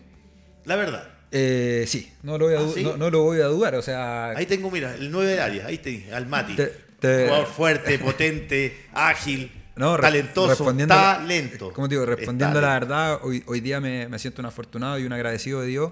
La 0.65 0.75
verdad. 0.75 1.09
Eh, 1.31 1.85
sí, 1.87 2.11
no 2.21 2.37
lo, 2.37 2.45
voy 2.45 2.55
a 2.55 2.59
¿Ah, 2.59 2.61
du- 2.63 2.73
sí? 2.73 2.83
no, 2.83 2.95
no 2.95 3.09
lo 3.09 3.23
voy 3.23 3.41
a 3.41 3.45
dudar. 3.47 3.73
O 3.75 3.81
sea, 3.81 4.29
Ahí 4.29 4.45
tengo, 4.45 4.69
mira, 4.69 4.93
el 4.95 5.09
9 5.11 5.31
de 5.31 5.39
área, 5.41 5.65
ahí 5.65 5.79
te, 5.79 6.13
al 6.13 6.27
Mati. 6.27 6.55
Te- 6.55 6.71
te- 6.99 7.23
Jugador 7.25 7.47
fuerte, 7.47 7.97
potente, 7.99 8.85
ágil, 8.93 9.51
No, 9.75 9.97
talentoso, 9.97 10.65
talento. 10.87 11.73
Como 11.73 11.89
te 11.89 11.95
digo, 11.95 12.05
respondiendo 12.05 12.59
a 12.59 12.61
la 12.61 12.73
verdad, 12.73 13.19
hoy, 13.23 13.43
hoy 13.47 13.59
día 13.59 13.79
me, 13.79 14.07
me 14.07 14.19
siento 14.19 14.41
un 14.41 14.45
afortunado 14.45 14.99
y 14.99 15.05
un 15.05 15.13
agradecido 15.13 15.61
de 15.61 15.67
Dios 15.67 15.91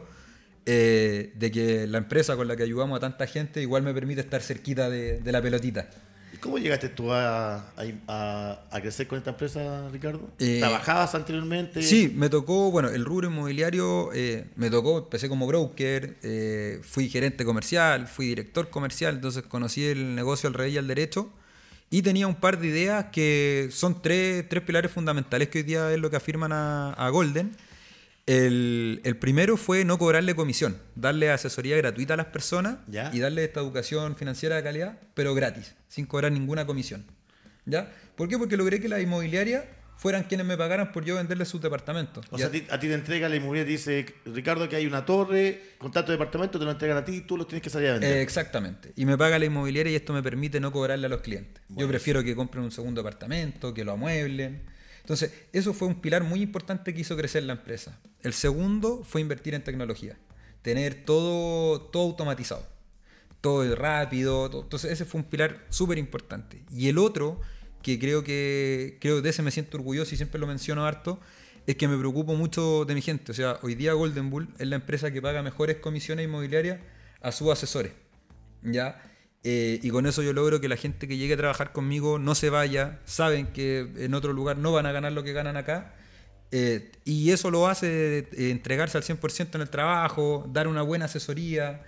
eh, 0.68 1.32
de 1.36 1.52
que 1.52 1.88
la 1.88 1.98
empresa 1.98 2.36
con 2.36 2.48
la 2.48 2.56
que 2.56 2.64
ayudamos 2.64 2.98
a 2.98 3.00
tanta 3.00 3.26
gente 3.26 3.62
igual 3.62 3.82
me 3.82 3.94
permite 3.94 4.22
estar 4.22 4.42
cerquita 4.42 4.90
de, 4.90 5.20
de 5.20 5.32
la 5.32 5.42
pelotita. 5.42 5.90
¿Y 6.34 6.38
cómo 6.38 6.60
llegaste 6.60 6.90
tú 6.90 7.12
a, 7.12 7.56
a- 7.58 7.72
a- 8.08 8.62
a 8.72 8.82
crecer 8.82 9.08
con 9.08 9.18
esta 9.18 9.32
empresa, 9.32 9.90
Ricardo? 9.92 10.30
Eh, 10.40 10.60
¿Trabajabas 10.60 11.14
anteriormente? 11.16 11.82
Sí, 11.82 12.14
me 12.16 12.30
tocó, 12.30 12.70
bueno, 12.72 12.88
el 12.90 13.04
rubro 13.04 13.28
inmobiliario 13.28 14.12
eh, 14.14 14.46
me 14.56 14.70
tocó, 14.70 15.00
empecé 15.00 15.28
como 15.28 15.48
broker, 15.48 16.18
eh, 16.22 16.80
fui 16.84 17.10
gerente 17.10 17.44
comercial, 17.44 18.08
fui 18.08 18.28
director 18.28 18.70
comercial, 18.70 19.16
entonces 19.16 19.42
conocí 19.44 19.84
el 19.86 20.14
negocio 20.16 20.48
al 20.48 20.54
revés 20.54 20.74
y 20.74 20.78
al 20.78 20.88
derecho 20.88 21.32
y 21.92 22.02
tenía 22.02 22.26
un 22.26 22.36
par 22.36 22.58
de 22.60 22.68
ideas 22.68 23.06
que 23.12 23.68
son 23.72 24.02
tres, 24.02 24.48
tres 24.50 24.64
pilares 24.64 24.92
fundamentales 24.92 25.50
que 25.50 25.60
hoy 25.60 25.64
día 25.64 25.92
es 25.94 26.00
lo 26.00 26.10
que 26.10 26.16
afirman 26.16 26.52
a, 26.54 26.94
a 26.94 27.10
Golden. 27.10 27.52
El, 28.28 29.02
el 29.04 29.18
primero 29.18 29.58
fue 29.58 29.84
no 29.84 29.98
cobrarle 29.98 30.34
comisión, 30.36 30.78
darle 30.96 31.32
asesoría 31.32 31.76
gratuita 31.78 32.14
a 32.14 32.18
las 32.18 32.28
personas 32.28 32.78
Ya. 32.88 33.10
y 33.14 33.20
darle 33.20 33.44
esta 33.44 33.60
educación 33.60 34.16
financiera 34.16 34.56
de 34.56 34.64
calidad, 34.64 34.98
pero 35.16 35.34
gratis, 35.36 35.76
sin 35.90 36.06
cobrar 36.06 36.32
ninguna 36.32 36.66
comisión. 36.66 37.06
¿Ya? 37.66 37.92
¿Por 38.16 38.28
qué? 38.30 38.38
Porque 38.38 38.58
logré 38.58 38.80
que 38.80 38.88
las 38.90 39.02
inmobiliarias 39.02 39.66
fueran 40.02 40.24
quienes 40.24 40.48
me 40.48 40.58
pagaran 40.58 40.92
por 40.92 41.06
yo 41.06 41.14
venderles 41.18 41.48
sus 41.48 41.62
departamentos. 41.62 42.26
O 42.32 42.38
sea, 42.40 42.48
a 42.48 42.52
ti, 42.52 42.66
a 42.72 42.80
ti 42.80 42.88
te 42.88 42.96
entrega 42.96 43.30
la 43.30 43.36
inmobiliaria 43.36 43.72
y 43.76 43.78
te 43.78 43.92
dice, 44.02 44.16
Ricardo, 44.26 44.68
que 44.68 44.76
hay 44.76 44.88
una 44.88 45.06
torre, 45.06 45.62
contrato 45.78 46.08
de 46.12 46.18
departamento, 46.18 46.58
te 46.58 46.66
lo 46.66 46.72
entregan 46.72 46.98
a 46.98 47.06
ti 47.06 47.18
y 47.18 47.22
tú 47.22 47.38
lo 47.38 47.46
tienes 47.46 47.62
que 47.62 47.70
salir 47.70 47.90
a 47.90 47.94
vender. 47.94 48.18
Eh, 48.18 48.22
exactamente. 48.24 48.94
Y 48.96 49.06
me 49.06 49.16
paga 49.16 49.38
la 49.38 49.46
inmobiliaria 49.46 49.92
y 49.92 49.96
esto 49.96 50.12
me 50.12 50.24
permite 50.24 50.60
no 50.60 50.72
cobrarle 50.72 51.06
a 51.06 51.10
los 51.10 51.22
clientes. 51.22 51.62
Yo 51.70 51.88
prefiero 51.88 52.24
que 52.24 52.36
compren 52.36 52.64
un 52.64 52.72
segundo 52.72 53.02
apartamento, 53.02 53.76
que 53.76 53.86
lo 53.86 53.92
amueblen. 53.92 54.64
Entonces, 55.02 55.34
eso 55.54 55.72
fue 55.72 55.88
un 55.88 56.02
pilar 56.02 56.24
muy 56.24 56.42
importante 56.42 56.96
que 56.96 57.02
hizo 57.02 57.16
crecer 57.16 57.44
la 57.44 57.54
empresa. 57.54 58.00
El 58.24 58.34
segundo 58.34 59.04
fue 59.04 59.22
invertir 59.22 59.54
en 59.54 59.64
tecnología. 59.64 60.18
Tener 60.64 61.06
todo, 61.06 61.80
todo 61.80 62.04
automatizado. 62.06 62.66
Todo 63.40 63.76
rápido. 63.76 64.50
todo- 64.50 64.64
Entonces, 64.64 64.92
ese 64.92 65.06
fue 65.06 65.22
un 65.22 65.28
pilar 65.28 65.64
súper 65.70 66.00
importante. 66.00 66.64
Y 66.72 66.90
el 66.90 66.98
otro, 66.98 67.40
que 67.82 68.00
creo 68.00 68.24
que 68.24 68.98
creo 69.02 69.22
de 69.22 69.30
ese 69.30 69.42
me 69.42 69.52
siento 69.52 69.78
orgulloso 69.78 70.14
y 70.14 70.18
siempre 70.18 70.40
lo 70.40 70.48
menciono 70.48 70.86
harto, 70.86 71.20
es 71.68 71.76
que 71.76 71.88
me 71.88 71.98
preocupo 71.98 72.36
mucho 72.36 72.86
de 72.86 72.96
mi 72.96 73.02
gente. 73.02 73.32
O 73.32 73.36
sea, 73.36 73.60
hoy 73.62 73.76
día 73.76 73.94
Golden 73.94 74.30
Bull 74.30 74.50
es 74.60 74.68
la 74.68 74.76
empresa 74.78 75.12
que 75.12 75.22
paga 75.22 75.44
mejores 75.44 75.78
comisiones 75.78 76.26
inmobiliarias 76.26 76.80
a 77.22 77.32
sus 77.32 77.50
asesores. 77.52 77.94
¿Ya? 78.64 79.02
Eh, 79.44 79.80
y 79.82 79.90
con 79.90 80.06
eso 80.06 80.22
yo 80.22 80.34
logro 80.34 80.62
que 80.62 80.68
la 80.68 80.78
gente 80.78 81.08
que 81.08 81.18
llegue 81.18 81.34
a 81.34 81.38
trabajar 81.38 81.72
conmigo 81.74 82.20
no 82.20 82.36
se 82.36 82.50
vaya, 82.52 83.00
saben 83.06 83.48
que 83.48 83.88
en 83.98 84.14
otro 84.14 84.34
lugar 84.34 84.58
no 84.58 84.72
van 84.72 84.86
a 84.86 84.92
ganar 84.92 85.14
lo 85.14 85.24
que 85.24 85.34
ganan 85.34 85.58
acá 85.58 85.96
Eh, 86.52 86.92
y 87.06 87.32
eso 87.32 87.50
lo 87.50 87.68
hace 87.68 88.20
eh, 88.20 88.52
entregarse 88.52 88.98
al 88.98 89.04
100% 89.04 89.56
en 89.56 89.62
el 89.62 89.70
trabajo, 89.70 90.46
dar 90.52 90.68
una 90.68 90.82
buena 90.82 91.06
asesoría, 91.06 91.84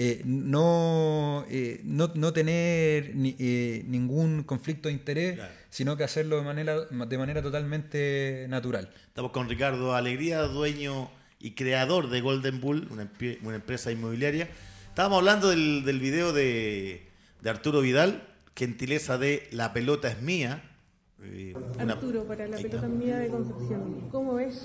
eh, 0.00 0.22
no, 0.24 1.44
eh, 1.50 1.80
no, 1.82 2.12
no 2.14 2.32
tener 2.32 3.16
ni- 3.16 3.34
eh, 3.40 3.82
ningún 3.88 4.44
conflicto 4.44 4.88
de 4.88 4.94
interés, 4.94 5.34
Claro. 5.34 5.52
sino 5.70 5.96
que 5.96 6.04
hacerlo 6.04 6.36
de 6.36 6.42
manera, 6.44 6.82
de 6.86 7.18
manera 7.18 7.42
totalmente 7.42 8.46
natural. 8.48 8.90
Estamos 9.08 9.32
con 9.32 9.48
Ricardo 9.48 9.96
Alegría, 9.96 10.42
dueño 10.42 11.10
y 11.40 11.50
creador 11.56 12.10
de 12.10 12.20
Golden 12.20 12.60
Bull, 12.60 12.86
una, 12.92 13.10
empresa 13.56 13.90
inmobiliaria. 13.90 14.48
Estábamos 14.88 15.18
hablando 15.18 15.48
del, 15.50 15.84
del 15.84 15.98
video 15.98 16.32
de, 16.32 17.02
de 17.42 17.50
Arturo 17.50 17.80
Vidal, 17.80 18.22
gentileza 18.54 19.18
de 19.18 19.48
La 19.50 19.72
pelota 19.72 20.08
es 20.08 20.22
mía. 20.22 20.62
Eh, 21.24 21.54
una- 21.80 21.94
Arturo, 21.94 22.22
para 22.24 22.46
la 22.46 22.56
pelota 22.56 22.76
está. 22.76 22.88
mía 22.88 23.18
de 23.18 23.26
Concepción, 23.28 24.08
¿cómo 24.12 24.34
ves 24.34 24.62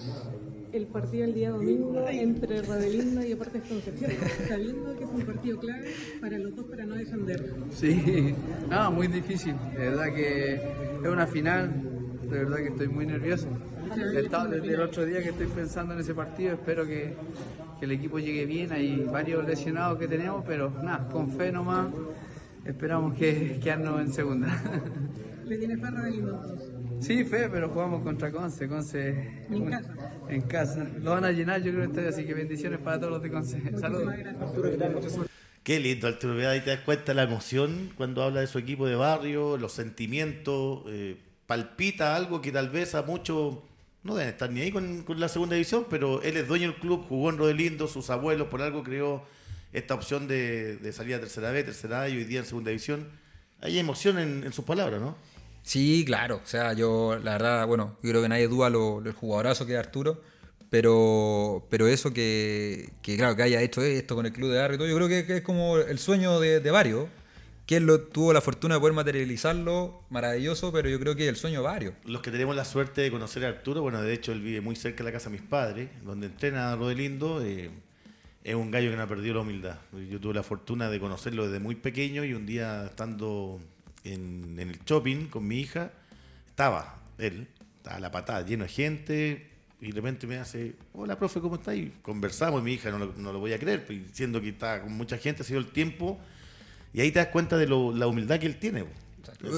el 0.73 0.87
partido 0.87 1.25
el 1.25 1.33
día 1.33 1.51
domingo 1.51 2.07
entre 2.09 2.61
Rodelinda 2.63 3.25
y 3.25 3.29
Deportes 3.29 3.61
Concepción? 3.69 4.11
Sabiendo 4.47 4.97
que 4.97 5.03
es 5.03 5.09
un 5.09 5.21
partido 5.21 5.59
clave 5.59 5.93
para 6.19 6.37
los 6.39 6.55
dos 6.55 6.65
para 6.65 6.85
no 6.85 6.95
descender. 6.95 7.53
Sí, 7.71 8.33
no, 8.69 8.91
muy 8.91 9.07
difícil. 9.07 9.55
De 9.71 9.89
verdad 9.89 10.13
que 10.13 10.55
es 10.55 11.09
una 11.09 11.27
final. 11.27 11.71
De 12.23 12.39
verdad 12.39 12.57
que 12.57 12.67
estoy 12.69 12.87
muy 12.87 13.05
nervioso. 13.05 13.47
He 13.95 14.19
estado 14.21 14.49
desde 14.49 14.73
el 14.73 14.81
otro 14.81 15.05
día 15.05 15.21
que 15.21 15.29
estoy 15.29 15.47
pensando 15.47 15.93
en 15.93 15.99
ese 15.99 16.15
partido. 16.15 16.53
Espero 16.53 16.85
que, 16.87 17.13
que 17.79 17.85
el 17.85 17.91
equipo 17.91 18.17
llegue 18.17 18.45
bien. 18.45 18.71
Hay 18.71 19.05
varios 19.11 19.45
lesionados 19.45 19.99
que 19.99 20.07
tenemos, 20.07 20.43
pero 20.47 20.71
nada, 20.83 21.07
con 21.09 21.29
fe 21.29 21.51
nomás. 21.51 21.87
Esperamos 22.65 23.15
que 23.15 23.59
quedarnos 23.61 24.01
en 24.01 24.11
segunda. 24.11 24.47
¿Le 25.45 25.57
tienes 25.57 25.79
fe 25.79 25.85
a 25.85 26.07
entonces? 26.07 26.72
Sí, 27.03 27.25
fe, 27.25 27.49
pero 27.49 27.67
jugamos 27.69 28.01
contra 28.01 28.31
Conce. 28.31 28.69
Conce 28.69 29.09
En 29.49 29.65
casa. 29.69 29.93
En 30.29 30.41
casa. 30.41 30.87
Lo 31.01 31.11
van 31.11 31.25
a 31.25 31.31
llenar, 31.31 31.61
yo 31.61 31.73
creo, 31.73 31.83
este, 31.83 32.07
así 32.07 32.23
que 32.23 32.33
bendiciones 32.33 32.79
para 32.79 32.97
todos 32.97 33.11
los 33.11 33.21
de 33.21 33.29
Conce. 33.29 33.59
Saludos. 33.77 34.13
Qué 35.63 35.79
lindo 35.81 36.07
Arturo 36.07 36.35
Vidal, 36.35 36.51
ahí 36.51 36.61
te 36.61 36.69
das 36.69 36.79
cuenta 36.79 37.13
la 37.13 37.23
emoción 37.23 37.91
cuando 37.97 38.23
habla 38.23 38.39
de 38.39 38.47
su 38.47 38.57
equipo 38.57 38.87
de 38.87 38.95
barrio, 38.95 39.57
los 39.57 39.73
sentimientos, 39.73 40.83
eh, 40.87 41.17
palpita 41.45 42.15
algo 42.15 42.41
que 42.41 42.51
tal 42.51 42.69
vez 42.69 42.95
a 42.95 43.01
muchos 43.01 43.59
no 44.03 44.15
deben 44.15 44.33
estar 44.33 44.49
ni 44.49 44.61
ahí 44.61 44.71
con, 44.71 45.03
con 45.03 45.19
la 45.19 45.29
segunda 45.29 45.55
división, 45.55 45.85
pero 45.89 46.21
él 46.21 46.35
es 46.37 46.47
dueño 46.47 46.67
del 46.71 46.79
club, 46.79 47.05
jugó 47.07 47.29
en 47.29 47.37
Rodelindo, 47.37 47.87
sus 47.87 48.09
abuelos 48.09 48.47
por 48.47 48.61
algo 48.61 48.83
creó 48.83 49.23
esta 49.71 49.93
opción 49.93 50.27
de, 50.27 50.77
de 50.77 50.91
salir 50.91 51.15
a 51.15 51.19
tercera 51.19 51.51
B, 51.51 51.63
tercera 51.63 52.01
A 52.01 52.09
y 52.09 52.17
hoy 52.17 52.25
día 52.25 52.39
en 52.39 52.45
segunda 52.45 52.69
división. 52.69 53.07
Hay 53.61 53.79
emoción 53.79 54.19
en, 54.19 54.43
en 54.43 54.51
sus 54.51 54.65
palabras, 54.65 54.99
¿no? 54.99 55.15
Sí, 55.63 56.03
claro. 56.05 56.41
O 56.43 56.47
sea, 56.47 56.73
yo, 56.73 57.17
la 57.23 57.33
verdad, 57.33 57.67
bueno, 57.67 57.97
yo 58.03 58.09
creo 58.09 58.21
que 58.21 58.29
nadie 58.29 58.47
duda 58.47 58.69
lo, 58.69 58.99
lo- 58.99 59.09
el 59.09 59.15
jugadorazo 59.15 59.65
que 59.65 59.73
es 59.73 59.79
Arturo. 59.79 60.21
Pero, 60.69 61.67
pero 61.69 61.87
eso 61.87 62.11
que, 62.13 62.89
que, 63.03 63.15
claro, 63.15 63.35
que 63.35 63.43
haya 63.43 63.61
hecho 63.61 63.81
esto 63.83 64.15
con 64.15 64.25
el 64.25 64.33
club 64.33 64.51
de 64.51 64.57
barrio 64.57 64.75
y 64.75 64.77
todo, 64.79 64.87
yo 64.87 64.95
creo 64.95 65.07
que, 65.07 65.37
es 65.37 65.41
como 65.43 65.77
el 65.77 65.99
sueño 65.99 66.39
de, 66.39 66.59
de 66.59 66.71
varios. 66.71 67.07
Que 67.65 67.77
él 67.77 67.85
lo, 67.85 68.01
tuvo 68.01 68.33
la 68.33 68.41
fortuna 68.41 68.75
de 68.75 68.81
poder 68.81 68.93
materializarlo, 68.93 70.03
maravilloso, 70.09 70.73
pero 70.73 70.89
yo 70.89 70.99
creo 70.99 71.15
que 71.15 71.23
es 71.23 71.29
el 71.29 71.37
sueño 71.37 71.59
de 71.59 71.63
varios. 71.65 71.93
Los 72.05 72.21
que 72.21 72.29
tenemos 72.29 72.55
la 72.57 72.65
suerte 72.65 73.01
de 73.01 73.09
conocer 73.11 73.45
a 73.45 73.49
Arturo, 73.49 73.81
bueno, 73.81 74.01
de 74.01 74.13
hecho 74.13 74.33
él 74.33 74.41
vive 74.41 74.59
muy 74.59 74.75
cerca 74.75 74.97
de 74.97 75.05
la 75.05 75.11
casa 75.13 75.29
de 75.29 75.37
mis 75.37 75.47
padres, 75.47 75.89
donde 76.03 76.27
entrena 76.27 76.75
Rodelindo, 76.75 77.41
eh, 77.41 77.71
es 78.43 78.55
un 78.55 78.69
gallo 78.69 78.89
que 78.91 78.97
no 78.97 79.03
ha 79.03 79.07
perdido 79.07 79.35
la 79.35 79.41
humildad. 79.41 79.77
Yo 80.09 80.19
tuve 80.19 80.33
la 80.33 80.43
fortuna 80.43 80.89
de 80.89 80.99
conocerlo 80.99 81.45
desde 81.47 81.59
muy 81.61 81.75
pequeño 81.75 82.25
y 82.25 82.33
un 82.33 82.45
día 82.45 82.85
estando 82.87 83.61
en, 84.03 84.57
el 84.59 84.79
shopping 84.85 85.27
con 85.27 85.47
mi 85.47 85.59
hija, 85.59 85.91
estaba 86.47 87.01
él, 87.17 87.47
estaba 87.77 87.97
a 87.97 87.99
la 87.99 88.11
patada, 88.11 88.45
lleno 88.45 88.63
de 88.63 88.69
gente, 88.69 89.47
y 89.81 89.87
de 89.87 89.93
repente 89.93 90.27
me 90.27 90.37
hace, 90.37 90.75
hola 90.93 91.17
profe, 91.17 91.39
¿cómo 91.41 91.55
está? 91.55 91.75
Y 91.75 91.93
conversamos, 92.01 92.61
y 92.61 92.63
mi 92.63 92.73
hija 92.73 92.89
no 92.91 92.99
lo, 92.99 93.13
no 93.17 93.33
lo 93.33 93.39
voy 93.39 93.53
a 93.53 93.59
creer, 93.59 93.85
pues, 93.85 94.07
diciendo 94.07 94.39
que 94.41 94.49
estaba 94.49 94.81
con 94.81 94.93
mucha 94.93 95.17
gente, 95.17 95.41
ha 95.41 95.45
sido 95.45 95.59
el 95.59 95.67
tiempo, 95.67 96.19
y 96.93 97.01
ahí 97.01 97.11
te 97.11 97.19
das 97.19 97.27
cuenta 97.29 97.57
de 97.57 97.67
lo- 97.67 97.91
la 97.93 98.07
humildad 98.07 98.39
que 98.39 98.45
él 98.45 98.57
tiene. 98.57 98.85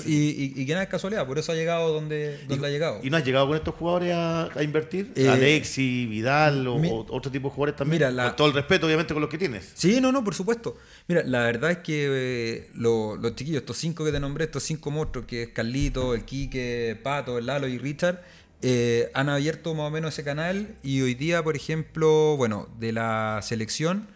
Y, 0.05 0.13
y, 0.13 0.53
y 0.55 0.65
que 0.65 0.73
nada 0.73 0.83
es 0.83 0.89
casualidad, 0.89 1.25
por 1.25 1.37
eso 1.39 1.51
ha 1.51 1.55
llegado 1.55 1.91
donde, 1.93 2.39
donde 2.47 2.67
ha 2.67 2.69
llegado. 2.69 2.99
¿Y 3.03 3.09
no 3.09 3.17
has 3.17 3.25
llegado 3.25 3.47
con 3.47 3.55
estos 3.57 3.75
jugadores 3.75 4.13
a, 4.13 4.43
a 4.53 4.63
invertir? 4.63 5.11
Eh, 5.15 5.27
Alexi, 5.29 6.05
Vidal 6.05 6.67
o, 6.67 6.77
mi- 6.79 6.89
o 6.89 7.05
otro 7.09 7.31
tipo 7.31 7.49
de 7.49 7.55
jugadores 7.55 7.75
también. 7.75 7.99
Mira, 7.99 8.11
la- 8.11 8.27
Con 8.27 8.35
todo 8.35 8.47
el 8.47 8.53
respeto, 8.53 8.85
obviamente, 8.87 9.13
con 9.13 9.21
los 9.21 9.29
que 9.29 9.37
tienes. 9.37 9.71
Sí, 9.75 9.99
no, 10.01 10.11
no, 10.11 10.23
por 10.23 10.35
supuesto. 10.35 10.77
Mira, 11.07 11.23
la 11.23 11.39
verdad 11.43 11.71
es 11.71 11.77
que 11.79 12.07
eh, 12.09 12.69
lo- 12.75 13.15
los 13.15 13.35
chiquillos, 13.35 13.61
estos 13.61 13.77
cinco 13.77 14.05
que 14.05 14.11
te 14.11 14.19
nombré, 14.19 14.45
estos 14.45 14.63
cinco 14.63 14.91
monstruos, 14.91 15.25
que 15.25 15.43
es 15.43 15.49
Carlito, 15.49 16.13
el 16.13 16.25
Quique, 16.25 16.99
Pato, 17.03 17.37
el 17.37 17.45
Lalo 17.47 17.67
y 17.67 17.77
Richard, 17.77 18.21
eh, 18.61 19.11
han 19.13 19.29
abierto 19.29 19.73
más 19.75 19.87
o 19.87 19.91
menos 19.91 20.13
ese 20.13 20.23
canal 20.23 20.75
y 20.81 21.01
hoy 21.01 21.13
día, 21.13 21.43
por 21.43 21.55
ejemplo, 21.55 22.35
bueno, 22.37 22.67
de 22.79 22.91
la 22.93 23.39
selección, 23.43 24.07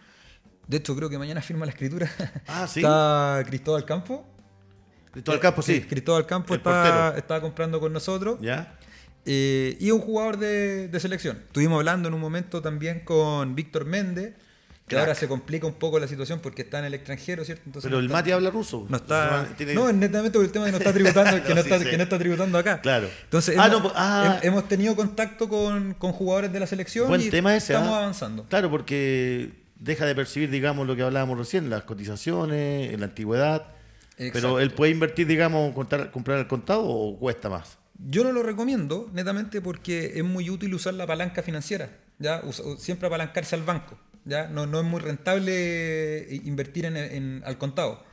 de 0.66 0.78
hecho 0.78 0.96
creo 0.96 1.10
que 1.10 1.18
mañana 1.18 1.42
firma 1.42 1.66
la 1.66 1.72
escritura, 1.72 2.10
Ah, 2.48 2.66
sí. 2.66 2.80
está 2.80 3.42
Cristóbal 3.46 3.84
Campo. 3.84 4.26
Cristóbal 5.12 5.40
Campos, 5.40 5.64
sí. 5.64 5.80
Cristóbal 5.82 6.26
Campo 6.26 6.48
portero. 6.58 7.14
está 7.16 7.40
comprando 7.40 7.80
con 7.80 7.92
nosotros. 7.92 8.38
¿Ya? 8.40 8.76
Eh, 9.26 9.76
y 9.80 9.90
un 9.90 10.00
jugador 10.00 10.38
de, 10.38 10.88
de 10.88 11.00
selección. 11.00 11.38
Estuvimos 11.46 11.78
hablando 11.78 12.08
en 12.08 12.14
un 12.14 12.20
momento 12.20 12.62
también 12.62 13.00
con 13.00 13.54
Víctor 13.54 13.84
Méndez, 13.84 14.34
que 14.86 14.96
Crack. 14.96 15.00
ahora 15.00 15.14
se 15.14 15.28
complica 15.28 15.66
un 15.66 15.74
poco 15.74 16.00
la 16.00 16.08
situación 16.08 16.40
porque 16.40 16.62
está 16.62 16.78
en 16.80 16.86
el 16.86 16.94
extranjero, 16.94 17.44
¿cierto? 17.44 17.62
Entonces 17.66 17.88
Pero 17.88 17.96
no 17.96 18.00
el 18.00 18.06
está- 18.06 18.16
Mati 18.18 18.30
habla 18.32 18.50
ruso. 18.50 18.86
no 18.88 18.96
está, 18.96 19.46
Tiene- 19.56 19.74
no, 19.74 19.88
es 19.88 19.94
netamente 19.94 20.36
por 20.38 20.44
el 20.44 20.50
tema 20.50 20.64
de 20.66 20.72
que 20.72 20.78
no 20.78 20.78
está 20.78 20.92
tributando, 20.92 21.42
que, 21.46 21.54
no 21.54 21.60
está, 21.60 21.78
sí, 21.78 21.84
que 21.84 21.96
no 21.96 22.02
está 22.04 22.18
tributando 22.18 22.58
acá. 22.58 22.80
Claro. 22.80 23.08
Entonces 23.24 23.56
Ah, 23.58 23.66
hemos, 23.66 23.76
no, 23.78 23.82
pues, 23.82 23.94
ah. 23.96 24.38
hem- 24.42 24.46
hemos 24.46 24.68
tenido 24.68 24.96
contacto 24.96 25.48
con, 25.48 25.94
con 25.94 26.12
jugadores 26.12 26.52
de 26.52 26.58
la 26.60 26.66
selección 26.66 27.08
Buen 27.08 27.20
y 27.20 27.30
tema 27.30 27.54
ese. 27.54 27.74
estamos 27.74 27.92
¿ah? 27.94 27.98
avanzando. 27.98 28.46
Claro, 28.48 28.70
porque 28.70 29.52
deja 29.76 30.06
de 30.06 30.14
percibir, 30.14 30.50
digamos, 30.50 30.86
lo 30.86 30.96
que 30.96 31.02
hablábamos 31.02 31.36
recién, 31.38 31.68
las 31.70 31.82
cotizaciones, 31.84 32.92
en 32.94 33.00
la 33.00 33.06
antigüedad. 33.06 33.66
Exacto. 34.20 34.32
Pero 34.34 34.60
él 34.60 34.70
puede 34.72 34.92
invertir, 34.92 35.26
digamos, 35.26 35.74
contar- 35.74 36.10
comprar 36.10 36.38
al 36.38 36.46
contado 36.46 36.84
o 36.84 37.18
cuesta 37.18 37.48
más. 37.48 37.78
Yo 37.98 38.22
no 38.22 38.32
lo 38.32 38.42
recomiendo, 38.42 39.08
netamente 39.12 39.60
porque 39.60 40.12
es 40.16 40.24
muy 40.24 40.48
útil 40.50 40.72
usar 40.74 40.94
la 40.94 41.06
palanca 41.06 41.42
financiera, 41.42 41.90
¿ya? 42.18 42.40
Usa- 42.44 42.64
siempre 42.78 43.06
apalancarse 43.08 43.54
al 43.54 43.62
banco, 43.62 43.98
¿ya? 44.24 44.46
No, 44.48 44.66
no 44.66 44.78
es 44.80 44.86
muy 44.86 45.00
rentable 45.00 45.52
eh, 46.34 46.40
invertir 46.44 46.84
en, 46.86 46.96
en- 46.96 47.42
al 47.44 47.58
contado, 47.58 48.04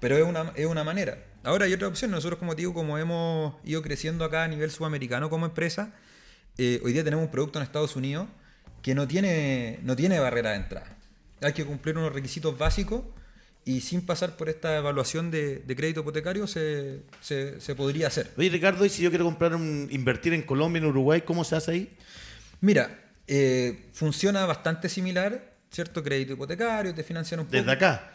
pero 0.00 0.16
es 0.16 0.24
una, 0.24 0.52
es 0.56 0.66
una 0.66 0.82
manera. 0.84 1.18
Ahora 1.42 1.64
hay 1.66 1.72
otra 1.72 1.88
opción, 1.88 2.10
nosotros 2.10 2.38
como 2.38 2.54
te 2.54 2.62
digo, 2.62 2.74
como 2.74 2.98
hemos 2.98 3.54
ido 3.64 3.80
creciendo 3.82 4.24
acá 4.24 4.44
a 4.44 4.48
nivel 4.48 4.70
sudamericano 4.70 5.30
como 5.30 5.46
empresa, 5.46 5.94
eh, 6.58 6.80
hoy 6.84 6.92
día 6.92 7.04
tenemos 7.04 7.24
un 7.24 7.30
producto 7.30 7.58
en 7.58 7.62
Estados 7.64 7.96
Unidos 7.96 8.26
que 8.82 8.94
no 8.94 9.06
tiene, 9.08 9.78
no 9.82 9.96
tiene 9.96 10.18
barrera 10.20 10.50
de 10.50 10.56
entrada. 10.56 10.96
Hay 11.42 11.52
que 11.54 11.64
cumplir 11.64 11.96
unos 11.96 12.12
requisitos 12.12 12.58
básicos 12.58 13.02
y 13.64 13.80
sin 13.82 14.00
pasar 14.06 14.36
por 14.36 14.48
esta 14.48 14.76
evaluación 14.78 15.30
de, 15.30 15.56
de 15.58 15.76
crédito 15.76 16.00
hipotecario 16.00 16.46
se, 16.46 17.00
se- 17.20 17.60
se 17.60 17.74
podría 17.74 18.06
hacer. 18.08 18.30
Oye, 18.36 18.48
Ricardo, 18.48 18.84
¿y 18.84 18.88
si 18.88 19.02
yo 19.02 19.10
quiero 19.10 19.24
comprar 19.24 19.54
un, 19.54 19.88
invertir 19.90 20.32
en 20.32 20.42
Colombia, 20.42 20.78
en 20.80 20.86
Uruguay, 20.86 21.22
cómo 21.22 21.44
se 21.44 21.56
hace 21.56 21.70
ahí? 21.72 21.96
Mira, 22.60 22.98
eh, 23.26 23.86
funciona 23.92 24.44
bastante 24.46 24.88
similar, 24.88 25.54
¿cierto? 25.70 26.02
Crédito 26.02 26.32
hipotecario, 26.32 26.94
te 26.94 27.02
financian 27.04 27.40
un 27.40 27.46
poco. 27.46 27.56
Desde 27.58 27.70
acá. 27.72 28.12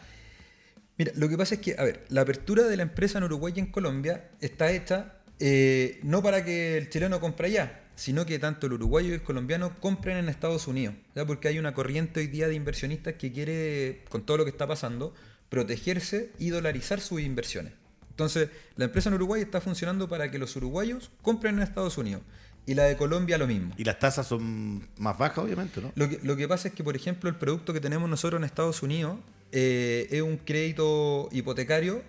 Mira, 0.98 1.12
lo 1.14 1.28
que 1.28 1.36
pasa 1.36 1.54
es 1.56 1.60
que, 1.60 1.74
a 1.78 1.84
ver, 1.84 2.04
la 2.08 2.22
apertura 2.22 2.64
de 2.64 2.76
la 2.76 2.82
empresa 2.82 3.18
en 3.18 3.24
Uruguay 3.24 3.52
y 3.56 3.60
en 3.60 3.66
Colombia 3.66 4.30
está 4.40 4.70
hecha 4.72 5.12
eh, 5.38 6.00
no 6.02 6.22
para 6.22 6.44
que 6.44 6.78
el 6.78 6.88
chileno 6.88 7.20
compre 7.20 7.48
allá, 7.48 7.82
sino 7.96 8.24
que 8.24 8.38
tanto 8.38 8.66
el 8.66 8.72
uruguayo 8.74 9.10
y 9.10 9.12
el 9.12 9.22
colombiano 9.22 9.78
compren 9.80 10.16
en 10.16 10.28
Estados 10.30 10.66
Unidos, 10.66 10.94
¿ya? 11.14 11.26
porque 11.26 11.48
hay 11.48 11.58
una 11.58 11.74
corriente 11.74 12.20
hoy 12.20 12.26
día 12.28 12.48
de 12.48 12.54
inversionistas 12.54 13.14
que 13.14 13.30
quiere, 13.32 14.04
con 14.08 14.24
todo 14.24 14.38
lo 14.38 14.44
que 14.44 14.50
está 14.50 14.66
pasando, 14.66 15.14
protegerse 15.48 16.32
y 16.38 16.50
dolarizar 16.50 17.00
sus 17.00 17.20
inversiones. 17.20 17.72
Entonces, 18.10 18.48
la 18.76 18.86
empresa 18.86 19.10
en 19.10 19.14
Uruguay 19.14 19.42
está 19.42 19.60
funcionando 19.60 20.08
para 20.08 20.30
que 20.30 20.38
los 20.38 20.56
uruguayos 20.56 21.10
compren 21.22 21.56
en 21.56 21.62
Estados 21.62 21.98
Unidos 21.98 22.22
y 22.66 22.74
la 22.74 22.84
de 22.84 22.96
Colombia 22.96 23.38
lo 23.38 23.46
mismo. 23.46 23.74
Y 23.76 23.84
las 23.84 23.98
tasas 23.98 24.26
son 24.26 24.88
más 24.98 25.16
bajas, 25.18 25.38
obviamente, 25.38 25.80
¿no? 25.80 25.92
Lo 25.94 26.08
que, 26.08 26.18
lo 26.22 26.36
que 26.36 26.48
pasa 26.48 26.68
es 26.68 26.74
que, 26.74 26.82
por 26.82 26.96
ejemplo, 26.96 27.30
el 27.30 27.36
producto 27.36 27.72
que 27.72 27.80
tenemos 27.80 28.08
nosotros 28.08 28.40
en 28.40 28.44
Estados 28.44 28.82
Unidos 28.82 29.18
eh, 29.52 30.08
es 30.10 30.22
un 30.22 30.38
crédito 30.38 31.28
hipotecario 31.30 32.02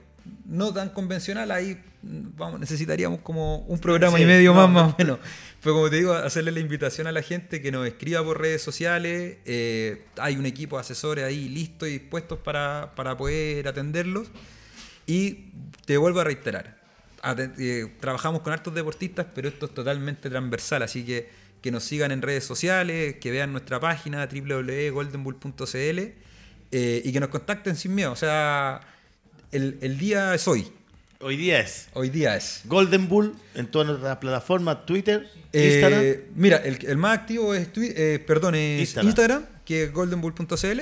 no 0.45 0.73
tan 0.73 0.89
convencional. 0.89 1.51
Ahí 1.51 1.81
vamos, 2.35 2.59
necesitaríamos 2.59 3.19
como 3.21 3.59
un 3.59 3.79
programa 3.79 4.17
Sí, 4.17 4.23
y 4.23 4.25
medio 4.25 4.53
no, 4.53 4.67
más, 4.67 4.69
más 4.69 4.93
o 4.93 4.95
menos. 4.97 5.19
Pero 5.61 5.75
como 5.75 5.89
te 5.89 5.97
digo, 5.97 6.13
hacerle 6.13 6.51
la 6.51 6.59
invitación 6.59 7.07
a 7.07 7.11
la 7.11 7.21
gente 7.21 7.61
que 7.61 7.71
nos 7.71 7.87
escriba 7.87 8.23
por 8.23 8.39
redes 8.39 8.61
sociales. 8.61 9.37
eh, 9.45 10.05
hay 10.17 10.37
un 10.37 10.45
equipo 10.45 10.77
de 10.77 10.81
asesores 10.81 11.25
ahí 11.25 11.49
listos 11.49 11.89
y 11.89 11.93
dispuestos 11.93 12.39
para, 12.39 12.93
para 12.95 13.17
poder 13.17 13.67
atenderlos. 13.67 14.27
Y 15.05 15.51
te 15.85 15.97
vuelvo 15.97 16.19
a 16.19 16.23
reiterar, 16.25 16.77
eh, 17.57 17.93
trabajamos 17.99 18.41
con 18.41 18.53
hartos 18.53 18.73
deportistas, 18.73 19.25
pero 19.33 19.47
esto 19.47 19.67
es 19.67 19.73
totalmente 19.73 20.29
transversal, 20.29 20.83
así 20.83 21.05
que 21.05 21.47
que 21.61 21.71
nos 21.71 21.83
sigan 21.83 22.11
en 22.11 22.21
redes 22.21 22.43
sociales, 22.45 23.15
que 23.19 23.31
vean 23.31 23.51
nuestra 23.51 23.79
página 23.79 24.27
www.goldenbull.cl 24.27 25.99
eh, 26.71 27.01
y 27.03 27.11
que 27.11 27.19
nos 27.19 27.29
contacten 27.29 27.75
sin 27.75 27.95
miedo. 27.95 28.11
O 28.11 28.15
sea, 28.15 28.81
el, 29.51 29.77
el 29.81 29.97
día 29.97 30.33
es 30.35 30.47
hoy. 30.47 30.71
Hoy 31.19 31.35
día 31.37 31.59
es 31.59 31.87
Hoy 31.93 32.09
día 32.09 32.35
es. 32.35 32.61
Golden 32.65 33.07
Bull 33.09 33.33
en 33.55 33.67
todas 33.67 33.87
nuestras 33.87 34.17
plataformas, 34.17 34.85
Twitter, 34.85 35.27
Eh, 35.53 35.71
Instagram. 35.73 36.03
Mira, 36.35 36.57
el, 36.57 36.77
el 36.85 36.97
más 36.97 37.17
activo 37.19 37.53
es, 37.55 37.69
eh, 37.75 38.21
perdón, 38.25 38.55
es 38.55 38.79
Instagram. 38.81 39.07
Instagram. 39.07 39.45
que 39.65 39.83
es 39.85 39.93
goldenbull.cl. 39.93 40.81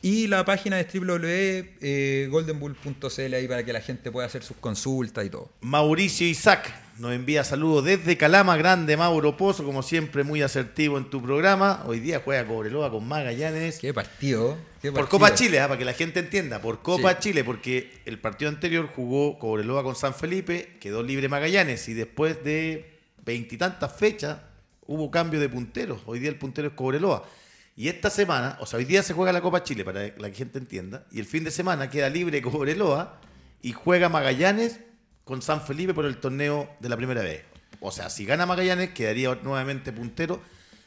Y 0.00 0.28
la 0.28 0.44
página 0.44 0.78
es 0.80 0.86
www.goldenbull.cl 0.94 3.34
ahí 3.34 3.48
para 3.48 3.64
que 3.64 3.72
la 3.72 3.80
gente 3.80 4.12
pueda 4.12 4.26
hacer 4.28 4.44
sus 4.44 4.56
consultas 4.58 5.26
y 5.26 5.30
todo. 5.30 5.50
Mauricio 5.60 6.24
Isaac 6.26 6.72
nos 6.98 7.12
envía 7.12 7.44
saludos 7.44 7.84
desde 7.84 8.16
Calama, 8.16 8.56
grande 8.56 8.96
Mauro 8.96 9.36
Pozo, 9.36 9.64
como 9.64 9.82
siempre 9.82 10.24
muy 10.24 10.42
asertivo 10.42 10.98
en 10.98 11.08
tu 11.08 11.22
programa. 11.22 11.84
Hoy 11.86 12.00
día 12.00 12.20
juega 12.24 12.46
Cobreloa 12.46 12.90
con 12.90 13.06
Magallanes. 13.06 13.78
Qué 13.78 13.94
partido. 13.94 14.58
qué 14.82 14.90
Por. 14.90 15.08
Copa 15.08 15.34
Chile, 15.34 15.60
ah, 15.60 15.68
para 15.68 15.78
que 15.78 15.84
la 15.84 15.92
gente 15.92 16.18
entienda, 16.20 16.60
por 16.60 16.82
Copa 16.82 17.12
Sí. 17.12 17.16
Chile, 17.20 17.44
porque 17.44 18.00
el 18.04 18.18
partido 18.18 18.50
anterior 18.50 18.88
jugó 18.94 19.38
Cobreloa 19.38 19.84
con 19.84 19.94
San 19.94 20.12
Felipe, 20.12 20.76
quedó 20.80 21.02
libre 21.02 21.28
Magallanes 21.28 21.88
y 21.88 21.94
después 21.94 22.42
de 22.42 22.98
veintitantas 23.24 23.92
fechas 23.94 24.38
hubo 24.86 25.10
cambio 25.10 25.38
de 25.38 25.48
punteros. 25.48 26.00
Hoy 26.06 26.18
día 26.18 26.30
el 26.30 26.36
puntero 26.36 26.68
es 26.68 26.74
Cobreloa. 26.74 27.28
Y 27.76 27.88
esta 27.88 28.10
semana, 28.10 28.56
o 28.60 28.66
sea, 28.66 28.78
hoy 28.78 28.84
día 28.84 29.04
se 29.04 29.14
juega 29.14 29.32
la 29.32 29.40
Copa 29.40 29.62
Chile, 29.62 29.84
para 29.84 30.12
que 30.12 30.20
la 30.20 30.30
gente 30.30 30.58
entienda, 30.58 31.06
y 31.12 31.20
el 31.20 31.26
fin 31.26 31.44
de 31.44 31.52
semana 31.52 31.88
queda 31.90 32.08
libre 32.08 32.42
Cobreloa 32.42 33.20
y 33.62 33.70
juega 33.72 34.08
Magallanes 34.08 34.80
con 35.28 35.42
San 35.42 35.60
Felipe 35.60 35.92
por 35.92 36.06
el 36.06 36.16
torneo 36.16 36.70
de 36.80 36.88
la 36.88 36.96
primera 36.96 37.20
vez. 37.22 37.42
O 37.80 37.92
sea, 37.92 38.08
si 38.08 38.24
gana 38.24 38.46
Magallanes, 38.46 38.90
quedaría 38.90 39.32
nuevamente 39.42 39.92
puntero. 39.92 40.40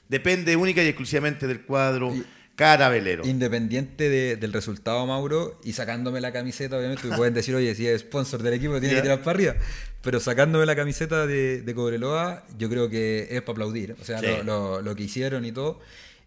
Depende 0.10 0.56
única 0.56 0.84
y 0.84 0.88
exclusivamente 0.88 1.46
del 1.48 1.62
cuadro 1.62 2.14
Y- 2.14 2.26
carabelero. 2.56 3.26
Independiente 3.26 4.10
de- 4.10 4.36
del 4.36 4.52
resultado, 4.52 5.06
Mauro, 5.06 5.62
y 5.64 5.74
sacándome 5.74 6.20
la 6.22 6.34
camiseta, 6.34 6.78
obviamente, 6.78 7.08
me 7.08 7.16
pueden 7.16 7.34
decir, 7.34 7.54
oye, 7.56 7.74
si 7.76 7.88
es 7.88 8.02
sponsor 8.02 8.42
del 8.44 8.56
equipo, 8.56 8.80
tiene 8.80 8.96
que 8.96 9.02
tirar 9.04 9.20
para 9.20 9.32
arriba. 9.32 9.56
Pero 10.02 10.20
sacándome 10.20 10.66
la 10.66 10.76
camiseta 10.76 11.28
de, 11.28 11.62
de 11.62 11.76
Cobreloa, 11.76 12.44
yo 12.58 12.68
creo 12.68 12.89
que 12.89 13.28
es 13.30 13.42
para 13.44 13.52
aplaudir. 13.54 13.96
O 14.02 14.04
sea, 14.04 14.20
Sí. 14.20 14.26
lo, 14.26 14.44
lo- 14.44 14.82
lo 14.82 14.96
que 14.96 15.04
hicieron 15.04 15.46
y 15.46 15.52
todo. 15.52 15.80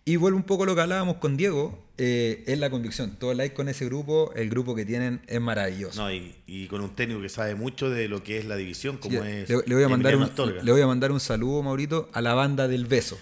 Y 0.06 0.16
vuelvo 0.16 0.36
un 0.36 0.42
poco 0.44 0.64
a 0.64 0.66
lo 0.66 0.74
que 0.74 0.82
hablábamos 0.82 1.16
con 1.16 1.36
Diego, 1.38 1.82
eh, 1.96 2.44
es 2.46 2.58
la 2.58 2.68
convicción. 2.68 3.16
Todo 3.18 3.32
like 3.32 3.54
con 3.54 3.70
ese 3.70 3.86
grupo, 3.86 4.32
el 4.36 4.50
grupo 4.50 4.74
que 4.74 4.84
tienen 4.84 5.22
es 5.26 5.40
maravilloso. 5.40 6.02
No, 6.02 6.12
y, 6.12 6.34
y 6.46 6.66
con 6.66 6.82
un 6.82 6.90
técnico 6.94 7.22
que 7.22 7.30
sabe 7.30 7.54
mucho 7.54 7.88
de 7.88 8.06
lo 8.08 8.22
que 8.22 8.36
es 8.38 8.44
la 8.44 8.56
división, 8.56 8.98
como 8.98 9.22
Sí, 9.22 9.28
es. 9.28 9.48
le, 9.48 9.56
le 9.64 9.74
voy 9.74 9.84
a 9.84 9.88
mandar 9.88 10.16
un, 10.16 10.30
le 10.62 10.72
voy 10.72 10.82
a 10.82 10.86
mandar 10.86 11.10
un 11.10 11.20
saludo, 11.20 11.62
Maurito, 11.62 12.10
a 12.12 12.20
la 12.20 12.34
banda 12.34 12.68
del 12.68 12.84
beso. 12.84 13.18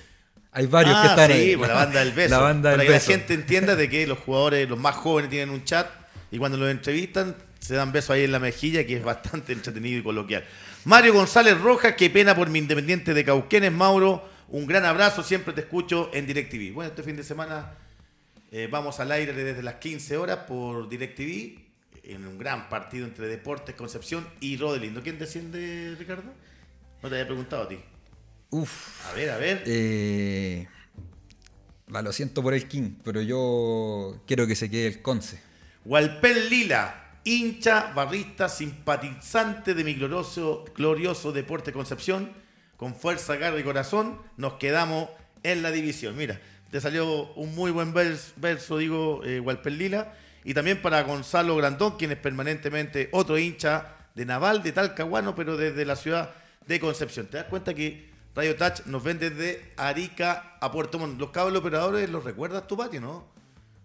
Hay 0.51 0.67
varios 0.67 0.97
Ah, 0.99 1.03
que 1.03 1.09
están 1.09 1.27
sí, 1.31 1.33
ahí. 1.51 1.57
pues 1.57 1.69
la 1.69 1.75
banda 1.77 2.01
del 2.05 2.13
beso. 2.15 2.31
La 2.31 2.39
banda 2.41 2.71
Para 2.73 2.77
del 2.83 2.87
que 2.89 2.93
beso. 2.95 3.11
la 3.13 3.17
gente 3.19 3.35
entienda 3.35 3.77
de 3.77 3.89
que 3.89 4.07
los 4.09 4.19
jugadores, 4.19 4.69
los 4.69 4.79
más 4.79 4.97
jóvenes, 4.97 5.31
tienen 5.31 5.51
un 5.51 5.65
chat 5.65 5.87
y 6.33 6.39
cuando 6.39 6.59
los 6.59 6.69
entrevistan 6.69 7.37
se 7.61 7.75
dan 7.77 7.93
besos 7.93 8.11
ahí 8.11 8.25
en 8.25 8.33
la 8.33 8.41
mejilla, 8.41 8.85
que 8.85 8.97
es 8.97 9.05
bastante 9.05 9.53
entretenido 9.55 10.01
y 10.01 10.03
coloquial. 10.03 10.43
Mario 10.85 11.15
González 11.15 11.61
Rojas, 11.61 11.95
qué 11.97 12.11
pena 12.11 12.35
por 12.35 12.51
mi 12.51 12.59
independiente 12.59 13.15
de 13.15 13.25
Cauquenes, 13.25 13.71
Mauro. 13.71 14.32
Un 14.53 14.67
gran 14.67 14.85
abrazo, 14.85 15.23
siempre 15.23 15.55
te 15.55 15.63
escucho 15.63 16.11
en 16.13 16.27
DirecTV. 16.27 16.75
Bueno, 16.75 16.91
este 16.91 17.03
fin 17.03 17.17
de 17.17 17.25
semana 17.25 17.73
eh, 18.51 18.69
vamos 18.71 19.01
al 19.01 19.11
aire 19.11 19.33
desde 19.33 19.63
las 19.63 19.77
15 19.77 20.19
horas 20.19 20.41
por 20.47 20.91
DirecTV 20.91 21.59
en 22.03 22.27
un 22.27 22.37
gran 22.37 22.69
partido 22.69 23.07
entre 23.07 23.29
Deportes 23.29 23.75
Concepción 23.75 24.29
y 24.41 24.59
Rodelindo. 24.59 25.03
¿Quién 25.03 25.19
desciende, 25.19 25.97
Ricardo? 25.99 26.35
No 27.03 27.09
te 27.09 27.15
había 27.15 27.25
preguntado 27.25 27.63
a 27.63 27.69
ti. 27.69 27.79
Uf, 28.51 29.07
A 29.11 29.15
ver, 29.15 29.31
a 29.31 29.39
ver. 29.39 29.63
Eh, 29.65 30.69
va, 31.93 32.03
lo 32.03 32.13
siento 32.13 32.43
por 32.43 32.53
el 32.53 32.69
King, 32.69 32.97
pero 33.03 33.23
yo 33.23 34.21
quiero 34.27 34.47
que 34.47 34.55
se 34.55 34.71
quede 34.71 34.87
el 34.89 35.01
Conce. 35.01 35.41
Walpen 35.87 36.51
Lila, 36.51 37.21
hincha, 37.25 37.95
barrista, 37.95 38.51
simpatizante 38.51 39.73
de 39.73 39.83
mi 39.83 39.95
glorioso, 39.95 40.67
glorioso 40.77 41.33
Deporte 41.33 41.73
Concepción, 41.73 42.42
con 42.83 42.97
fuerza, 42.97 43.37
garra 43.37 43.61
y 43.61 43.63
corazón, 43.63 44.21
nos 44.37 44.55
quedamos 44.55 45.09
en 45.45 45.63
la 45.63 45.71
división. 45.71 46.17
Mira, 46.17 46.41
te 46.73 46.81
salió 46.81 47.33
un 47.35 47.55
muy 47.55 47.71
buen 47.71 47.95
vers- 47.95 48.33
verso, 48.39 48.77
digo, 48.79 49.23
eh, 49.25 49.39
Walpen 49.39 49.79
Lila. 49.79 50.15
Y 50.43 50.53
también 50.53 50.83
para 50.83 51.01
Gonzalo 51.05 51.55
Grandón, 51.55 51.97
quien 51.97 52.11
es 52.11 52.19
permanentemente 52.19 53.09
otro 53.13 53.39
hincha 53.39 53.95
de 54.17 54.27
Naval, 54.27 54.65
de 54.65 54.73
Talcahuano, 54.73 55.37
pero 55.37 55.57
desde 55.57 55.85
la 55.85 55.95
ciudad 55.95 56.31
de 56.67 56.81
Concepción. 56.81 57.29
¿Te 57.29 57.37
das 57.37 57.47
cuenta 57.47 57.73
que 57.73 58.11
Radio 58.35 58.57
Touch 58.57 58.85
nos 58.87 59.05
ven 59.05 59.21
desde 59.21 59.63
Arica 59.77 60.57
a 60.61 60.73
Puerto 60.73 60.99
Montt? 60.99 61.21
Los 61.21 61.31
cables 61.31 61.61
operadores, 61.61 62.11
¿los 62.11 62.25
recuerdas 62.25 62.67
tu 62.67 62.77
patio, 62.77 63.01
no? 63.01 63.29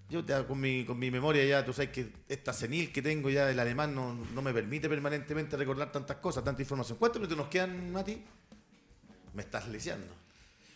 Yo 0.10 0.26
ya 0.26 0.44
con 0.48 0.60
mi, 0.60 0.86
con 0.86 0.98
mi 0.98 1.12
memoria 1.12 1.46
ya, 1.46 1.64
tú 1.64 1.72
sabes 1.72 1.92
que 1.92 2.12
esta 2.28 2.52
senil 2.52 2.92
que 2.92 3.04
tengo 3.04 3.30
ya 3.30 3.46
del 3.46 3.60
alemán 3.60 3.94
no, 3.94 4.16
no 4.34 4.42
me 4.42 4.54
permite 4.54 4.90
permanentemente 4.90 5.56
recordar 5.56 5.92
tantas 5.92 6.18
cosas, 6.18 6.44
tanta 6.44 6.64
información. 6.64 6.98
¿Cuántos 6.98 7.22
minutos 7.22 7.38
nos 7.38 7.48
quedan, 7.48 7.92
Mati? 7.92 8.24
Me 9.38 9.44
estás 9.44 9.68
leseando. 9.68 10.08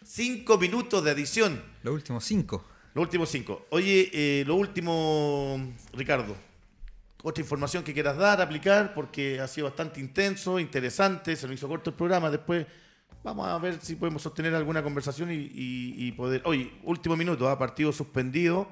Cinco 0.05 0.59
minutos 0.59 1.03
de 1.03 1.09
adición. 1.09 1.59
Los 1.81 1.95
últimos 1.95 2.23
cinco. 2.23 2.63
Los 2.93 3.01
últimos 3.05 3.27
cinco. 3.29 3.65
Oye, 3.71 4.11
eh, 4.13 4.43
lo 4.45 4.53
último, 4.53 5.73
Ricardo. 5.93 6.35
Otra 7.23 7.41
información 7.41 7.83
que 7.83 7.91
quieras 7.91 8.17
dar, 8.17 8.39
aplicar, 8.39 8.93
porque 8.93 9.39
ha 9.39 9.47
sido 9.47 9.65
bastante 9.65 9.99
intenso, 9.99 10.59
interesante, 10.59 11.35
se 11.35 11.47
nos 11.47 11.55
hizo 11.55 11.67
corto 11.67 11.89
el 11.89 11.95
programa. 11.95 12.29
Después 12.29 12.67
vamos 13.23 13.47
a 13.47 13.57
ver 13.57 13.79
si 13.81 13.95
podemos 13.95 14.21
sostener 14.21 14.53
alguna 14.53 14.83
conversación 14.83 15.31
y, 15.31 15.37
y- 15.37 15.95
y 15.97 16.11
poder. 16.11 16.43
Oye, 16.45 16.71
último 16.83 17.17
minuto, 17.17 17.49
¿ah? 17.49 17.57
partido 17.57 17.91
suspendido 17.91 18.71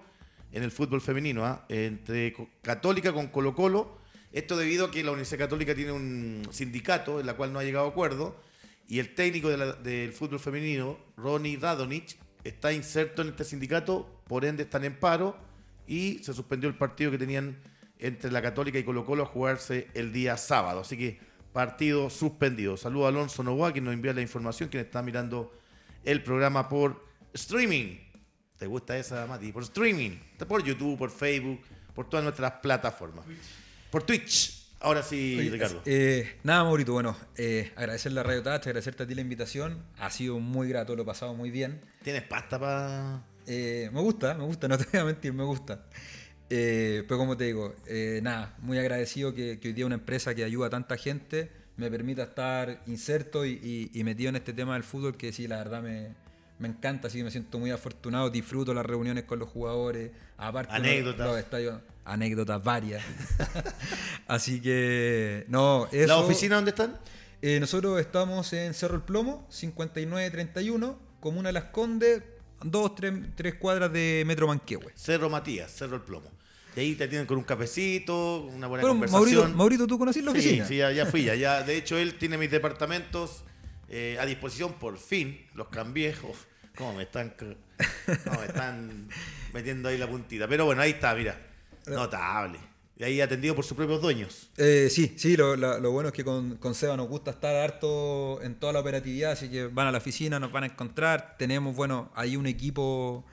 en 0.52 0.62
el 0.62 0.70
fútbol 0.70 1.02
femenino, 1.02 1.44
¿ah? 1.44 1.66
entre 1.68 2.36
Católica 2.62 3.12
con 3.12 3.30
Colo 3.30 3.56
Colo. 3.56 3.98
Esto 4.34 4.56
debido 4.56 4.86
a 4.86 4.92
que 4.92 5.04
la 5.04 5.10
Universidad 5.10 5.40
Católica 5.40 5.74
tiene 5.74 5.94
un 5.94 6.48
sindicato 6.52 7.20
en 7.20 7.26
la 7.26 7.34
cual 7.36 7.52
no 7.52 7.58
ha 7.58 7.64
llegado 7.64 7.88
a 7.88 7.90
acuerdo 7.90 8.48
y 8.90 8.98
el 8.98 9.14
técnico 9.14 9.50
del 9.50 10.12
fútbol 10.14 10.40
femenino, 10.40 10.98
Ronnie 11.16 11.58
Radonich, 11.58 12.18
está 12.44 12.74
inserto 12.74 13.22
en 13.22 13.30
este 13.30 13.44
sindicato, 13.44 14.24
por 14.28 14.46
ende 14.46 14.64
están 14.64 14.84
en 14.84 15.00
paro 15.00 15.38
y 15.86 16.20
se 16.24 16.34
suspendió 16.34 16.68
el 16.68 16.76
partido 16.76 17.12
que 17.12 17.20
tenían 17.20 17.56
entre 18.00 18.32
la 18.32 18.42
Católica 18.42 18.80
y 18.80 18.84
Colo 18.84 19.06
Colo 19.06 19.24
a 19.24 19.26
jugarse 19.28 19.90
el 19.94 20.12
día 20.12 20.38
sábado. 20.38 20.82
Así 20.82 20.98
que 20.98 21.20
partido 21.54 22.10
suspendido. 22.10 22.78
Saludo 22.78 23.06
a 23.06 23.10
Alonso 23.10 23.44
Novoa, 23.44 23.72
que 23.72 23.80
nos 23.80 23.94
envía 23.94 24.12
la 24.12 24.22
información, 24.22 24.70
quien 24.70 24.84
está 24.84 25.04
mirando 25.04 25.54
el 26.04 26.24
programa 26.24 26.68
por 26.68 27.06
streaming. 27.34 27.96
¿Te 28.58 28.66
gusta 28.66 28.98
esa, 28.98 29.28
Mati? 29.28 29.52
Por 29.52 29.64
streaming. 29.64 30.18
Por 30.48 30.64
YouTube, 30.64 30.98
por 30.98 31.12
Facebook, 31.12 31.62
por 31.94 32.10
todas 32.10 32.24
nuestras 32.24 32.54
plataformas. 32.54 33.24
Por 33.92 34.02
Twitch. 34.02 34.59
Ahora 34.82 35.04
sí, 35.04 35.36
Oye, 35.38 35.50
Ricardo. 35.50 35.82
eh, 35.86 36.38
nada, 36.44 36.64
Maurito, 36.64 36.94
bueno, 36.94 37.18
eh, 37.36 37.72
agradecerle 37.76 38.22
a 38.22 38.24
Radio 38.24 38.42
Touch, 38.44 38.66
agradecerte 38.68 39.04
a 39.04 39.08
ti 39.08 39.14
la 39.14 39.22
invitación. 39.22 39.84
Ha 39.98 40.10
sido 40.10 40.40
muy 40.40 40.70
grato, 40.70 40.96
lo 40.96 41.02
he 41.04 41.06
pasado 41.06 41.34
muy 41.34 41.52
bien. 41.52 41.82
¿Tienes 42.02 42.24
pasta 42.24 42.58
para...? 42.60 43.24
Eh, 43.46 43.90
me 43.92 44.00
gusta, 44.00 44.36
me 44.36 44.46
gusta, 44.46 44.68
no 44.70 44.78
te 44.78 44.86
voy 44.92 45.00
a 45.02 45.04
mentir, 45.06 45.34
me 45.34 45.44
gusta. 45.44 45.86
Eh, 46.50 47.04
pero 47.08 47.18
como 47.18 47.36
te 47.36 47.44
digo, 47.46 47.76
nada, 48.22 48.56
muy 48.60 48.78
agradecido 48.78 49.34
que, 49.34 49.60
que 49.60 49.68
hoy 49.68 49.74
día 49.74 49.86
una 49.86 49.96
empresa 49.96 50.34
que 50.34 50.44
ayuda 50.46 50.68
a 50.68 50.70
tanta 50.70 50.96
gente 50.98 51.52
me 51.78 51.90
permita 51.92 52.24
estar 52.24 52.82
inserto 52.88 53.46
y, 53.46 53.52
y- 53.94 54.00
y 54.00 54.04
metido 54.04 54.30
en 54.30 54.36
este 54.38 54.54
tema 54.54 54.74
del 54.74 54.84
fútbol 54.84 55.16
que 55.18 55.32
sí, 55.32 55.48
la 55.48 55.58
verdad 55.58 55.82
me, 55.82 56.10
me 56.60 56.68
encanta, 56.68 57.08
así 57.08 57.18
que 57.18 57.24
me 57.24 57.32
siento 57.32 57.58
muy 57.58 57.72
afortunado, 57.72 58.30
disfruto 58.30 58.74
las 58.74 58.86
reuniones 58.86 59.24
con 59.24 59.40
los 59.40 59.50
jugadores, 59.50 60.12
aparte 60.38 60.72
los- 60.74 60.80
Anécdotas. 60.82 61.28
los 61.28 61.38
estadios, 61.40 61.82
anécdotas 62.06 62.64
varias. 62.64 63.04
así 64.28 64.62
que, 64.62 65.46
no, 65.48 65.88
eso... 65.92 66.08
¿La 66.08 66.18
oficina 66.18 66.56
dónde 66.56 66.72
están? 66.72 66.98
Eh, 67.42 67.60
nosotros 67.60 68.00
estamos 68.00 68.52
en 68.54 68.74
Cerro 68.74 68.96
El 68.96 69.02
Plomo, 69.02 69.48
5931, 69.50 71.00
Comuna 71.20 71.52
Las 71.52 71.66
Condes, 71.66 72.22
dos, 72.62 72.96
tres, 72.96 73.14
tres 73.36 73.56
cuadras 73.56 73.92
de 73.94 74.24
Metro 74.26 74.48
Manquehue. 74.48 74.92
Cerro 74.96 75.30
Matías, 75.30 75.72
Cerro 75.72 75.96
El 75.96 76.02
Plomo. 76.02 76.30
Y 76.76 76.82
ahí 76.82 76.96
te 76.96 77.08
tienen 77.08 77.26
con 77.26 77.38
un 77.38 77.44
cafecito, 77.44 78.42
una 78.44 78.68
buena 78.68 78.82
Bueno, 78.84 78.90
conversación. 78.96 79.36
Maurito, 79.42 79.58
Maurito, 79.58 79.88
¿tú 79.88 79.98
conocís 79.98 80.24
la 80.24 80.32
Sí, 80.34 80.38
oficina? 80.40 80.66
sí, 80.68 80.78
ya, 80.78 80.92
ya 80.92 81.06
fui, 81.06 81.24
ya, 81.24 81.36
ya. 81.36 81.64
De 81.64 81.76
hecho, 81.78 81.98
él 81.98 82.16
tiene 82.18 82.38
mis 82.38 82.52
departamentos 82.52 83.44
eh, 83.90 84.18
a 84.20 84.26
disposición 84.26 84.74
por 84.74 84.98
fin. 84.98 85.46
Los 85.54 85.68
cambié. 85.70 86.16
Uf, 86.24 86.46
¿Cómo 86.76 86.94
me 86.94 87.04
están, 87.04 87.36
me 88.08 88.46
están 88.46 89.10
metiendo 89.54 89.90
ahí 89.90 89.98
la 89.98 90.08
puntita? 90.08 90.48
Pero 90.48 90.66
bueno, 90.66 90.82
ahí 90.82 90.92
está, 90.92 91.14
mira. 91.14 91.38
Notable. 91.88 92.60
Y 92.96 93.04
ahí 93.04 93.22
atendido 93.22 93.56
por 93.56 93.64
sus 93.64 93.78
propios 93.78 94.02
dueños. 94.02 94.50
Eh, 94.58 94.90
sí, 94.92 95.14
sí, 95.18 95.38
lo, 95.38 95.56
lo 95.56 95.92
bueno 95.92 96.10
es 96.10 96.14
que 96.14 96.26
con, 96.26 96.58
con 96.58 96.76
Seba 96.76 96.98
nos 96.98 97.08
gusta 97.08 97.32
estar 97.32 97.56
harto 97.56 98.42
en 98.42 98.56
toda 98.56 98.74
la 98.74 98.82
operatividad, 98.82 99.32
así 99.32 99.50
que 99.50 99.68
van 99.68 99.88
a 99.88 99.92
la 99.92 100.00
oficina, 100.00 100.38
nos 100.38 100.52
van 100.52 100.64
a 100.64 100.68
encontrar. 100.68 101.36
Tenemos, 101.38 101.74
bueno, 101.76 102.12
ahí 102.14 102.36
un 102.36 102.46
equipo, 102.46 103.24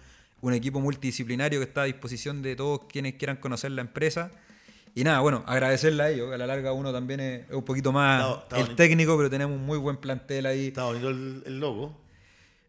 un 0.40 0.54
equipo 0.54 0.80
multidisciplinario 0.80 1.58
que 1.58 1.64
está 1.64 1.82
a 1.82 1.86
disposición 1.86 2.42
de 2.42 2.54
todos 2.54 2.82
quienes 2.88 3.14
quieran 3.14 3.38
conocer 3.38 3.72
la 3.72 3.80
empresa. 3.80 4.30
Y 4.96 5.04
nada, 5.04 5.20
bueno, 5.20 5.44
agradecerle 5.46 6.02
a 6.02 6.10
ellos. 6.10 6.32
A 6.32 6.36
la 6.38 6.46
larga 6.46 6.72
uno 6.72 6.92
también 6.92 7.20
es, 7.20 7.44
un 7.52 7.64
poquito 7.64 7.92
más 7.92 8.20
Está- 8.24 8.42
está 8.42 8.56
el 8.56 8.62
bonito. 8.62 8.76
técnico, 8.76 9.16
pero 9.16 9.30
tenemos 9.30 9.54
un 9.56 9.64
muy 9.64 9.78
buen 9.78 9.98
plantel 9.98 10.46
ahí. 10.46 10.66
Está 10.68 10.84
bonito 10.84 11.10
el, 11.10 11.42
el 11.46 11.60
logo. 11.60 11.96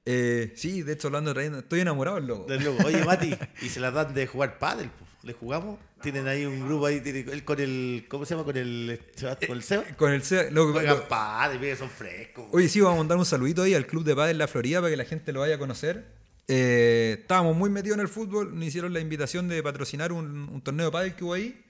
Eh, 0.06 0.54
sí, 0.56 0.84
de 0.84 0.94
hecho, 0.94 1.08
hablando 1.08 1.32
de 1.32 1.34
trayendo, 1.36 1.60
estoy 1.60 1.80
enamorado 1.82 2.18
del 2.18 2.28
logo. 2.28 2.46
Del 2.46 2.64
logo. 2.64 2.78
Oye, 2.86 3.04
Mati, 3.06 3.34
y 3.62 3.70
se 3.70 3.80
las 3.80 3.94
dan 3.94 4.14
de 4.14 4.28
jugar 4.28 4.60
pádel. 4.60 4.90
¿Le 5.24 5.34
jugamos? 5.34 5.80
Tienen 6.02 6.28
ahí 6.28 6.46
un 6.46 6.66
grupo 6.68 6.86
ahí, 6.86 7.02
tiene- 7.02 7.26
él 7.32 7.44
con 7.44 7.60
el, 7.60 8.06
¿cómo 8.10 8.24
se 8.26 8.34
llama? 8.36 8.46
Con 8.46 8.56
el, 8.56 9.00
con 9.48 9.58
el 9.58 9.64
Seba. 9.64 9.84
Con 9.98 10.12
el 10.14 10.22
C- 10.24 10.52
lo- 10.52 10.72
Juegan 10.72 10.98
lo- 10.98 11.08
padre, 11.08 11.60
mira, 11.60 11.76
son 11.76 11.90
frescos. 11.90 12.46
Oye, 12.52 12.70
sí, 12.70 12.80
vamos 12.80 12.96
a 12.96 13.00
mandar 13.00 13.18
un 13.18 13.26
saludito 13.26 13.64
ahí 13.64 13.74
al 13.74 13.86
Club 13.88 14.04
de 14.04 14.16
Padel 14.16 14.38
La 14.38 14.48
Florida 14.48 14.80
para 14.80 14.92
que 14.92 14.98
la 14.98 15.06
gente 15.06 15.34
lo 15.34 15.40
vaya 15.42 15.56
a 15.56 15.60
conocer. 15.60 16.06
Eh, 16.50 17.18
estábamos 17.20 17.58
muy 17.58 17.70
metidos 17.70 17.96
en 17.98 18.02
el 18.02 18.08
fútbol, 18.08 18.56
nos 18.58 18.64
hicieron 18.66 18.94
la 18.94 19.02
invitación 19.02 19.50
de 19.50 19.62
patrocinar 19.62 20.14
un, 20.14 20.48
un 20.50 20.62
torneo 20.62 20.86
de 20.86 20.92
pádel 20.94 21.16
que 21.16 21.26
hubo 21.26 21.34
ahí, 21.34 21.62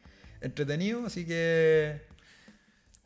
entretenido, 0.41 1.05
así 1.05 1.25
que 1.25 2.01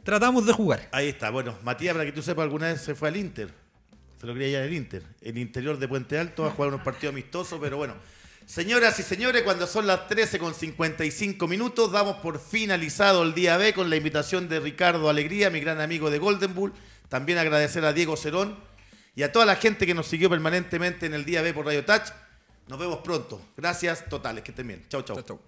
tratamos 0.03 0.45
de 0.45 0.53
jugar. 0.53 0.89
Ahí 0.91 1.09
está, 1.09 1.29
bueno, 1.29 1.57
Matías, 1.63 1.93
para 1.93 2.05
que 2.05 2.11
tú 2.11 2.21
sepas, 2.21 2.43
alguna 2.43 2.67
vez 2.67 2.81
se 2.81 2.95
fue 2.95 3.09
al 3.09 3.17
Inter. 3.17 3.49
Se 4.19 4.27
lo 4.27 4.33
quería 4.33 4.59
ya 4.59 4.65
el 4.65 4.73
Inter. 4.73 5.03
El 5.21 5.37
interior 5.37 5.79
de 5.79 5.87
Puente 5.87 6.17
Alto 6.19 6.45
a 6.45 6.51
jugar 6.51 6.69
unos 6.69 6.81
partidos 6.81 7.13
amistosos, 7.13 7.59
pero 7.59 7.77
bueno. 7.77 7.95
Señoras 8.45 8.99
y 8.99 9.03
señores, 9.03 9.43
cuando 9.43 9.65
son 9.65 9.87
las 9.87 10.07
13 10.07 10.37
con 10.37 10.53
55 10.53 11.47
minutos, 11.47 11.91
damos 11.91 12.17
por 12.17 12.39
finalizado 12.39 13.23
el 13.23 13.33
día 13.33 13.57
B 13.57 13.73
con 13.73 13.89
la 13.89 13.95
invitación 13.95 14.49
de 14.49 14.59
Ricardo 14.59 15.09
Alegría, 15.09 15.49
mi 15.49 15.59
gran 15.59 15.79
amigo 15.79 16.09
de 16.09 16.19
Golden 16.19 16.53
Bull. 16.53 16.73
También 17.07 17.37
agradecer 17.37 17.85
a 17.85 17.93
Diego 17.93 18.17
Cerón 18.17 18.57
y 19.15 19.23
a 19.23 19.31
toda 19.31 19.45
la 19.45 19.55
gente 19.55 19.85
que 19.85 19.93
nos 19.93 20.07
siguió 20.07 20.29
permanentemente 20.29 21.05
en 21.05 21.13
el 21.13 21.25
día 21.25 21.41
B 21.41 21.53
por 21.53 21.65
Radio 21.65 21.85
Touch. 21.85 22.09
Nos 22.67 22.79
vemos 22.79 22.99
pronto. 22.99 23.41
Gracias 23.57 24.07
totales, 24.09 24.43
que 24.43 24.51
estén 24.51 24.67
bien. 24.67 24.85
Chau, 24.89 25.01
chau. 25.01 25.15
Chau, 25.15 25.25
chau. 25.25 25.39